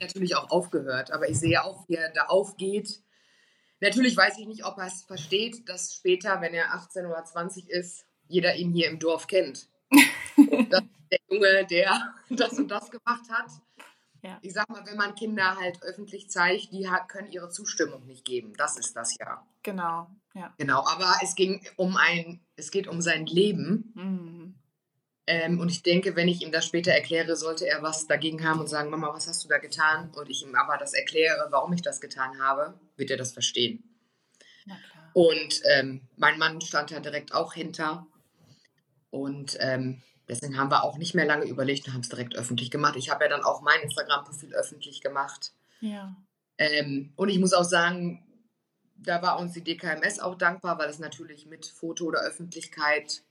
natürlich 0.00 0.34
auch 0.34 0.50
aufgehört. 0.50 1.12
Aber 1.12 1.28
ich 1.28 1.38
sehe 1.38 1.62
auch, 1.62 1.86
wie 1.88 1.96
er 1.96 2.10
da 2.10 2.26
aufgeht. 2.26 3.00
Natürlich 3.80 4.16
weiß 4.16 4.38
ich 4.38 4.46
nicht, 4.46 4.64
ob 4.64 4.78
er 4.78 4.86
es 4.86 5.02
versteht, 5.02 5.68
dass 5.68 5.94
später, 5.94 6.40
wenn 6.40 6.54
er 6.54 6.74
18 6.74 7.04
oder 7.04 7.22
20 7.22 7.68
ist, 7.68 8.06
jeder 8.28 8.54
ihn 8.56 8.72
hier 8.72 8.88
im 8.88 8.98
Dorf 8.98 9.26
kennt. 9.26 9.68
Das 10.70 10.82
der 11.10 11.18
Junge, 11.28 11.66
der 11.66 12.14
das 12.30 12.58
und 12.58 12.68
das 12.68 12.90
gemacht 12.90 13.28
hat. 13.30 13.50
Ja. 14.22 14.38
Ich 14.42 14.52
sag 14.52 14.68
mal, 14.68 14.84
wenn 14.86 14.96
man 14.96 15.14
Kinder 15.14 15.56
halt 15.56 15.82
öffentlich 15.82 16.28
zeigt, 16.28 16.72
die 16.72 16.86
können 17.08 17.32
ihre 17.32 17.48
Zustimmung 17.48 18.06
nicht 18.06 18.24
geben. 18.24 18.52
Das 18.56 18.76
ist 18.76 18.94
das 18.94 19.16
ja. 19.18 19.46
Genau, 19.62 20.10
ja. 20.34 20.52
Genau, 20.58 20.86
aber 20.86 21.14
es 21.22 21.34
ging 21.34 21.66
um 21.76 21.96
ein, 21.96 22.40
es 22.56 22.70
geht 22.70 22.86
um 22.86 23.00
sein 23.00 23.24
Leben. 23.26 23.92
Mhm. 23.94 24.54
Ähm, 25.26 25.60
und 25.60 25.70
ich 25.70 25.82
denke, 25.82 26.16
wenn 26.16 26.28
ich 26.28 26.42
ihm 26.42 26.52
das 26.52 26.66
später 26.66 26.92
erkläre, 26.92 27.36
sollte 27.36 27.66
er 27.66 27.82
was 27.82 28.06
dagegen 28.06 28.44
haben 28.46 28.60
und 28.60 28.68
sagen, 28.68 28.90
Mama, 28.90 29.14
was 29.14 29.26
hast 29.26 29.44
du 29.44 29.48
da 29.48 29.58
getan? 29.58 30.10
Und 30.16 30.28
ich 30.28 30.42
ihm 30.42 30.54
aber 30.54 30.76
das 30.76 30.92
erkläre, 30.92 31.46
warum 31.50 31.72
ich 31.72 31.82
das 31.82 32.00
getan 32.00 32.42
habe, 32.42 32.78
wird 32.96 33.10
er 33.10 33.16
das 33.16 33.32
verstehen. 33.32 33.84
Und 35.12 35.62
ähm, 35.64 36.02
mein 36.16 36.38
Mann 36.38 36.60
stand 36.60 36.90
da 36.90 37.00
direkt 37.00 37.32
auch 37.32 37.54
hinter. 37.54 38.06
Und 39.10 39.56
ähm, 39.60 40.02
Deswegen 40.30 40.56
haben 40.56 40.70
wir 40.70 40.84
auch 40.84 40.96
nicht 40.96 41.14
mehr 41.14 41.26
lange 41.26 41.46
überlegt 41.46 41.88
und 41.88 41.94
haben 41.94 42.02
es 42.02 42.08
direkt 42.08 42.36
öffentlich 42.36 42.70
gemacht. 42.70 42.94
Ich 42.96 43.10
habe 43.10 43.24
ja 43.24 43.30
dann 43.30 43.42
auch 43.42 43.62
mein 43.62 43.80
Instagram-Profil 43.82 44.54
öffentlich 44.54 45.00
gemacht. 45.00 45.52
Ja. 45.80 46.16
Ähm, 46.56 47.12
und 47.16 47.30
ich 47.30 47.40
muss 47.40 47.52
auch 47.52 47.64
sagen, 47.64 48.24
da 48.96 49.22
war 49.22 49.40
uns 49.40 49.54
die 49.54 49.64
DKMS 49.64 50.20
auch 50.20 50.36
dankbar, 50.36 50.78
weil 50.78 50.88
es 50.88 51.00
natürlich 51.00 51.46
mit 51.46 51.66
Foto 51.66 52.04
oder 52.04 52.20
Öffentlichkeit 52.20 53.24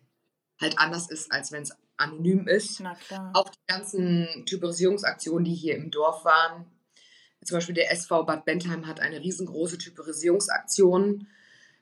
halt 0.59 0.77
anders 0.77 1.09
ist, 1.09 1.31
als 1.31 1.53
wenn 1.53 1.63
es 1.63 1.71
anonym 1.95 2.49
ist. 2.49 2.81
Na 2.81 2.95
klar. 2.95 3.31
Auch 3.33 3.47
die 3.47 3.65
ganzen 3.67 4.45
Typerisierungsaktionen, 4.45 5.45
die 5.45 5.55
hier 5.55 5.77
im 5.77 5.91
Dorf 5.91 6.25
waren. 6.25 6.65
Zum 7.45 7.55
Beispiel 7.55 7.75
der 7.75 7.93
SV 7.93 8.23
Bad 8.25 8.43
Bentheim 8.43 8.87
hat 8.87 8.99
eine 8.99 9.21
riesengroße 9.21 9.77
Typerisierungsaktion 9.77 11.27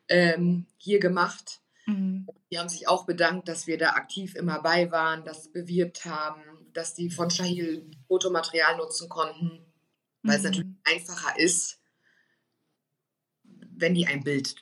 ähm, 0.10 0.68
hier 0.78 1.00
gemacht. 1.00 1.62
Mhm. 1.88 2.28
Die 2.52 2.60
haben 2.60 2.70
sich 2.70 2.88
auch 2.88 3.06
bedankt, 3.06 3.48
dass 3.48 3.66
wir 3.66 3.78
da 3.78 3.92
aktiv 3.92 4.36
immer 4.36 4.62
bei 4.62 4.92
waren, 4.92 5.24
das 5.24 5.52
bewirbt 5.52 6.06
haben, 6.06 6.42
dass 6.74 6.94
die 6.94 7.10
von 7.10 7.32
Shahil 7.32 7.90
Fotomaterial 8.08 8.78
nutzen 8.78 9.10
konnten, 9.10 9.66
weil 10.22 10.38
mhm. 10.38 10.38
es 10.38 10.44
natürlich 10.44 10.76
einfacher 10.84 11.40
ist, 11.40 11.82
wenn 13.44 13.96
die 13.96 14.06
ein 14.06 14.24
Bild 14.24 14.56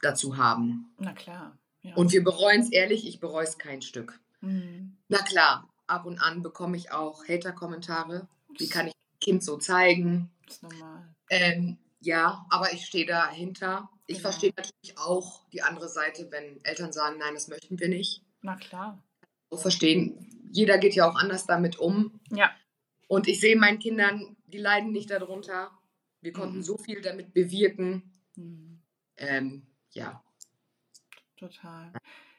dazu 0.00 0.36
haben. 0.36 0.92
Na 0.98 1.12
klar. 1.12 1.58
Ja. 1.82 1.94
Und 1.94 2.12
wir 2.12 2.22
bereuen 2.22 2.60
es 2.60 2.70
ehrlich, 2.70 3.06
ich 3.06 3.20
bereue 3.20 3.44
es 3.44 3.58
kein 3.58 3.82
Stück. 3.82 4.20
Mhm. 4.40 4.98
Na 5.08 5.18
klar, 5.18 5.68
ab 5.86 6.04
und 6.06 6.20
an 6.20 6.42
bekomme 6.42 6.76
ich 6.76 6.92
auch 6.92 7.26
Hater-Kommentare. 7.28 8.28
Wie 8.58 8.68
kann 8.68 8.88
ich 8.88 8.94
Kind 9.20 9.42
so 9.44 9.56
zeigen? 9.56 10.30
Das 10.46 10.56
ist 10.56 10.62
normal. 10.62 11.14
Ähm, 11.30 11.78
ja, 12.00 12.44
aber 12.50 12.72
ich 12.72 12.86
stehe 12.86 13.06
dahinter. 13.06 13.88
Ich 14.06 14.18
genau. 14.18 14.30
verstehe 14.30 14.52
natürlich 14.56 14.98
auch 14.98 15.48
die 15.50 15.62
andere 15.62 15.88
Seite, 15.88 16.30
wenn 16.30 16.62
Eltern 16.64 16.92
sagen, 16.92 17.18
nein, 17.18 17.34
das 17.34 17.48
möchten 17.48 17.78
wir 17.78 17.88
nicht. 17.88 18.22
Na 18.42 18.56
klar. 18.56 19.02
Auch 19.50 19.60
verstehen. 19.60 20.28
Jeder 20.50 20.78
geht 20.78 20.94
ja 20.94 21.08
auch 21.08 21.16
anders 21.16 21.46
damit 21.46 21.78
um. 21.78 22.20
Ja. 22.30 22.50
Und 23.08 23.28
ich 23.28 23.40
sehe 23.40 23.56
meinen 23.56 23.78
Kindern, 23.78 24.36
die 24.46 24.58
leiden 24.58 24.92
nicht 24.92 25.10
darunter. 25.10 25.70
Wir 26.20 26.32
konnten 26.32 26.58
mhm. 26.58 26.62
so 26.62 26.76
viel 26.78 27.00
damit 27.00 27.32
bewirken. 27.34 28.10
Mhm. 28.36 28.80
Ähm, 29.16 29.66
ja. 29.90 30.22
Total. 31.36 31.92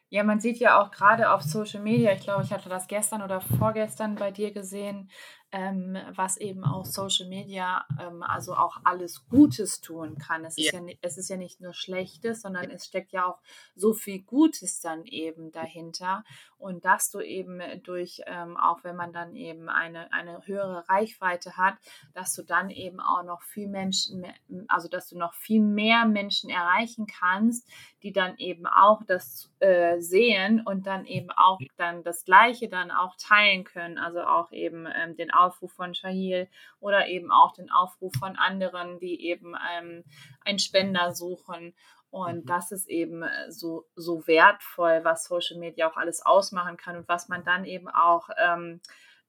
Ja, 0.10 0.24
man 0.24 0.40
sieht 0.40 0.60
ja 0.60 0.80
auch 0.80 0.92
gerade 0.92 1.32
auf 1.32 1.42
Social 1.42 1.82
Media, 1.82 2.14
ich 2.14 2.22
glaube, 2.22 2.44
ich 2.44 2.52
hatte 2.52 2.70
das 2.70 2.88
gestern 2.88 3.24
oder 3.24 3.42
vorgestern 3.42 4.16
bei 4.16 4.30
dir 4.30 4.52
gesehen, 4.52 5.10
ähm, 5.54 5.96
was 6.16 6.38
eben 6.38 6.64
auch 6.64 6.84
Social 6.84 7.30
Media, 7.30 7.86
ähm, 8.02 8.24
also 8.24 8.56
auch 8.56 8.78
alles 8.84 9.28
Gutes 9.30 9.82
tun 9.82 10.18
kann. 10.18 10.44
Es, 10.46 10.58
ja. 10.58 10.66
Ist 10.66 10.74
ja, 10.74 10.82
es 11.02 11.18
ist 11.20 11.30
ja 11.30 11.38
nicht 11.38 11.62
nur 11.62 11.74
Schlechtes, 11.74 12.42
sondern 12.42 12.72
es 12.72 12.88
steckt 12.88 13.14
ja 13.14 13.28
auch 13.28 13.38
so 13.76 13.94
viel 13.94 14.24
Gutes 14.24 14.82
dann 14.82 15.06
eben 15.06 15.52
dahinter. 15.52 16.24
Und 16.58 16.86
dass 16.86 17.12
du 17.12 17.20
eben 17.20 17.62
durch, 17.84 18.22
ähm, 18.26 18.58
auch 18.58 18.84
wenn 18.84 18.96
man 18.96 19.14
dann 19.14 19.36
eben 19.36 19.70
eine, 19.70 20.12
eine 20.12 20.48
höhere 20.48 20.90
Reichweite 20.90 21.56
hat, 21.56 21.76
dass 22.14 22.34
du 22.34 22.42
dann 22.42 22.70
eben 22.70 23.00
auch 23.00 23.24
noch 23.24 23.44
viel 23.44 23.68
Menschen, 23.68 24.26
also 24.70 24.88
dass 24.88 25.10
du 25.10 25.18
noch 25.18 25.34
viel 25.34 25.62
mehr 25.62 26.06
Menschen 26.06 26.50
erreichen 26.50 27.06
kannst, 27.06 27.70
die 28.02 28.12
dann 28.12 28.38
eben 28.38 28.66
auch 28.66 29.04
das 29.04 29.52
äh, 29.60 30.00
sehen 30.00 30.62
und 30.66 30.88
dann 30.88 31.06
eben 31.06 31.32
auch 31.32 31.60
dann 31.78 32.04
das 32.04 32.24
Gleiche 32.26 32.70
dann 32.70 32.92
auch 32.92 33.18
teilen 33.18 33.66
können. 33.66 33.98
Also 33.98 34.22
auch 34.22 34.52
eben 34.52 34.88
ähm, 34.96 35.16
den 35.18 35.32
Aufruf 35.44 35.74
von 35.74 35.94
Shahil 35.94 36.48
oder 36.80 37.08
eben 37.08 37.32
auch 37.32 37.54
den 37.54 37.70
Aufruf 37.70 38.14
von 38.20 38.36
anderen, 38.36 39.00
die 39.00 39.26
eben 39.28 39.56
ähm, 39.78 40.04
einen 40.46 40.60
Spender 40.60 41.14
suchen. 41.14 41.74
Und 42.10 42.44
mhm. 42.44 42.46
das 42.46 42.72
ist 42.72 42.88
eben 42.90 43.24
äh, 43.24 43.52
so, 43.52 43.88
so 43.96 44.28
wertvoll, 44.28 45.02
was 45.04 45.26
Social 45.26 45.58
Media 45.58 45.90
auch 45.90 45.98
alles 45.98 46.26
ausmachen 46.26 46.78
kann 46.78 46.98
und 46.98 47.08
was 47.08 47.28
man 47.28 47.44
dann 47.44 47.66
eben 47.66 47.88
auch 47.88 48.30
ähm, 48.38 48.82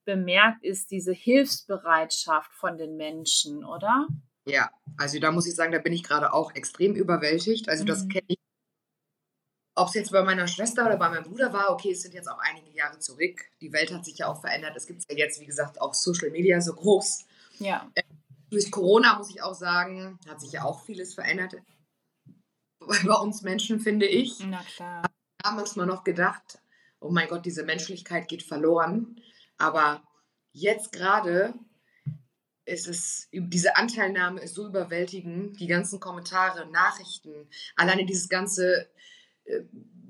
bemerkt, 0.05 0.63
ist 0.63 0.91
diese 0.91 1.13
Hilfsbereitschaft 1.13 2.53
von 2.53 2.77
den 2.77 2.97
Menschen, 2.97 3.65
oder? 3.65 4.07
Ja, 4.47 4.71
also 4.99 5.19
da 5.19 5.33
muss 5.33 5.47
ich 5.47 5.55
sagen, 5.55 5.73
da 5.73 5.79
bin 5.79 5.95
ich 5.95 6.03
gerade 6.03 6.33
auch 6.33 6.55
extrem 6.55 6.95
überwältigt. 6.95 7.69
Also 7.69 7.85
das 7.85 8.05
mhm. 8.05 8.09
kenne 8.11 8.27
ich 8.29 8.39
ob 9.77 9.89
es 9.89 9.95
jetzt 9.95 10.13
bei 10.13 10.23
meiner 10.23 10.47
Schwester 10.47 10.87
oder 10.87 10.97
bei 10.97 11.09
meinem 11.09 11.25
Bruder 11.25 11.53
war, 11.53 11.71
okay, 11.71 11.93
es 11.93 12.03
sind 12.03 12.15
jetzt 12.15 12.29
auch 12.29 12.39
einige 12.39 12.71
Jahre 12.71 12.99
zurück. 12.99 13.45
Die 13.61 13.73
Welt 13.73 13.93
hat 13.93 14.05
sich 14.05 14.19
ja 14.19 14.29
auch 14.29 14.41
verändert. 14.41 14.77
Es 14.77 14.87
gibt 14.87 15.03
ja 15.11 15.17
jetzt, 15.17 15.41
wie 15.41 15.47
gesagt, 15.47 15.81
auch 15.81 15.95
Social 15.95 16.31
Media 16.31 16.61
so 16.61 16.75
groß. 16.75 17.27
Ja. 17.59 17.91
Äh, 17.95 18.03
durch 18.51 18.71
Corona 18.71 19.19
muss 19.19 19.31
ich 19.31 19.43
auch 19.43 19.55
sagen, 19.55 20.19
hat 20.29 20.41
sich 20.41 20.53
ja 20.53 20.65
auch 20.65 20.85
vieles 20.85 21.15
verändert. 21.15 21.57
Bei 22.79 23.15
uns 23.15 23.43
Menschen, 23.43 23.81
finde 23.81 24.07
ich. 24.07 24.39
Na 24.41 24.63
klar. 24.63 25.11
Damals 25.39 25.75
mal 25.75 25.87
noch 25.87 26.05
gedacht, 26.05 26.61
oh 27.01 27.11
mein 27.11 27.29
Gott, 27.29 27.45
diese 27.45 27.65
Menschlichkeit 27.65 28.29
geht 28.29 28.43
verloren. 28.43 29.21
Aber 29.59 30.03
jetzt 30.53 30.93
gerade 30.93 31.55
ist 32.65 32.87
es, 32.89 33.29
diese 33.33 33.77
Anteilnahme 33.77 34.41
ist 34.41 34.55
so 34.55 34.67
überwältigend, 34.67 35.59
die 35.61 35.67
ganzen 35.67 36.01
Kommentare, 36.01 36.67
Nachrichten, 36.71 37.49
alleine 37.77 38.07
dieses 38.07 38.29
ganze 38.29 38.89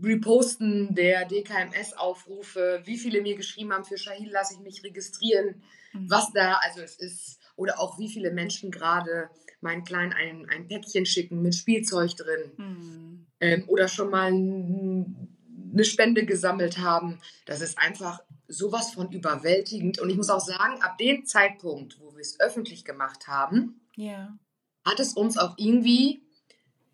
Reposten 0.03 0.95
der 0.95 1.27
DKMS-Aufrufe, 1.27 2.83
wie 2.85 2.99
viele 2.99 3.23
mir 3.23 3.37
geschrieben 3.37 3.73
haben, 3.73 3.85
für 3.85 3.99
Shahil 3.99 4.31
lasse 4.31 4.55
ich 4.55 4.61
mich 4.61 4.83
registrieren, 4.85 5.63
mhm. 5.93 6.11
was 6.11 6.33
da, 6.33 6.59
also 6.63 6.81
es 6.81 6.97
ist, 6.97 7.39
oder 7.57 7.81
auch 7.81 7.99
wie 7.99 8.09
viele 8.09 8.33
Menschen 8.33 8.71
gerade 8.71 9.31
meinen 9.61 9.85
Kleinen 9.85 10.13
ein, 10.13 10.47
ein 10.51 10.69
Päckchen 10.69 11.07
schicken 11.07 11.41
mit 11.41 11.55
Spielzeug 11.55 12.15
drin 12.17 12.53
mhm. 12.57 13.27
ähm, 13.41 13.65
oder 13.69 13.89
schon 13.89 14.11
mal 14.11 14.29
eine 14.29 15.85
Spende 15.85 16.25
gesammelt 16.25 16.79
haben. 16.79 17.21
Das 17.47 17.61
ist 17.61 17.79
einfach 17.79 18.21
sowas 18.47 18.93
von 18.93 19.11
überwältigend. 19.11 19.99
Und 20.01 20.11
ich 20.11 20.17
muss 20.17 20.31
auch 20.31 20.41
sagen, 20.41 20.83
ab 20.83 20.99
dem 20.99 21.25
Zeitpunkt, 21.25 21.99
wo 22.01 22.13
wir 22.15 22.21
es 22.21 22.39
öffentlich 22.41 22.85
gemacht 22.85 23.27
haben, 23.27 23.81
ja. 23.97 24.37
hat 24.85 25.01
es 25.01 25.15
uns 25.15 25.39
auch 25.39 25.55
irgendwie 25.57 26.23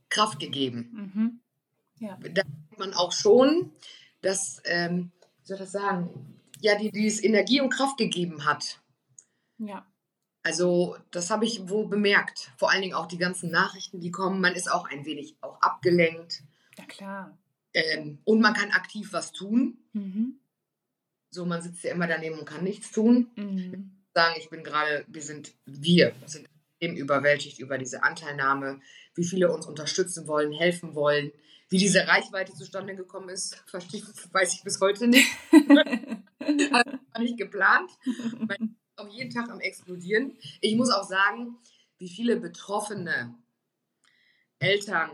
Kraft 0.08 0.38
gegeben. 0.38 1.12
Mhm. 1.14 1.39
Ja. 2.00 2.16
Da 2.16 2.42
merkt 2.44 2.78
man 2.78 2.94
auch 2.94 3.12
schon, 3.12 3.72
dass, 4.22 4.60
ähm, 4.64 5.12
wie 5.40 5.46
soll 5.46 5.56
ich 5.56 5.62
das 5.62 5.72
sagen, 5.72 6.40
ja, 6.60 6.76
die, 6.76 6.90
die 6.90 7.06
es 7.06 7.22
Energie 7.22 7.60
und 7.60 7.70
Kraft 7.70 7.96
gegeben 7.96 8.44
hat. 8.44 8.80
Ja. 9.58 9.86
Also, 10.42 10.96
das 11.10 11.30
habe 11.30 11.44
ich 11.44 11.68
wohl 11.68 11.86
bemerkt. 11.86 12.50
Vor 12.56 12.70
allen 12.70 12.82
Dingen 12.82 12.94
auch 12.94 13.06
die 13.06 13.18
ganzen 13.18 13.50
Nachrichten, 13.50 14.00
die 14.00 14.10
kommen. 14.10 14.40
Man 14.40 14.54
ist 14.54 14.70
auch 14.70 14.88
ein 14.88 15.04
wenig 15.04 15.36
auch 15.42 15.60
abgelenkt. 15.60 16.42
Ja, 16.78 16.84
klar. 16.86 17.38
Ähm, 17.74 18.18
und 18.24 18.40
man 18.40 18.54
kann 18.54 18.70
aktiv 18.70 19.12
was 19.12 19.32
tun. 19.32 19.78
Mhm. 19.92 20.40
So, 21.30 21.44
man 21.44 21.62
sitzt 21.62 21.84
ja 21.84 21.92
immer 21.92 22.06
daneben 22.06 22.38
und 22.38 22.46
kann 22.46 22.64
nichts 22.64 22.90
tun. 22.90 23.30
Mhm. 23.36 23.92
Sagen, 24.14 24.34
ich 24.38 24.48
bin 24.48 24.64
gerade, 24.64 25.04
wir 25.08 25.22
sind, 25.22 25.52
wir 25.66 26.14
sind 26.26 26.48
eben 26.80 26.96
überwältigt 26.96 27.58
über 27.58 27.78
diese 27.78 28.02
Anteilnahme, 28.02 28.80
wie 29.14 29.24
viele 29.24 29.52
uns 29.52 29.66
unterstützen 29.66 30.26
wollen, 30.26 30.52
helfen 30.52 30.94
wollen. 30.94 31.30
Wie 31.70 31.78
diese 31.78 32.06
Reichweite 32.06 32.52
zustande 32.52 32.94
gekommen 32.96 33.28
ist, 33.28 33.62
verstehe, 33.66 34.02
weiß 34.32 34.54
ich 34.54 34.64
bis 34.64 34.80
heute 34.80 35.06
nicht. 35.06 35.30
also, 35.52 36.98
war 37.12 37.20
nicht 37.20 37.38
geplant. 37.38 37.90
Mein 38.38 38.76
auch 39.00 39.08
jeden 39.08 39.30
Tag 39.30 39.50
am 39.50 39.60
explodieren. 39.60 40.36
Ich 40.60 40.76
muss 40.76 40.90
auch 40.90 41.08
sagen, 41.08 41.56
wie 41.98 42.08
viele 42.08 42.36
betroffene 42.36 43.34
Eltern 44.58 45.10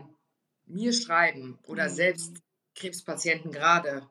mir 0.65 0.93
schreiben 0.93 1.57
oder 1.63 1.89
mhm. 1.89 1.93
selbst 1.93 2.37
Krebspatienten 2.75 3.51
gerade, 3.51 4.07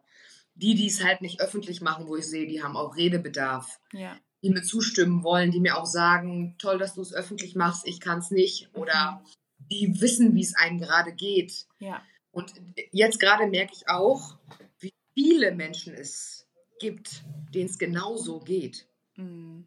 die 0.54 0.74
dies 0.74 1.04
halt 1.04 1.20
nicht 1.20 1.40
öffentlich 1.40 1.80
machen, 1.80 2.08
wo 2.08 2.16
ich 2.16 2.26
sehe, 2.26 2.46
die 2.46 2.62
haben 2.62 2.76
auch 2.76 2.96
Redebedarf. 2.96 3.78
Ja. 3.92 4.18
Die 4.42 4.50
mir 4.50 4.62
zustimmen 4.62 5.22
wollen, 5.22 5.50
die 5.50 5.60
mir 5.60 5.76
auch 5.76 5.86
sagen, 5.86 6.56
toll, 6.58 6.78
dass 6.78 6.94
du 6.94 7.02
es 7.02 7.12
öffentlich 7.12 7.54
machst, 7.54 7.86
ich 7.86 8.00
kann 8.00 8.18
es 8.18 8.30
nicht. 8.30 8.70
Oder 8.74 9.22
mhm. 9.22 9.66
die 9.70 10.00
wissen, 10.00 10.34
wie 10.34 10.42
es 10.42 10.56
einem 10.56 10.78
gerade 10.78 11.12
geht. 11.12 11.66
Ja. 11.78 12.02
Und 12.36 12.52
jetzt 12.92 13.18
gerade 13.18 13.46
merke 13.46 13.72
ich 13.74 13.88
auch, 13.88 14.36
wie 14.78 14.92
viele 15.14 15.54
Menschen 15.54 15.94
es 15.94 16.46
gibt, 16.78 17.24
denen 17.54 17.70
es 17.70 17.78
genauso 17.78 18.40
geht. 18.40 18.86
Mhm. 19.14 19.66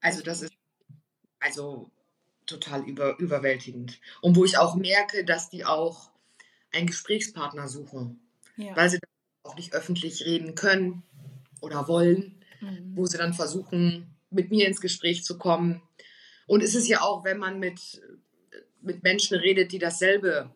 Also 0.00 0.20
das 0.20 0.42
ist 0.42 0.52
also 1.38 1.92
total 2.46 2.82
über, 2.88 3.16
überwältigend. 3.20 4.00
Und 4.20 4.34
wo 4.34 4.44
ich 4.44 4.58
auch 4.58 4.74
merke, 4.74 5.24
dass 5.24 5.48
die 5.48 5.64
auch 5.64 6.10
einen 6.72 6.88
Gesprächspartner 6.88 7.68
suchen, 7.68 8.20
ja. 8.56 8.74
weil 8.74 8.90
sie 8.90 8.98
auch 9.44 9.54
nicht 9.54 9.72
öffentlich 9.72 10.26
reden 10.26 10.56
können 10.56 11.04
oder 11.60 11.86
wollen, 11.86 12.44
mhm. 12.60 12.96
wo 12.96 13.06
sie 13.06 13.16
dann 13.16 13.32
versuchen, 13.32 14.12
mit 14.28 14.50
mir 14.50 14.66
ins 14.66 14.80
Gespräch 14.80 15.22
zu 15.22 15.38
kommen. 15.38 15.80
Und 16.48 16.64
es 16.64 16.74
ist 16.74 16.88
ja 16.88 17.02
auch, 17.02 17.22
wenn 17.22 17.38
man 17.38 17.60
mit, 17.60 18.02
mit 18.80 19.04
Menschen 19.04 19.38
redet, 19.38 19.70
die 19.70 19.78
dasselbe 19.78 20.52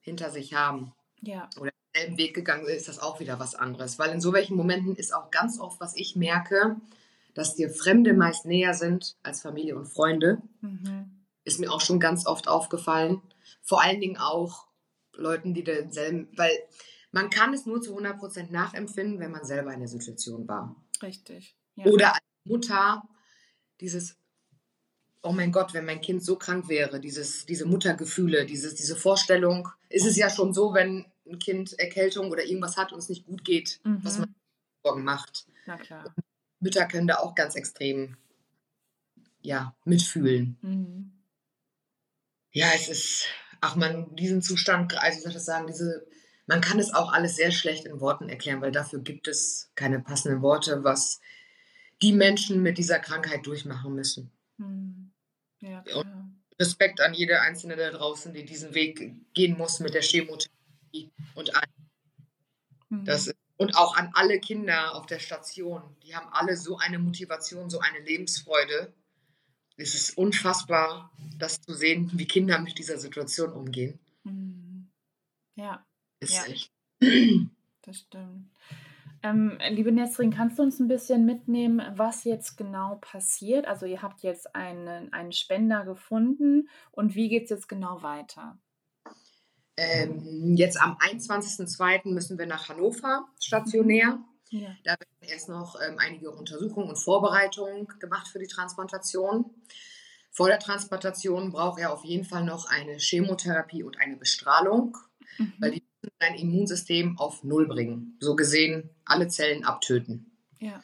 hinter 0.00 0.30
sich 0.30 0.54
haben 0.54 0.92
ja. 1.20 1.48
oder 1.58 1.70
denselben 1.94 2.18
Weg 2.18 2.34
gegangen 2.34 2.66
sind, 2.66 2.76
ist 2.76 2.88
das 2.88 2.98
auch 2.98 3.20
wieder 3.20 3.38
was 3.38 3.54
anderes. 3.54 3.98
Weil 3.98 4.10
in 4.10 4.20
so 4.20 4.32
welchen 4.32 4.56
Momenten 4.56 4.96
ist 4.96 5.14
auch 5.14 5.30
ganz 5.30 5.58
oft, 5.58 5.80
was 5.80 5.96
ich 5.96 6.16
merke, 6.16 6.76
dass 7.34 7.54
dir 7.54 7.70
Fremde 7.70 8.14
meist 8.14 8.46
näher 8.46 8.74
sind 8.74 9.16
als 9.22 9.40
Familie 9.42 9.76
und 9.76 9.86
Freunde. 9.86 10.42
Mhm. 10.60 11.10
Ist 11.44 11.60
mir 11.60 11.72
auch 11.72 11.80
schon 11.80 12.00
ganz 12.00 12.26
oft 12.26 12.48
aufgefallen. 12.48 13.22
Vor 13.62 13.82
allen 13.82 14.00
Dingen 14.00 14.18
auch 14.18 14.66
Leuten, 15.14 15.54
die 15.54 15.64
denselben, 15.64 16.28
weil 16.36 16.52
man 17.12 17.30
kann 17.30 17.52
es 17.52 17.66
nur 17.66 17.80
zu 17.80 17.96
100% 17.96 18.50
nachempfinden, 18.50 19.18
wenn 19.18 19.32
man 19.32 19.44
selber 19.44 19.72
in 19.72 19.80
der 19.80 19.88
Situation 19.88 20.46
war. 20.46 20.76
Richtig. 21.02 21.56
Ja. 21.74 21.86
Oder 21.86 22.14
als 22.14 22.22
Mutter 22.44 23.02
dieses, 23.80 24.16
oh 25.22 25.32
mein 25.32 25.52
Gott, 25.52 25.74
wenn 25.74 25.84
mein 25.84 26.00
Kind 26.00 26.24
so 26.24 26.36
krank 26.36 26.68
wäre, 26.68 27.00
dieses, 27.00 27.46
diese 27.46 27.66
Muttergefühle, 27.66 28.46
dieses, 28.46 28.74
diese 28.74 28.96
Vorstellung, 28.96 29.68
ist 29.88 30.06
es 30.06 30.16
ja 30.16 30.30
schon 30.30 30.54
so, 30.54 30.72
wenn 30.72 31.06
ein 31.26 31.38
Kind 31.38 31.78
Erkältung 31.78 32.30
oder 32.30 32.44
irgendwas 32.44 32.76
hat 32.76 32.92
und 32.92 32.98
es 32.98 33.08
nicht 33.08 33.26
gut 33.26 33.44
geht, 33.44 33.80
mhm. 33.84 34.00
was 34.02 34.18
man 34.18 34.34
Sorgen 34.82 35.04
macht. 35.04 35.46
Na 35.66 35.76
klar. 35.76 36.14
Mütter 36.60 36.86
können 36.86 37.06
da 37.06 37.16
auch 37.16 37.34
ganz 37.34 37.54
extrem 37.54 38.16
ja, 39.42 39.74
mitfühlen. 39.84 40.58
Mhm. 40.62 41.12
Ja, 42.52 42.68
es 42.74 42.88
ist, 42.88 43.26
ach 43.60 43.76
man, 43.76 44.14
diesen 44.16 44.42
Zustand, 44.42 44.96
also 44.98 45.18
ich 45.18 45.22
soll 45.22 45.32
das 45.32 45.44
sagen, 45.44 45.66
diese, 45.66 46.06
man 46.46 46.60
kann 46.60 46.78
es 46.78 46.92
auch 46.92 47.12
alles 47.12 47.36
sehr 47.36 47.52
schlecht 47.52 47.86
in 47.86 48.00
Worten 48.00 48.28
erklären, 48.28 48.60
weil 48.60 48.72
dafür 48.72 49.00
gibt 49.00 49.28
es 49.28 49.70
keine 49.74 50.00
passenden 50.00 50.42
Worte, 50.42 50.82
was 50.82 51.20
die 52.02 52.12
Menschen 52.12 52.62
mit 52.62 52.78
dieser 52.78 52.98
Krankheit 52.98 53.46
durchmachen 53.46 53.94
müssen. 53.94 54.30
Mhm. 54.56 54.99
Ja, 55.60 55.84
Respekt 56.58 57.00
an 57.00 57.14
jede 57.14 57.40
Einzelne 57.40 57.76
da 57.76 57.90
draußen, 57.90 58.34
die 58.34 58.44
diesen 58.44 58.74
Weg 58.74 59.14
gehen 59.34 59.56
muss 59.56 59.80
mit 59.80 59.94
der 59.94 60.02
Chemotherapie 60.02 61.10
und 61.34 61.54
allem. 61.54 61.70
Mhm. 62.90 63.04
Das 63.04 63.28
ist 63.28 63.36
und 63.60 63.76
auch 63.76 63.94
an 63.94 64.08
alle 64.14 64.40
Kinder 64.40 64.94
auf 64.94 65.04
der 65.04 65.18
Station. 65.18 65.82
Die 66.02 66.16
haben 66.16 66.32
alle 66.32 66.56
so 66.56 66.78
eine 66.78 66.98
Motivation, 66.98 67.68
so 67.68 67.78
eine 67.80 67.98
Lebensfreude. 67.98 68.90
Es 69.76 69.94
ist 69.94 70.16
unfassbar, 70.16 71.12
das 71.36 71.60
zu 71.60 71.74
sehen, 71.74 72.10
wie 72.14 72.24
Kinder 72.24 72.58
mit 72.58 72.78
dieser 72.78 72.96
Situation 72.96 73.52
umgehen. 73.52 74.00
Mhm. 74.24 74.88
Ja. 75.56 75.84
Ist 76.20 76.32
ja. 76.32 76.44
echt. 76.46 76.72
Das 77.82 77.98
stimmt. 77.98 78.50
Ähm, 79.22 79.58
liebe 79.68 79.92
Nesrin, 79.92 80.32
kannst 80.32 80.58
du 80.58 80.62
uns 80.62 80.80
ein 80.80 80.88
bisschen 80.88 81.26
mitnehmen, 81.26 81.82
was 81.94 82.24
jetzt 82.24 82.56
genau 82.56 82.96
passiert? 83.00 83.66
Also 83.66 83.84
ihr 83.84 84.00
habt 84.00 84.22
jetzt 84.22 84.54
einen, 84.54 85.12
einen 85.12 85.32
Spender 85.32 85.84
gefunden 85.84 86.68
und 86.90 87.14
wie 87.14 87.28
geht 87.28 87.44
es 87.44 87.50
jetzt 87.50 87.68
genau 87.68 88.02
weiter? 88.02 88.58
Ähm, 89.76 90.56
jetzt 90.56 90.80
am 90.80 90.96
21.02. 90.98 92.12
müssen 92.12 92.38
wir 92.38 92.46
nach 92.46 92.68
Hannover 92.68 93.26
stationär. 93.40 94.18
Ja. 94.50 94.68
Da 94.84 94.92
werden 94.92 95.30
erst 95.32 95.48
noch 95.48 95.76
ähm, 95.80 95.96
einige 95.98 96.30
Untersuchungen 96.30 96.88
und 96.88 96.96
Vorbereitungen 96.96 97.86
gemacht 97.98 98.28
für 98.28 98.38
die 98.38 98.46
Transplantation. 98.46 99.50
Vor 100.30 100.48
der 100.48 100.58
Transplantation 100.58 101.50
braucht 101.50 101.80
er 101.80 101.92
auf 101.92 102.04
jeden 102.04 102.24
Fall 102.24 102.44
noch 102.44 102.66
eine 102.68 102.98
Chemotherapie 102.98 103.82
und 103.82 103.98
eine 104.00 104.16
Bestrahlung, 104.16 104.96
mhm. 105.38 105.52
weil 105.58 105.70
die 105.72 105.82
sein 106.20 106.34
Immunsystem 106.34 107.18
auf 107.18 107.44
Null 107.44 107.66
bringen. 107.66 108.16
So 108.20 108.36
gesehen 108.36 108.90
alle 109.04 109.28
Zellen 109.28 109.64
abtöten. 109.64 110.30
Ja. 110.58 110.82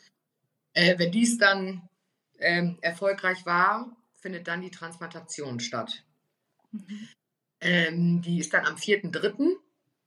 Äh, 0.73 0.99
wenn 0.99 1.13
dies 1.13 1.39
dann 1.39 1.89
ähm, 2.39 2.79
erfolgreich 2.81 3.47
war, 3.47 3.97
findet 4.15 4.49
dann 4.49 4.61
die 4.61 4.71
Transplantation 4.71 5.61
statt. 5.61 6.05
Mhm. 6.73 7.09
Ähm, 7.61 8.23
die 8.23 8.39
ist 8.39 8.53
dann 8.53 8.67
am 8.67 8.77
4.3. 8.77 9.57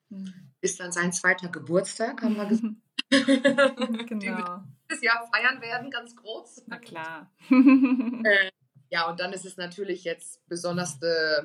Mhm. 0.09 0.33
Ist 0.61 0.79
dann 0.79 0.91
sein 0.91 1.13
zweiter 1.13 1.49
Geburtstag, 1.49 2.21
haben 2.21 2.35
wir 2.35 2.45
gesagt. 2.45 2.75
genau. 4.09 4.63
dieses 4.89 5.03
Jahr 5.03 5.27
feiern 5.33 5.61
werden, 5.61 5.89
ganz 5.89 6.15
groß. 6.15 6.63
Na 6.67 6.77
klar. 6.77 7.31
äh, 7.49 8.51
ja, 8.89 9.09
und 9.09 9.19
dann 9.19 9.33
ist 9.33 9.45
es 9.45 9.57
natürlich 9.57 10.03
jetzt 10.03 10.45
besonders 10.47 11.01
äh, 11.01 11.43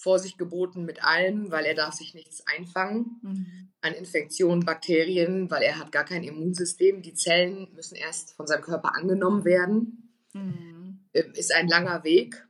Vorsicht 0.00 0.38
geboten 0.38 0.84
mit 0.84 1.04
allem, 1.04 1.50
weil 1.50 1.66
er 1.66 1.74
darf 1.74 1.94
sich 1.94 2.14
nichts 2.14 2.42
einfangen 2.46 3.20
mhm. 3.22 3.68
an 3.82 3.92
Infektionen, 3.92 4.64
Bakterien, 4.64 5.50
weil 5.50 5.62
er 5.62 5.78
hat 5.78 5.92
gar 5.92 6.04
kein 6.04 6.24
Immunsystem. 6.24 7.02
Die 7.02 7.12
Zellen 7.12 7.68
müssen 7.74 7.96
erst 7.96 8.34
von 8.34 8.46
seinem 8.46 8.62
Körper 8.62 8.94
angenommen 8.96 9.44
werden. 9.44 10.10
Mhm. 10.32 11.00
Ähm, 11.12 11.32
ist 11.34 11.52
ein 11.52 11.68
langer 11.68 12.02
Weg. 12.02 12.46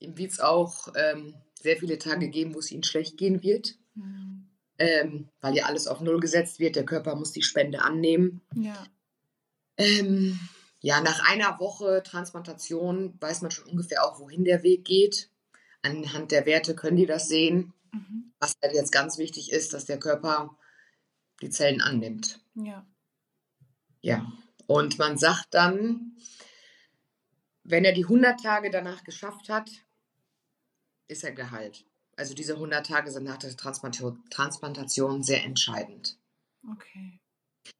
Ihm 0.00 0.18
wird 0.18 0.32
es 0.32 0.40
auch 0.40 0.88
ähm, 0.94 1.34
sehr 1.58 1.78
viele 1.78 1.98
Tage 1.98 2.28
geben, 2.28 2.54
wo 2.54 2.58
es 2.58 2.70
ihm 2.70 2.82
schlecht 2.82 3.16
gehen 3.16 3.42
wird. 3.42 3.78
Mhm. 3.94 4.50
Ähm, 4.78 5.28
weil 5.40 5.56
ja 5.56 5.64
alles 5.64 5.86
auf 5.86 6.02
Null 6.02 6.20
gesetzt 6.20 6.58
wird. 6.58 6.76
Der 6.76 6.84
Körper 6.84 7.14
muss 7.14 7.32
die 7.32 7.42
Spende 7.42 7.80
annehmen. 7.80 8.42
Ja. 8.54 8.86
Ähm, 9.78 10.38
ja, 10.80 11.00
nach 11.00 11.26
einer 11.30 11.58
Woche 11.58 12.02
Transplantation 12.04 13.14
weiß 13.18 13.40
man 13.40 13.50
schon 13.50 13.70
ungefähr 13.70 14.04
auch, 14.04 14.20
wohin 14.20 14.44
der 14.44 14.62
Weg 14.62 14.84
geht 14.84 15.31
anhand 15.82 16.30
der 16.30 16.46
Werte 16.46 16.74
können 16.74 16.96
die 16.96 17.06
das 17.06 17.28
sehen. 17.28 17.72
Mhm. 17.92 18.32
Was 18.38 18.56
halt 18.62 18.74
jetzt 18.74 18.92
ganz 18.92 19.18
wichtig 19.18 19.52
ist, 19.52 19.74
dass 19.74 19.84
der 19.84 20.00
Körper 20.00 20.56
die 21.42 21.50
Zellen 21.50 21.80
annimmt. 21.80 22.40
Ja. 22.54 22.86
Ja. 24.00 24.32
Und 24.66 24.98
man 24.98 25.18
sagt 25.18 25.48
dann, 25.52 26.16
wenn 27.64 27.84
er 27.84 27.92
die 27.92 28.04
100 28.04 28.40
Tage 28.40 28.70
danach 28.70 29.04
geschafft 29.04 29.48
hat, 29.48 29.70
ist 31.08 31.24
er 31.24 31.32
geheilt. 31.32 31.84
Also 32.16 32.34
diese 32.34 32.54
100 32.54 32.86
Tage 32.86 33.10
sind 33.10 33.24
nach 33.24 33.38
der 33.38 33.56
Transplantation 33.56 35.22
sehr 35.22 35.44
entscheidend. 35.44 36.18
Okay. 36.70 37.20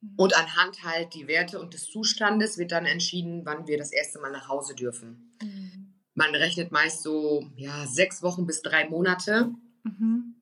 Mhm. 0.01 0.13
Und 0.17 0.35
anhand 0.37 0.83
halt 0.83 1.13
die 1.13 1.27
Werte 1.27 1.59
und 1.59 1.73
des 1.73 1.85
Zustandes 1.85 2.57
wird 2.57 2.71
dann 2.71 2.85
entschieden, 2.85 3.45
wann 3.45 3.67
wir 3.67 3.77
das 3.77 3.91
erste 3.91 4.19
Mal 4.19 4.31
nach 4.31 4.47
Hause 4.47 4.75
dürfen. 4.75 5.37
Mhm. 5.41 5.82
Man 6.15 6.35
rechnet 6.35 6.71
meist 6.71 7.01
so 7.01 7.49
ja, 7.55 7.87
sechs 7.87 8.21
Wochen 8.21 8.45
bis 8.45 8.61
drei 8.61 8.87
Monate. 8.87 9.51
Mhm. 9.83 10.35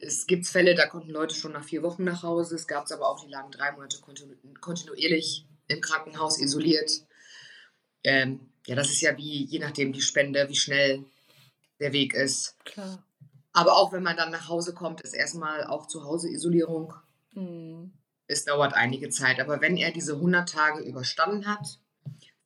Es 0.00 0.26
gibt 0.26 0.46
Fälle, 0.46 0.74
da 0.74 0.86
konnten 0.86 1.10
Leute 1.10 1.34
schon 1.34 1.52
nach 1.52 1.64
vier 1.64 1.82
Wochen 1.82 2.04
nach 2.04 2.22
Hause. 2.22 2.56
Es 2.56 2.66
gab 2.66 2.84
es 2.84 2.92
aber 2.92 3.08
auch, 3.08 3.24
die 3.24 3.30
lagen 3.30 3.50
drei 3.50 3.72
Monate 3.72 4.00
kontinu 4.00 4.34
kontinuierlich 4.60 5.46
im 5.68 5.80
Krankenhaus 5.80 6.38
isoliert. 6.38 7.06
Ähm, 8.02 8.40
ja, 8.66 8.74
das 8.74 8.90
ist 8.90 9.00
ja 9.00 9.16
wie, 9.16 9.44
je 9.44 9.58
nachdem 9.58 9.92
die 9.92 10.02
Spende, 10.02 10.48
wie 10.48 10.56
schnell 10.56 11.04
der 11.80 11.92
Weg 11.92 12.14
ist. 12.14 12.56
Klar. 12.64 13.02
Aber 13.52 13.76
auch 13.76 13.92
wenn 13.92 14.02
man 14.02 14.16
dann 14.16 14.30
nach 14.30 14.48
Hause 14.48 14.74
kommt, 14.74 15.00
ist 15.00 15.14
erstmal 15.14 15.64
auch 15.64 15.86
zu 15.86 16.04
Hause 16.04 16.28
Isolierung. 16.28 16.92
Mhm. 17.32 17.92
Es 18.26 18.44
dauert 18.44 18.74
einige 18.74 19.10
Zeit. 19.10 19.40
Aber 19.40 19.60
wenn 19.60 19.76
er 19.76 19.92
diese 19.92 20.14
100 20.14 20.48
Tage 20.48 20.82
überstanden 20.82 21.46
hat, 21.46 21.78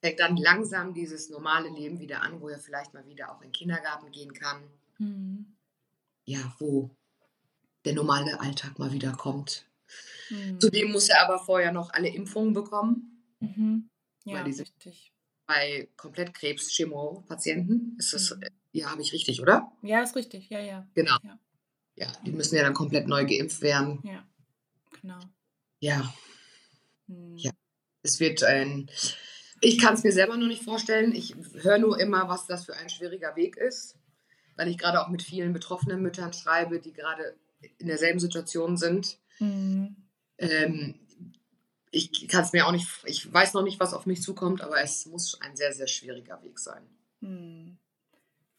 fängt 0.01 0.21
dann 0.21 0.37
langsam 0.37 0.95
dieses 0.95 1.31
normale 1.31 1.69
Leben 1.69 1.99
wieder 1.99 2.23
an, 2.23 2.41
wo 2.41 2.49
er 2.49 2.59
vielleicht 2.59 2.95
mal 2.95 3.07
wieder 3.07 3.33
auch 3.33 3.41
in 3.41 3.49
den 3.49 3.53
Kindergarten 3.53 4.11
gehen 4.11 4.33
kann. 4.33 4.63
Mhm. 4.99 5.57
Ja, 6.25 6.55
wo 6.59 6.91
der 7.85 7.95
normale 7.95 8.41
Alltag 8.41 8.79
mal 8.79 8.93
wieder 8.93 9.13
kommt. 9.13 9.67
Mhm. 10.31 10.61
Zudem 10.61 10.93
muss 10.93 11.09
er 11.09 11.23
aber 11.25 11.39
vorher 11.39 11.73
noch 11.73 11.93
alle 11.93 12.09
Impfungen 12.09 12.53
bekommen. 12.53 13.25
Mhm. 13.41 13.89
Ja, 14.25 14.43
richtig. 14.43 15.13
Bei 15.47 15.89
Komplettkrebs, 15.97 16.69
Chemo-Patienten 16.69 17.97
ist 17.99 18.13
das, 18.13 18.37
mhm. 18.37 18.45
ja, 18.73 18.91
habe 18.91 19.01
ich 19.01 19.13
richtig, 19.13 19.41
oder? 19.41 19.73
Ja, 19.83 20.03
ist 20.03 20.15
richtig, 20.15 20.51
ja, 20.51 20.61
ja. 20.61 20.87
Genau. 20.95 21.17
Ja. 21.23 21.39
ja, 21.97 22.13
die 22.27 22.33
müssen 22.33 22.57
ja 22.57 22.63
dann 22.63 22.75
komplett 22.75 23.09
neu 23.09 23.25
geimpft 23.25 23.63
werden. 23.63 24.01
Ja, 24.03 24.27
genau. 25.01 25.21
Ja. 25.81 26.15
Mhm. 27.07 27.39
Ja, 27.39 27.53
es 28.03 28.21
wird 28.21 28.43
ein 28.45 28.91
ich 29.61 29.79
kann 29.79 29.95
es 29.95 30.05
mir 30.05 30.13
selber 30.13 30.37
noch 30.37 30.47
nicht 30.47 30.65
vorstellen. 30.65 31.15
Ich 31.15 31.35
höre 31.63 31.79
nur 31.79 31.99
immer, 31.99 32.29
was 32.29 32.47
das 32.47 32.65
für 32.65 32.77
ein 32.77 32.89
schwieriger 32.89 33.37
Weg 33.37 33.57
ist, 33.57 33.97
weil 34.57 34.69
ich 34.69 34.79
gerade 34.79 35.01
auch 35.01 35.09
mit 35.09 35.23
vielen 35.23 35.53
betroffenen 35.53 36.03
Müttern 36.03 36.33
schreibe, 36.33 36.81
die 36.81 36.93
gerade 36.93 37.37
in 37.79 37.89
derselben 37.89 38.21
Situation 38.21 38.77
sind. 38.77 39.19
Mhm. 39.39 39.97
Ähm, 40.39 40.95
ich 41.91 42.29
kann 42.29 42.45
es 42.45 42.53
mir 42.53 42.67
auch 42.67 42.73
nicht, 42.73 42.87
ich 43.05 43.33
weiß 43.33 43.55
noch 43.55 43.63
nicht, 43.63 43.81
was 43.81 43.95
auf 43.95 44.07
mich 44.07 44.23
zukommt, 44.23 44.63
aber 44.63 44.81
es 44.81 45.07
muss 45.07 45.41
ein 45.41 45.57
sehr, 45.57 45.73
sehr 45.73 45.89
schwieriger 45.89 46.43
Weg 46.43 46.59
sein. 46.59 46.83
Mhm. 47.21 47.79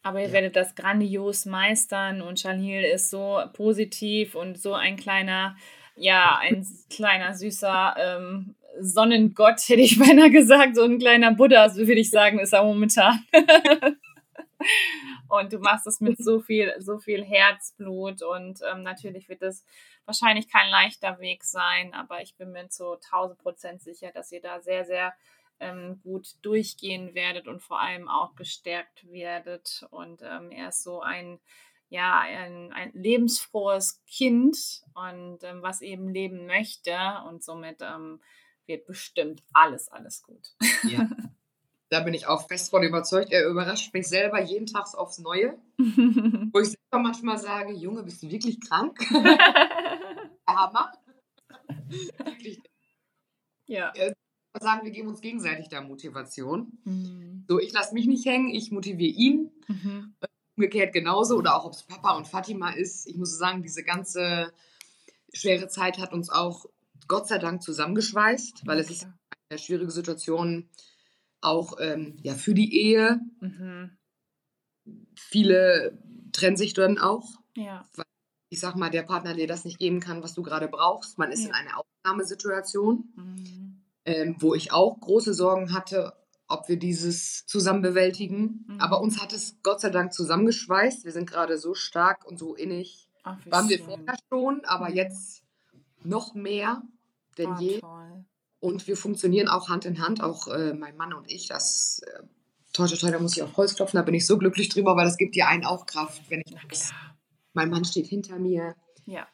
Aber 0.02 0.20
ihr 0.20 0.28
ja. 0.28 0.32
werdet 0.32 0.56
das 0.56 0.74
grandios 0.74 1.44
meistern 1.44 2.22
und 2.22 2.40
Shalil 2.40 2.82
ist 2.84 3.10
so 3.10 3.40
positiv 3.52 4.34
und 4.34 4.58
so 4.58 4.74
ein 4.74 4.96
kleiner, 4.96 5.56
ja, 5.94 6.38
ein 6.38 6.66
kleiner 6.88 7.34
süßer 7.34 7.94
ähm, 7.98 8.54
Sonnengott, 8.78 9.60
hätte 9.68 9.80
ich 9.80 9.98
beinahe 9.98 10.30
gesagt, 10.30 10.76
so 10.76 10.82
ein 10.82 10.98
kleiner 10.98 11.32
Buddha, 11.32 11.68
so 11.68 11.78
würde 11.86 12.00
ich 12.00 12.10
sagen, 12.10 12.38
ist 12.38 12.52
er 12.52 12.64
momentan. 12.64 13.24
und 15.28 15.52
du 15.52 15.58
machst 15.58 15.86
es 15.86 16.00
mit 16.00 16.22
so 16.22 16.40
viel, 16.40 16.74
so 16.78 16.98
viel 16.98 17.24
Herzblut 17.24 18.22
und 18.22 18.60
ähm, 18.70 18.82
natürlich 18.82 19.28
wird 19.28 19.42
es 19.42 19.64
wahrscheinlich 20.04 20.48
kein 20.48 20.68
leichter 20.70 21.20
Weg 21.20 21.44
sein, 21.44 21.94
aber 21.94 22.22
ich 22.22 22.34
bin 22.36 22.52
mir 22.52 22.68
zu 22.68 22.94
1000 22.94 23.38
Prozent 23.38 23.82
sicher, 23.82 24.10
dass 24.12 24.32
ihr 24.32 24.40
da 24.40 24.60
sehr, 24.60 24.84
sehr 24.84 25.14
ähm, 25.60 26.00
gut 26.02 26.34
durchgehen 26.42 27.14
werdet 27.14 27.46
und 27.46 27.62
vor 27.62 27.80
allem 27.80 28.08
auch 28.08 28.34
gestärkt 28.34 29.10
werdet. 29.10 29.86
Und 29.90 30.22
ähm, 30.22 30.50
er 30.50 30.70
ist 30.70 30.82
so 30.82 31.00
ein, 31.00 31.38
ja, 31.90 32.18
ein, 32.20 32.72
ein 32.72 32.90
lebensfrohes 32.94 34.02
Kind 34.06 34.56
und 34.94 35.44
ähm, 35.44 35.62
was 35.62 35.82
eben 35.82 36.08
leben 36.08 36.46
möchte 36.46 36.96
und 37.28 37.44
somit 37.44 37.82
ähm, 37.82 38.20
wird 38.70 38.86
bestimmt 38.86 39.42
alles, 39.52 39.88
alles 39.88 40.22
gut. 40.22 40.54
Ja. 40.84 41.08
Da 41.90 42.00
bin 42.00 42.14
ich 42.14 42.28
auch 42.28 42.46
fest 42.46 42.70
von 42.70 42.84
überzeugt. 42.84 43.32
Er 43.32 43.48
überrascht 43.48 43.92
mich 43.92 44.06
selber 44.06 44.40
jeden 44.40 44.66
Tag 44.66 44.94
aufs 44.94 45.18
Neue. 45.18 45.58
Wo 45.76 46.60
ich 46.60 46.68
selber 46.68 47.02
manchmal 47.02 47.36
sage, 47.38 47.72
Junge, 47.72 48.04
bist 48.04 48.22
du 48.22 48.30
wirklich 48.30 48.60
krank? 48.60 48.96
Hammer. 50.46 50.92
Ja. 53.66 53.92
Sagen, 54.60 54.84
wir 54.84 54.92
geben 54.92 55.08
uns 55.08 55.20
gegenseitig 55.20 55.68
da 55.68 55.80
Motivation. 55.80 56.78
Mhm. 56.84 57.44
So, 57.48 57.58
ich 57.58 57.72
lasse 57.72 57.94
mich 57.94 58.06
nicht 58.06 58.24
hängen, 58.24 58.50
ich 58.50 58.70
motiviere 58.70 59.16
ihn. 59.16 59.50
Mhm. 59.66 60.14
Umgekehrt 60.56 60.92
genauso. 60.92 61.36
Oder 61.36 61.56
auch, 61.56 61.64
ob 61.64 61.72
es 61.72 61.82
Papa 61.82 62.16
und 62.16 62.28
Fatima 62.28 62.70
ist. 62.70 63.08
Ich 63.08 63.16
muss 63.16 63.36
sagen, 63.36 63.64
diese 63.64 63.82
ganze 63.82 64.52
schwere 65.32 65.66
Zeit 65.66 65.98
hat 65.98 66.12
uns 66.12 66.30
auch 66.30 66.66
Gott 67.10 67.26
sei 67.26 67.38
Dank 67.38 67.60
zusammengeschweißt, 67.60 68.68
weil 68.68 68.78
es 68.78 68.88
ist 68.88 69.08
eine 69.48 69.58
schwierige 69.58 69.90
Situation 69.90 70.70
auch 71.40 71.76
ähm, 71.80 72.16
ja, 72.22 72.34
für 72.34 72.54
die 72.54 72.72
Ehe. 72.80 73.20
Mhm. 73.40 73.98
Viele 75.16 75.98
trennen 76.30 76.56
sich 76.56 76.72
dann 76.72 76.98
auch. 76.98 77.26
Ja. 77.56 77.84
Weil 77.96 78.06
ich 78.48 78.60
sag 78.60 78.76
mal, 78.76 78.90
der 78.90 79.02
Partner 79.02 79.34
dir 79.34 79.48
das 79.48 79.64
nicht 79.64 79.80
geben 79.80 79.98
kann, 79.98 80.22
was 80.22 80.34
du 80.34 80.44
gerade 80.44 80.68
brauchst. 80.68 81.18
Man 81.18 81.32
ist 81.32 81.40
ja. 81.40 81.48
in 81.48 81.54
einer 81.54 81.82
Ausnahmesituation, 82.04 83.12
mhm. 83.16 83.82
ähm, 84.04 84.36
wo 84.38 84.54
ich 84.54 84.72
auch 84.72 85.00
große 85.00 85.34
Sorgen 85.34 85.72
hatte, 85.72 86.12
ob 86.46 86.68
wir 86.68 86.78
dieses 86.78 87.44
zusammen 87.44 87.82
bewältigen. 87.82 88.66
Mhm. 88.68 88.80
Aber 88.80 89.00
uns 89.00 89.20
hat 89.20 89.32
es 89.32 89.56
Gott 89.64 89.80
sei 89.80 89.90
Dank 89.90 90.12
zusammengeschweißt. 90.12 91.04
Wir 91.04 91.12
sind 91.12 91.28
gerade 91.28 91.58
so 91.58 91.74
stark 91.74 92.24
und 92.24 92.38
so 92.38 92.54
innig. 92.54 93.08
Ach, 93.24 93.36
Waren 93.46 93.68
wir 93.68 93.80
vorher 93.80 94.16
schon, 94.28 94.64
aber 94.64 94.90
mhm. 94.90 94.94
jetzt 94.94 95.42
noch 96.04 96.34
mehr 96.34 96.84
denn 97.40 97.52
ah, 97.52 97.60
je. 97.60 97.80
Toll. 97.80 98.24
Und 98.60 98.86
wir 98.86 98.96
funktionieren 98.96 99.48
auch 99.48 99.68
Hand 99.68 99.86
in 99.86 100.00
Hand, 100.00 100.22
auch 100.22 100.46
äh, 100.48 100.74
mein 100.74 100.96
Mann 100.96 101.14
und 101.14 101.30
ich. 101.30 101.48
Das 101.48 102.00
äh, 102.00 102.22
toll, 102.72 102.88
toll, 102.88 103.10
da 103.10 103.18
muss 103.18 103.36
ich 103.36 103.42
auf 103.42 103.56
Holz 103.56 103.74
klopfen, 103.74 103.96
da 103.96 104.02
bin 104.02 104.14
ich 104.14 104.26
so 104.26 104.38
glücklich 104.38 104.68
drüber, 104.68 104.96
weil 104.96 105.06
das 105.06 105.16
gibt 105.16 105.34
dir 105.34 105.48
einen 105.48 105.64
auch 105.64 105.86
Kraft, 105.86 106.22
wenn 106.28 106.42
ich 106.44 106.52
weiß, 106.52 106.92
mein 107.54 107.70
Mann 107.70 107.84
steht 107.84 108.06
hinter 108.06 108.38
mir. 108.38 108.76
Ja. 109.06 109.26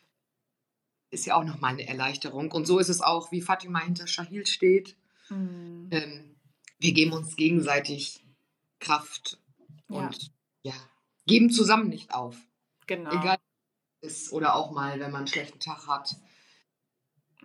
Ist 1.11 1.27
ja 1.27 1.35
auch 1.35 1.45
nochmal 1.45 1.73
eine 1.73 1.87
Erleichterung. 1.87 2.53
Und 2.53 2.67
so 2.67 2.79
ist 2.79 2.89
es 2.89 3.01
auch, 3.01 3.33
wie 3.33 3.43
Fatima 3.43 3.81
hinter 3.81 4.07
Shahil 4.07 4.47
steht. 4.47 4.97
Mhm. 5.29 5.89
Ähm, 5.91 6.37
wir 6.79 6.93
geben 6.93 7.13
uns 7.13 7.37
gegenseitig 7.37 8.25
Kraft 8.79 9.41
und 9.89 10.31
ja. 10.63 10.73
ja, 10.73 10.75
geben 11.27 11.51
zusammen 11.51 11.89
nicht 11.89 12.15
auf. 12.15 12.37
Genau. 12.87 13.11
Egal, 13.11 13.39
ist 14.03 14.33
oder 14.33 14.55
auch 14.55 14.71
mal, 14.71 15.01
wenn 15.01 15.11
man 15.11 15.21
einen 15.23 15.27
schlechten 15.27 15.59
Tag 15.59 15.87
hat 15.89 16.17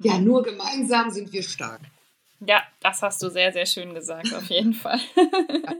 Ja, 0.03 0.17
nur 0.19 0.43
gemeinsam 0.43 1.11
sind 1.11 1.31
wir 1.31 1.43
stark. 1.43 1.81
Ja, 2.39 2.63
das 2.79 3.01
hast 3.03 3.21
du 3.21 3.29
sehr, 3.29 3.51
sehr 3.51 3.65
schön 3.65 3.93
gesagt, 3.93 4.33
auf 4.33 4.49
jeden 4.49 4.73
Fall. 4.73 4.99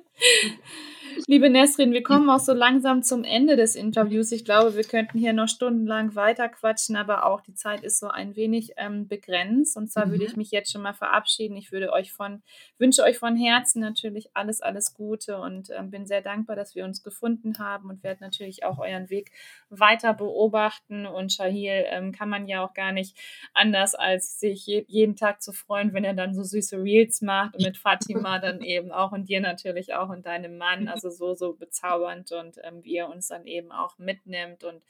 Liebe 1.28 1.50
Nesrin, 1.50 1.92
wir 1.92 2.04
kommen 2.04 2.30
auch 2.30 2.40
so 2.40 2.54
langsam 2.54 3.04
zum 3.04 3.24
Ende 3.24 3.56
des 3.56 3.76
Interviews. 3.76 4.32
Ich 4.32 4.46
glaube, 4.46 4.76
wir 4.76 4.84
könnten 4.84 5.18
hier 5.18 5.34
noch 5.34 5.48
stundenlang 5.48 6.16
weiter 6.16 6.50
quatschen, 6.50 6.96
aber 6.96 7.26
auch 7.26 7.42
die 7.42 7.54
Zeit 7.54 7.84
ist 7.84 8.00
so 8.00 8.08
ein 8.08 8.36
wenig 8.36 8.74
ähm, 8.78 9.08
begrenzt. 9.08 9.78
Und 9.78 9.92
zwar 9.92 10.06
mhm. 10.06 10.12
würde 10.12 10.26
ich 10.26 10.36
mich 10.36 10.52
jetzt 10.52 10.72
schon 10.72 10.82
mal 10.82 10.94
verabschieden. 10.94 11.58
Ich 11.58 11.72
würde 11.72 11.92
euch 11.94 12.12
von, 12.12 12.42
wünsche 12.78 13.04
euch 13.04 13.18
von 13.18 13.36
Herzen 13.36 13.82
natürlich 13.82 14.30
alles, 14.34 14.62
alles 14.62 14.94
Gute 14.94 15.38
und 15.38 15.70
ähm, 15.72 15.92
bin 15.92 16.06
sehr 16.06 16.22
dankbar, 16.22 16.56
dass 16.56 16.76
wir 16.76 16.86
uns 16.86 17.04
gefunden 17.04 17.60
haben 17.60 17.90
und 17.90 18.04
werde 18.04 18.24
natürlich 18.24 18.64
auch 18.64 18.80
euren 18.80 19.10
Weg 19.10 19.32
weiter 19.70 20.14
beobachten. 20.14 21.06
Und 21.06 21.34
Shahil 21.34 21.86
ähm, 21.88 22.12
kann 22.12 22.30
man 22.30 22.48
ja 22.48 22.64
auch 22.64 22.74
gar 22.74 22.92
nicht 22.92 23.18
anders, 23.54 23.96
als 23.96 24.40
sich 24.40 24.66
je, 24.66 24.86
jeden 24.88 25.16
Tag 25.16 25.42
zu 25.42 25.54
freuen, 25.54 25.94
wenn 25.94 26.04
er 26.04 26.14
dann 26.14 26.34
so 26.34 26.44
süße 26.44 26.82
Reels 26.82 27.22
macht 27.22 27.56
und 27.56 27.64
mit 27.64 27.78
Fatima 27.78 28.40
dann 28.40 28.62
eben 28.62 28.92
auch 28.92 29.12
und 29.12 29.30
dir 29.30 29.42
natürlich 29.42 29.94
auch 29.94 30.10
und 30.10 30.26
deinem 30.26 30.58
Mann. 30.58 30.88
Also 30.88 31.01
so, 31.10 31.34
so 31.34 31.54
bezaubernd 31.54 32.32
und 32.32 32.58
ähm, 32.64 32.84
wie 32.84 32.98
er 32.98 33.10
uns 33.10 33.28
dann 33.28 33.48
eben 33.48 33.72
auch 33.72 33.98
mitnimmt 33.98 34.64
und 34.64 34.84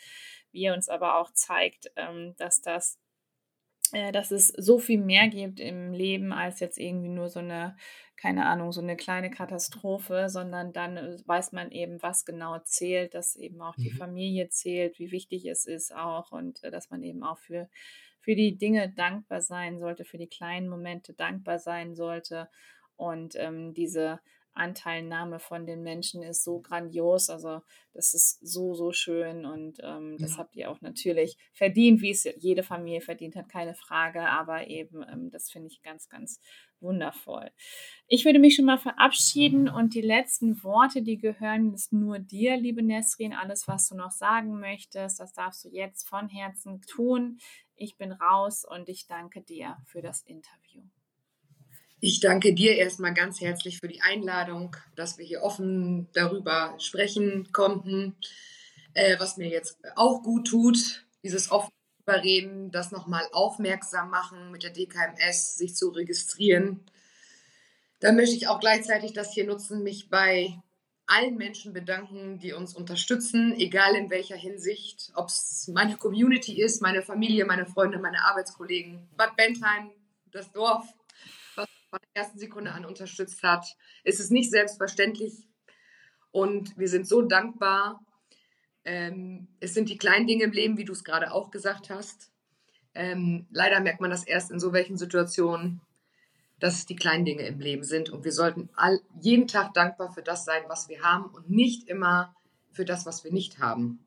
wie 0.51 0.66
er 0.66 0.74
uns 0.74 0.89
aber 0.89 1.18
auch 1.18 1.32
zeigt, 1.34 1.91
ähm, 1.95 2.36
dass 2.38 2.62
das 2.62 2.99
äh, 3.93 4.12
dass 4.12 4.32
es 4.32 4.47
so 4.47 4.80
viel 4.80 4.99
mehr 4.99 5.28
gibt 5.28 5.59
im 5.59 5.93
Leben 5.93 6.32
als 6.32 6.59
jetzt 6.59 6.78
irgendwie 6.78 7.09
nur 7.09 7.28
so 7.30 7.39
eine, 7.39 7.76
keine 8.16 8.45
Ahnung, 8.45 8.72
so 8.72 8.82
eine 8.82 8.95
kleine 8.95 9.30
Katastrophe, 9.30 10.30
sondern 10.30 10.72
dann 10.72 10.97
äh, 10.97 11.18
weiß 11.26 11.51
man 11.51 11.72
eben, 11.72 12.01
was 12.01 12.24
genau 12.26 12.59
zählt, 12.59 13.14
dass 13.14 13.36
eben 13.36 13.62
auch 13.62 13.76
die 13.76 13.91
mhm. 13.91 13.97
Familie 13.97 14.49
zählt, 14.49 14.97
wie 14.99 15.12
wichtig 15.12 15.45
es 15.45 15.66
ist 15.66 15.93
auch 15.93 16.32
und 16.32 16.64
äh, 16.64 16.72
dass 16.72 16.89
man 16.89 17.03
eben 17.03 17.24
auch 17.24 17.38
für, 17.38 17.70
für 18.22 18.36
die 18.36 18.57
Dinge 18.57 18.89
dankbar 18.89 19.41
sein 19.41 19.78
sollte, 19.78 20.05
für 20.05 20.18
die 20.18 20.30
kleinen 20.30 20.70
Momente 20.70 21.14
dankbar 21.14 21.59
sein 21.59 21.93
sollte 21.93 22.49
und 22.95 23.36
ähm, 23.36 23.74
diese 23.74 24.22
Anteilnahme 24.54 25.39
von 25.39 25.66
den 25.66 25.82
Menschen 25.84 26.24
ist 26.24 26.43
so 26.43 26.60
grandios. 26.60 27.30
Also 27.30 27.62
das 27.93 28.14
ist 28.14 28.39
so, 28.41 28.74
so 28.74 28.91
schön 28.91 29.45
und 29.45 29.80
ähm, 29.84 30.18
das 30.18 30.38
habt 30.38 30.56
ihr 30.56 30.70
auch 30.70 30.82
natürlich 30.82 31.38
verdient, 31.54 32.02
wie 32.02 32.12
es 32.12 32.28
jede 32.38 32.64
Familie 32.64 33.02
verdient 33.02 33.36
hat, 33.36 33.49
keine 33.49 33.74
Frage. 33.74 34.22
Aber 34.22 34.68
eben, 34.68 35.04
ähm, 35.04 35.30
das 35.32 35.49
finde 35.49 35.68
ich 35.68 35.82
ganz, 35.82 36.10
ganz 36.10 36.39
wundervoll. 36.80 37.52
Ich 38.08 38.26
würde 38.26 38.39
mich 38.39 38.56
schon 38.56 38.66
mal 38.66 38.78
verabschieden 38.78 39.70
und 39.70 39.93
die 39.93 40.02
letzten 40.02 40.64
Worte, 40.64 41.02
die 41.02 41.18
gehören 41.18 41.74
ist 41.74 41.93
nur 41.93 42.20
dir, 42.20 42.58
liebe 42.58 42.84
Nesrin. 42.84 43.34
Alles, 43.34 43.68
was 43.68 43.88
du 43.88 43.95
noch 43.95 44.12
sagen 44.12 44.60
möchtest, 44.60 45.20
das 45.20 45.34
darfst 45.34 45.66
du 45.66 45.70
jetzt 45.70 46.08
von 46.08 46.28
Herzen 46.30 46.82
tun. 46.82 47.39
Ich 47.76 47.97
bin 47.97 48.12
raus 48.12 48.66
und 48.66 48.89
ich 48.89 49.08
danke 49.08 49.41
dir 49.41 49.78
für 49.86 50.02
das 50.02 50.22
Interview. 50.24 50.84
Ich 52.04 52.20
danke 52.20 52.56
dir 52.56 52.78
erstmal 52.78 53.14
ganz 53.14 53.41
herzlich 53.41 53.78
für 53.78 53.88
die 53.88 54.02
Einladung, 54.02 54.76
dass 54.95 55.20
wir 55.20 55.26
hier 55.26 55.43
offen 55.43 56.08
darüber 56.14 56.74
sprechen 56.80 57.52
konnten, 57.52 58.16
äh, 58.95 59.20
was 59.20 59.38
mir 59.38 59.47
jetzt 59.47 59.78
auch 59.95 60.24
gut 60.24 60.47
tut, 60.47 61.06
dieses 61.24 61.52
offen 61.52 61.70
überreden, 62.02 62.72
das 62.72 62.89
nochmal 62.89 63.28
aufmerksam 63.34 64.10
machen 64.10 64.49
mit 64.49 64.64
der 64.64 64.72
DKMS, 64.72 65.58
sich 65.58 65.76
zu 65.76 65.89
registrieren. 65.89 66.80
Da 67.99 68.12
möchte 68.12 68.36
ich 68.36 68.47
auch 68.47 68.60
gleichzeitig 68.60 69.14
das 69.14 69.32
hier 69.32 69.45
nutzen, 69.45 69.84
mich 69.84 70.10
bei 70.10 70.60
allen 71.06 71.38
Menschen 71.38 71.72
bedanken, 71.72 72.39
die 72.39 72.54
uns 72.54 72.74
unterstützen, 72.74 73.54
egal 73.60 73.93
in 73.93 74.10
welcher 74.10 74.38
Hinsicht, 74.38 75.12
ob 75.14 75.28
es 75.28 75.70
meine 75.72 75.97
Community 75.97 76.60
ist, 76.60 76.82
meine 76.82 77.04
Familie, 77.04 77.45
meine 77.45 77.68
Freunde, 77.68 77.99
meine 77.99 78.24
Arbeitskollegen, 78.24 79.08
Bad 79.16 79.36
Bentheim, 79.36 79.91
das 80.32 80.52
Dorf, 80.52 80.88
von 81.92 82.00
der 82.16 82.24
ersten 82.24 82.39
Sekunde 82.39 82.72
an 82.72 82.86
unterstützt 82.86 83.44
hat. 83.44 83.78
Es 84.04 84.20
ist 84.20 84.32
nicht 84.32 84.50
selbstverständlich 84.50 85.34
und 86.32 86.76
wir 86.78 86.88
sind 86.88 87.06
so 87.06 87.22
dankbar. 87.22 88.04
Ähm, 88.86 89.50
es 89.60 89.74
sind 89.74 89.89
die 89.89 89.98
kleinen 89.98 90.26
Dinge 90.26 90.46
im 90.46 90.54
Leben, 90.54 90.78
wie 90.78 90.86
du 90.86 90.94
es 90.94 91.04
gerade 91.04 91.32
auch 91.34 91.52
gesagt 91.52 91.89
hast. 91.89 92.32
Ähm, 92.96 93.46
leider 93.52 93.82
merkt 93.82 94.02
man 94.02 94.10
das 94.10 94.24
erst 94.24 94.52
in 94.52 94.60
so 94.60 94.74
welchen 94.74 94.98
Situationen, 94.98 95.82
dass 96.60 96.76
es 96.76 96.86
die 96.86 96.96
kleinen 96.96 97.26
Dinge 97.26 97.46
im 97.46 97.60
Leben 97.60 97.84
sind. 97.84 98.10
Und 98.10 98.24
wir 98.24 98.32
sollten 98.32 98.70
all, 98.76 99.02
jeden 99.20 99.48
Tag 99.48 99.74
dankbar 99.74 100.14
für 100.14 100.24
das 100.24 100.46
sein, 100.46 100.64
was 100.68 100.88
wir 100.88 101.04
haben 101.04 101.26
und 101.26 101.50
nicht 101.50 101.89
immer 101.89 102.34
für 102.72 102.86
das, 102.86 103.06
was 103.06 103.26
wir 103.26 103.34
nicht 103.34 103.60
haben. 103.60 104.00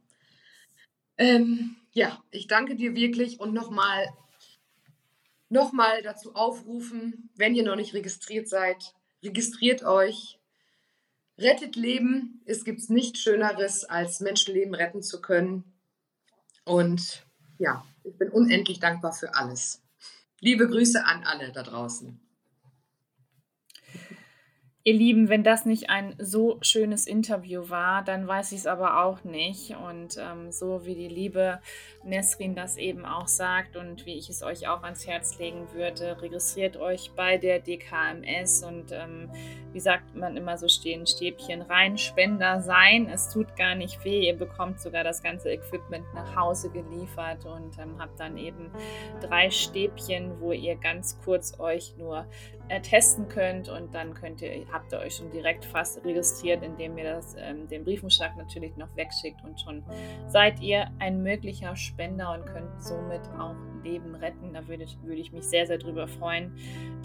Ähm, 1.19 1.77
ja, 1.93 2.23
ich 2.31 2.47
danke 2.47 2.77
dir 2.77 2.95
wirklich 2.97 3.41
und 3.41 3.53
nochmal 3.53 4.09
nochmal 5.55 6.03
dazu 6.03 6.35
aufrufen, 6.35 7.31
wenn 7.37 7.55
ihr 7.55 7.63
noch 7.63 7.77
nicht 7.77 7.95
registriert 7.95 8.49
seid, 8.49 8.93
registriert 9.23 9.85
euch. 9.85 10.39
Rettet 11.39 11.77
Leben. 11.77 12.43
Es 12.45 12.65
gibt 12.65 12.91
nichts 12.91 13.21
Schöneres, 13.21 13.85
als 13.85 14.21
Menschenleben 14.21 14.75
retten 14.75 15.03
zu 15.03 15.21
können. 15.21 15.65
Und 16.65 17.25
ja, 17.59 17.85
ich 18.03 18.17
bin 18.19 18.29
unendlich 18.29 18.81
dankbar 18.81 19.13
für 19.13 19.35
alles. 19.35 19.83
Liebe 20.41 20.69
Grüße 20.69 21.05
an 21.05 21.25
alle 21.25 21.53
da 21.53 21.63
draußen. 21.63 22.21
Ihr 24.87 24.93
Lieben, 24.93 25.31
wenn 25.31 25.43
das 25.43 25.65
nicht 25.65 25.89
ein 25.89 26.15
so 26.19 26.59
schönes 26.61 27.07
Interview 27.07 27.71
war, 27.71 28.05
dann 28.05 28.29
weiß 28.29 28.53
ich 28.53 28.59
es 28.59 28.67
aber 28.67 29.03
auch 29.03 29.25
nicht. 29.25 29.75
Und 29.75 30.19
ähm, 30.19 30.53
so 30.53 30.85
wie 30.85 30.95
die 30.95 31.09
liebe 31.09 31.59
Nesrin 32.05 32.55
das 32.55 32.77
eben 32.77 33.07
auch 33.07 33.27
sagt 33.27 33.79
und 33.79 34.05
wie 34.05 34.19
ich 34.19 34.29
es 34.29 34.43
euch 34.43 34.69
auch 34.69 34.83
ans 34.83 35.07
Herz 35.07 35.39
legen 35.39 35.73
würde, 35.73 36.21
registriert 36.21 36.77
euch 36.77 37.13
bei 37.17 37.39
der 37.39 37.61
DKMS 37.61 38.63
und 38.63 38.93
ähm, 38.93 39.31
wie 39.73 39.81
sagt 39.81 40.15
man 40.15 40.37
immer 40.37 40.59
so 40.59 40.69
stehen 40.69 41.07
Stäbchen 41.07 41.63
rein, 41.63 41.97
Spender 41.97 42.61
sein. 42.61 43.09
Es 43.09 43.31
tut 43.31 43.57
gar 43.57 43.75
nicht 43.75 44.05
weh. 44.05 44.27
Ihr 44.27 44.37
bekommt 44.37 44.81
sogar 44.81 45.03
das 45.03 45.23
ganze 45.23 45.51
Equipment 45.51 46.05
nach 46.15 46.37
Hause 46.37 46.69
geliefert 46.69 47.47
und 47.47 47.79
ähm, 47.79 47.99
habt 47.99 48.21
dann 48.21 48.37
eben 48.37 48.71
drei 49.23 49.49
Stäbchen, 49.49 50.39
wo 50.41 50.53
ihr 50.53 50.77
ganz 50.77 51.19
kurz 51.25 51.59
euch 51.59 51.95
nur 51.97 52.27
äh, 52.69 52.81
testen 52.81 53.29
könnt 53.29 53.69
und 53.69 53.95
dann 53.95 54.15
könnt 54.15 54.43
ihr, 54.43 54.67
habt 54.75 54.93
ihr 54.93 54.99
euch 54.99 55.15
schon 55.17 55.31
direkt 55.31 55.65
fast 55.65 56.05
registriert, 56.05 56.63
indem 56.63 56.99
ihr 56.99 57.15
das, 57.15 57.37
ähm, 57.39 57.69
den 57.69 57.85
Briefumschlag 57.85 58.37
natürlich 58.37 58.77
noch 58.77 58.95
wegschickt 58.97 59.43
und 59.45 59.59
schon 59.61 59.85
seid 60.27 60.61
ihr 60.61 60.91
ein 60.99 61.23
möglicher 61.23 61.75
Spender 61.77 62.33
und 62.33 62.45
könnt 62.45 62.83
somit 62.83 63.23
auch 63.39 63.55
Leben 63.85 64.15
retten. 64.15 64.53
Da 64.53 64.67
würde 64.67 64.85
ich, 64.85 64.99
würde 65.03 65.21
ich 65.21 65.33
mich 65.33 65.45
sehr, 65.45 65.67
sehr 65.67 65.79
drüber 65.79 66.09
freuen. 66.09 66.53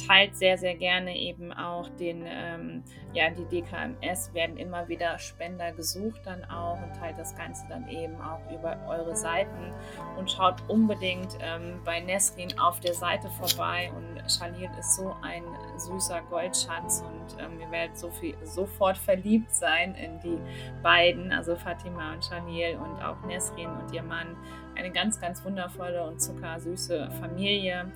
Teilt 0.08 0.36
sehr, 0.36 0.58
sehr 0.58 0.76
gerne 0.76 1.16
eben 1.16 1.52
auch 1.54 1.90
den, 2.00 2.24
ähm, 2.26 2.84
ja, 3.14 3.30
die 3.30 3.46
DKMS 3.46 4.34
werden 4.34 4.58
immer 4.58 4.88
wieder 4.88 5.20
Spender 5.20 5.72
gesucht 5.72 6.22
dann 6.26 6.44
auch 6.46 6.82
und 6.82 6.96
teilt 6.96 7.20
das 7.20 7.36
Ganze 7.36 7.66
dann 7.70 7.88
eben 7.90 8.20
auch 8.22 8.40
über 8.52 8.78
eure 8.88 9.16
Seiten 9.16 9.74
und 10.18 10.32
schaut 10.32 10.62
unbedingt 10.68 11.38
ähm, 11.42 11.80
bei 11.84 12.00
Nesrin 12.00 12.58
auf 12.60 12.80
der 12.80 12.94
Seite 12.94 13.30
vorbei 13.30 13.92
und 13.96 14.32
Charlene 14.32 14.78
ist 14.80 14.96
so 14.96 15.16
ein 15.22 15.44
süßer 15.78 16.22
Goldschatz 16.30 17.04
und 17.06 17.42
ähm, 17.42 17.60
ihr 17.60 17.70
werdet 17.72 17.98
so 17.98 18.10
viel, 18.10 18.36
sofort 18.44 18.98
verliebt 18.98 19.54
sein 19.54 19.96
in 19.96 20.20
die 20.20 20.38
beiden, 20.82 21.32
also 21.32 21.56
Fatima 21.56 22.14
und 22.14 22.22
Chanil 22.22 22.78
und 22.78 23.02
auch 23.02 23.22
Nesrin 23.26 23.70
und 23.70 23.94
ihr 23.94 24.04
Mann. 24.04 24.36
Eine 24.80 24.92
ganz, 24.92 25.20
ganz 25.20 25.44
wundervolle 25.44 26.02
und 26.08 26.22
zuckersüße 26.22 27.10
Familie 27.20 27.92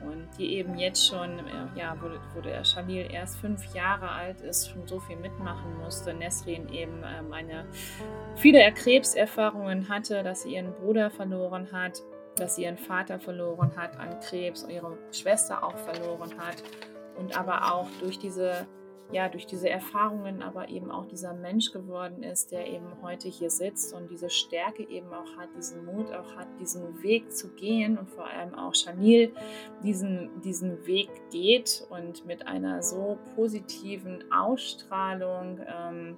und 0.00 0.26
die 0.38 0.54
eben 0.54 0.78
jetzt 0.78 1.06
schon, 1.06 1.38
äh, 1.38 1.78
ja, 1.78 1.94
wo, 2.00 2.06
wo 2.34 2.40
der 2.40 2.62
Chanil 2.62 3.12
erst 3.12 3.36
fünf 3.36 3.74
Jahre 3.74 4.08
alt 4.08 4.40
ist, 4.40 4.70
schon 4.70 4.86
so 4.88 5.00
viel 5.00 5.16
mitmachen 5.16 5.78
musste. 5.78 6.14
Nesrin 6.14 6.70
eben 6.70 7.02
ähm, 7.04 7.30
eine 7.30 7.66
viele 8.36 8.72
Krebserfahrungen 8.72 9.90
hatte, 9.90 10.22
dass 10.22 10.44
sie 10.44 10.54
ihren 10.54 10.72
Bruder 10.72 11.10
verloren 11.10 11.70
hat, 11.72 12.00
dass 12.36 12.56
sie 12.56 12.64
ihren 12.64 12.78
Vater 12.78 13.20
verloren 13.20 13.72
hat 13.76 13.98
an 13.98 14.18
Krebs 14.20 14.62
und 14.62 14.70
ihre 14.70 14.96
Schwester 15.12 15.62
auch 15.62 15.76
verloren 15.76 16.32
hat 16.38 16.56
und 17.16 17.38
aber 17.38 17.74
auch 17.74 17.88
durch 18.00 18.18
diese 18.18 18.66
ja, 19.14 19.28
durch 19.28 19.46
diese 19.46 19.70
Erfahrungen 19.70 20.42
aber 20.42 20.68
eben 20.70 20.90
auch 20.90 21.06
dieser 21.06 21.34
Mensch 21.34 21.70
geworden 21.70 22.24
ist, 22.24 22.50
der 22.50 22.66
eben 22.66 23.00
heute 23.00 23.28
hier 23.28 23.48
sitzt 23.48 23.94
und 23.94 24.10
diese 24.10 24.28
Stärke 24.28 24.82
eben 24.88 25.06
auch 25.14 25.36
hat, 25.36 25.50
diesen 25.56 25.84
Mut 25.84 26.12
auch 26.12 26.34
hat, 26.34 26.48
diesen 26.58 27.00
Weg 27.00 27.32
zu 27.32 27.54
gehen 27.54 27.96
und 27.96 28.10
vor 28.10 28.26
allem 28.26 28.56
auch 28.56 28.72
Chanil 28.72 29.32
diesen, 29.84 30.40
diesen 30.40 30.84
Weg 30.84 31.08
geht 31.30 31.86
und 31.90 32.26
mit 32.26 32.48
einer 32.48 32.82
so 32.82 33.16
positiven 33.36 34.24
Ausstrahlung, 34.32 35.60
ähm, 35.64 36.16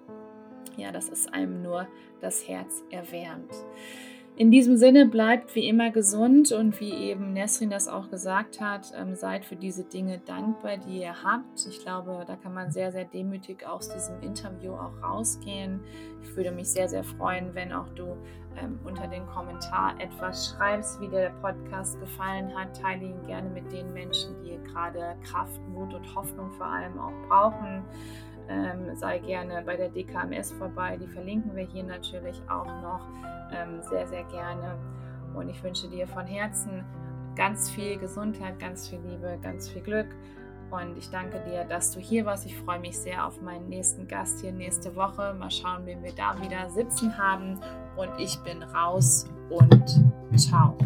ja, 0.78 0.90
dass 0.90 1.10
es 1.10 1.26
einem 1.26 1.60
nur 1.60 1.86
das 2.22 2.48
Herz 2.48 2.82
erwärmt. 2.88 3.52
In 4.38 4.50
diesem 4.50 4.76
Sinne 4.76 5.06
bleibt 5.06 5.54
wie 5.54 5.66
immer 5.66 5.90
gesund 5.90 6.52
und 6.52 6.78
wie 6.78 6.92
eben 6.92 7.32
Nesrin 7.32 7.70
das 7.70 7.88
auch 7.88 8.10
gesagt 8.10 8.60
hat, 8.60 8.92
ähm, 8.94 9.14
seid 9.14 9.46
für 9.46 9.56
diese 9.56 9.84
Dinge 9.84 10.18
dankbar, 10.18 10.76
die 10.76 11.00
ihr 11.00 11.24
habt. 11.24 11.66
Ich 11.66 11.80
glaube, 11.80 12.22
da 12.26 12.36
kann 12.36 12.52
man 12.52 12.70
sehr, 12.70 12.92
sehr 12.92 13.06
demütig 13.06 13.66
aus 13.66 13.88
diesem 13.88 14.20
Interview 14.20 14.74
auch 14.74 15.02
rausgehen. 15.02 15.80
Ich 16.22 16.36
würde 16.36 16.52
mich 16.52 16.68
sehr, 16.68 16.86
sehr 16.86 17.02
freuen, 17.02 17.54
wenn 17.54 17.72
auch 17.72 17.88
du 17.94 18.14
ähm, 18.62 18.78
unter 18.84 19.06
den 19.06 19.26
Kommentar 19.26 19.98
etwas 19.98 20.50
schreibst, 20.50 21.00
wie 21.00 21.08
dir 21.08 21.20
der 21.20 21.40
Podcast 21.40 21.98
gefallen 21.98 22.54
hat. 22.54 22.78
Teile 22.78 23.06
ihn 23.06 23.22
gerne 23.26 23.48
mit 23.48 23.72
den 23.72 23.90
Menschen, 23.94 24.34
die 24.44 24.58
gerade 24.70 25.16
Kraft, 25.24 25.66
Mut 25.66 25.94
und 25.94 26.14
Hoffnung 26.14 26.52
vor 26.52 26.66
allem 26.66 26.98
auch 26.98 27.26
brauchen 27.26 27.82
ähm, 28.48 28.96
sei 28.96 29.18
gerne 29.18 29.62
bei 29.64 29.76
der 29.76 29.88
DKMS 29.88 30.52
vorbei. 30.52 30.96
Die 30.96 31.06
verlinken 31.06 31.54
wir 31.54 31.64
hier 31.64 31.84
natürlich 31.84 32.40
auch 32.48 32.66
noch 32.82 33.00
ähm, 33.52 33.82
sehr, 33.82 34.06
sehr 34.06 34.24
gerne. 34.24 34.76
Und 35.34 35.48
ich 35.48 35.62
wünsche 35.62 35.88
dir 35.88 36.06
von 36.06 36.26
Herzen 36.26 36.84
ganz 37.34 37.70
viel 37.70 37.98
Gesundheit, 37.98 38.58
ganz 38.58 38.88
viel 38.88 39.00
Liebe, 39.00 39.38
ganz 39.42 39.68
viel 39.68 39.82
Glück. 39.82 40.08
Und 40.70 40.98
ich 40.98 41.10
danke 41.10 41.40
dir, 41.48 41.64
dass 41.64 41.92
du 41.92 42.00
hier 42.00 42.26
warst. 42.26 42.44
Ich 42.46 42.56
freue 42.58 42.80
mich 42.80 42.98
sehr 42.98 43.24
auf 43.24 43.40
meinen 43.40 43.68
nächsten 43.68 44.08
Gast 44.08 44.40
hier 44.40 44.52
nächste 44.52 44.96
Woche. 44.96 45.34
Mal 45.34 45.50
schauen, 45.50 45.86
wen 45.86 46.02
wir 46.02 46.12
da 46.12 46.40
wieder 46.40 46.68
sitzen 46.70 47.16
haben. 47.16 47.60
Und 47.96 48.10
ich 48.18 48.36
bin 48.40 48.62
raus 48.62 49.28
und 49.50 50.02
ciao. 50.36 50.76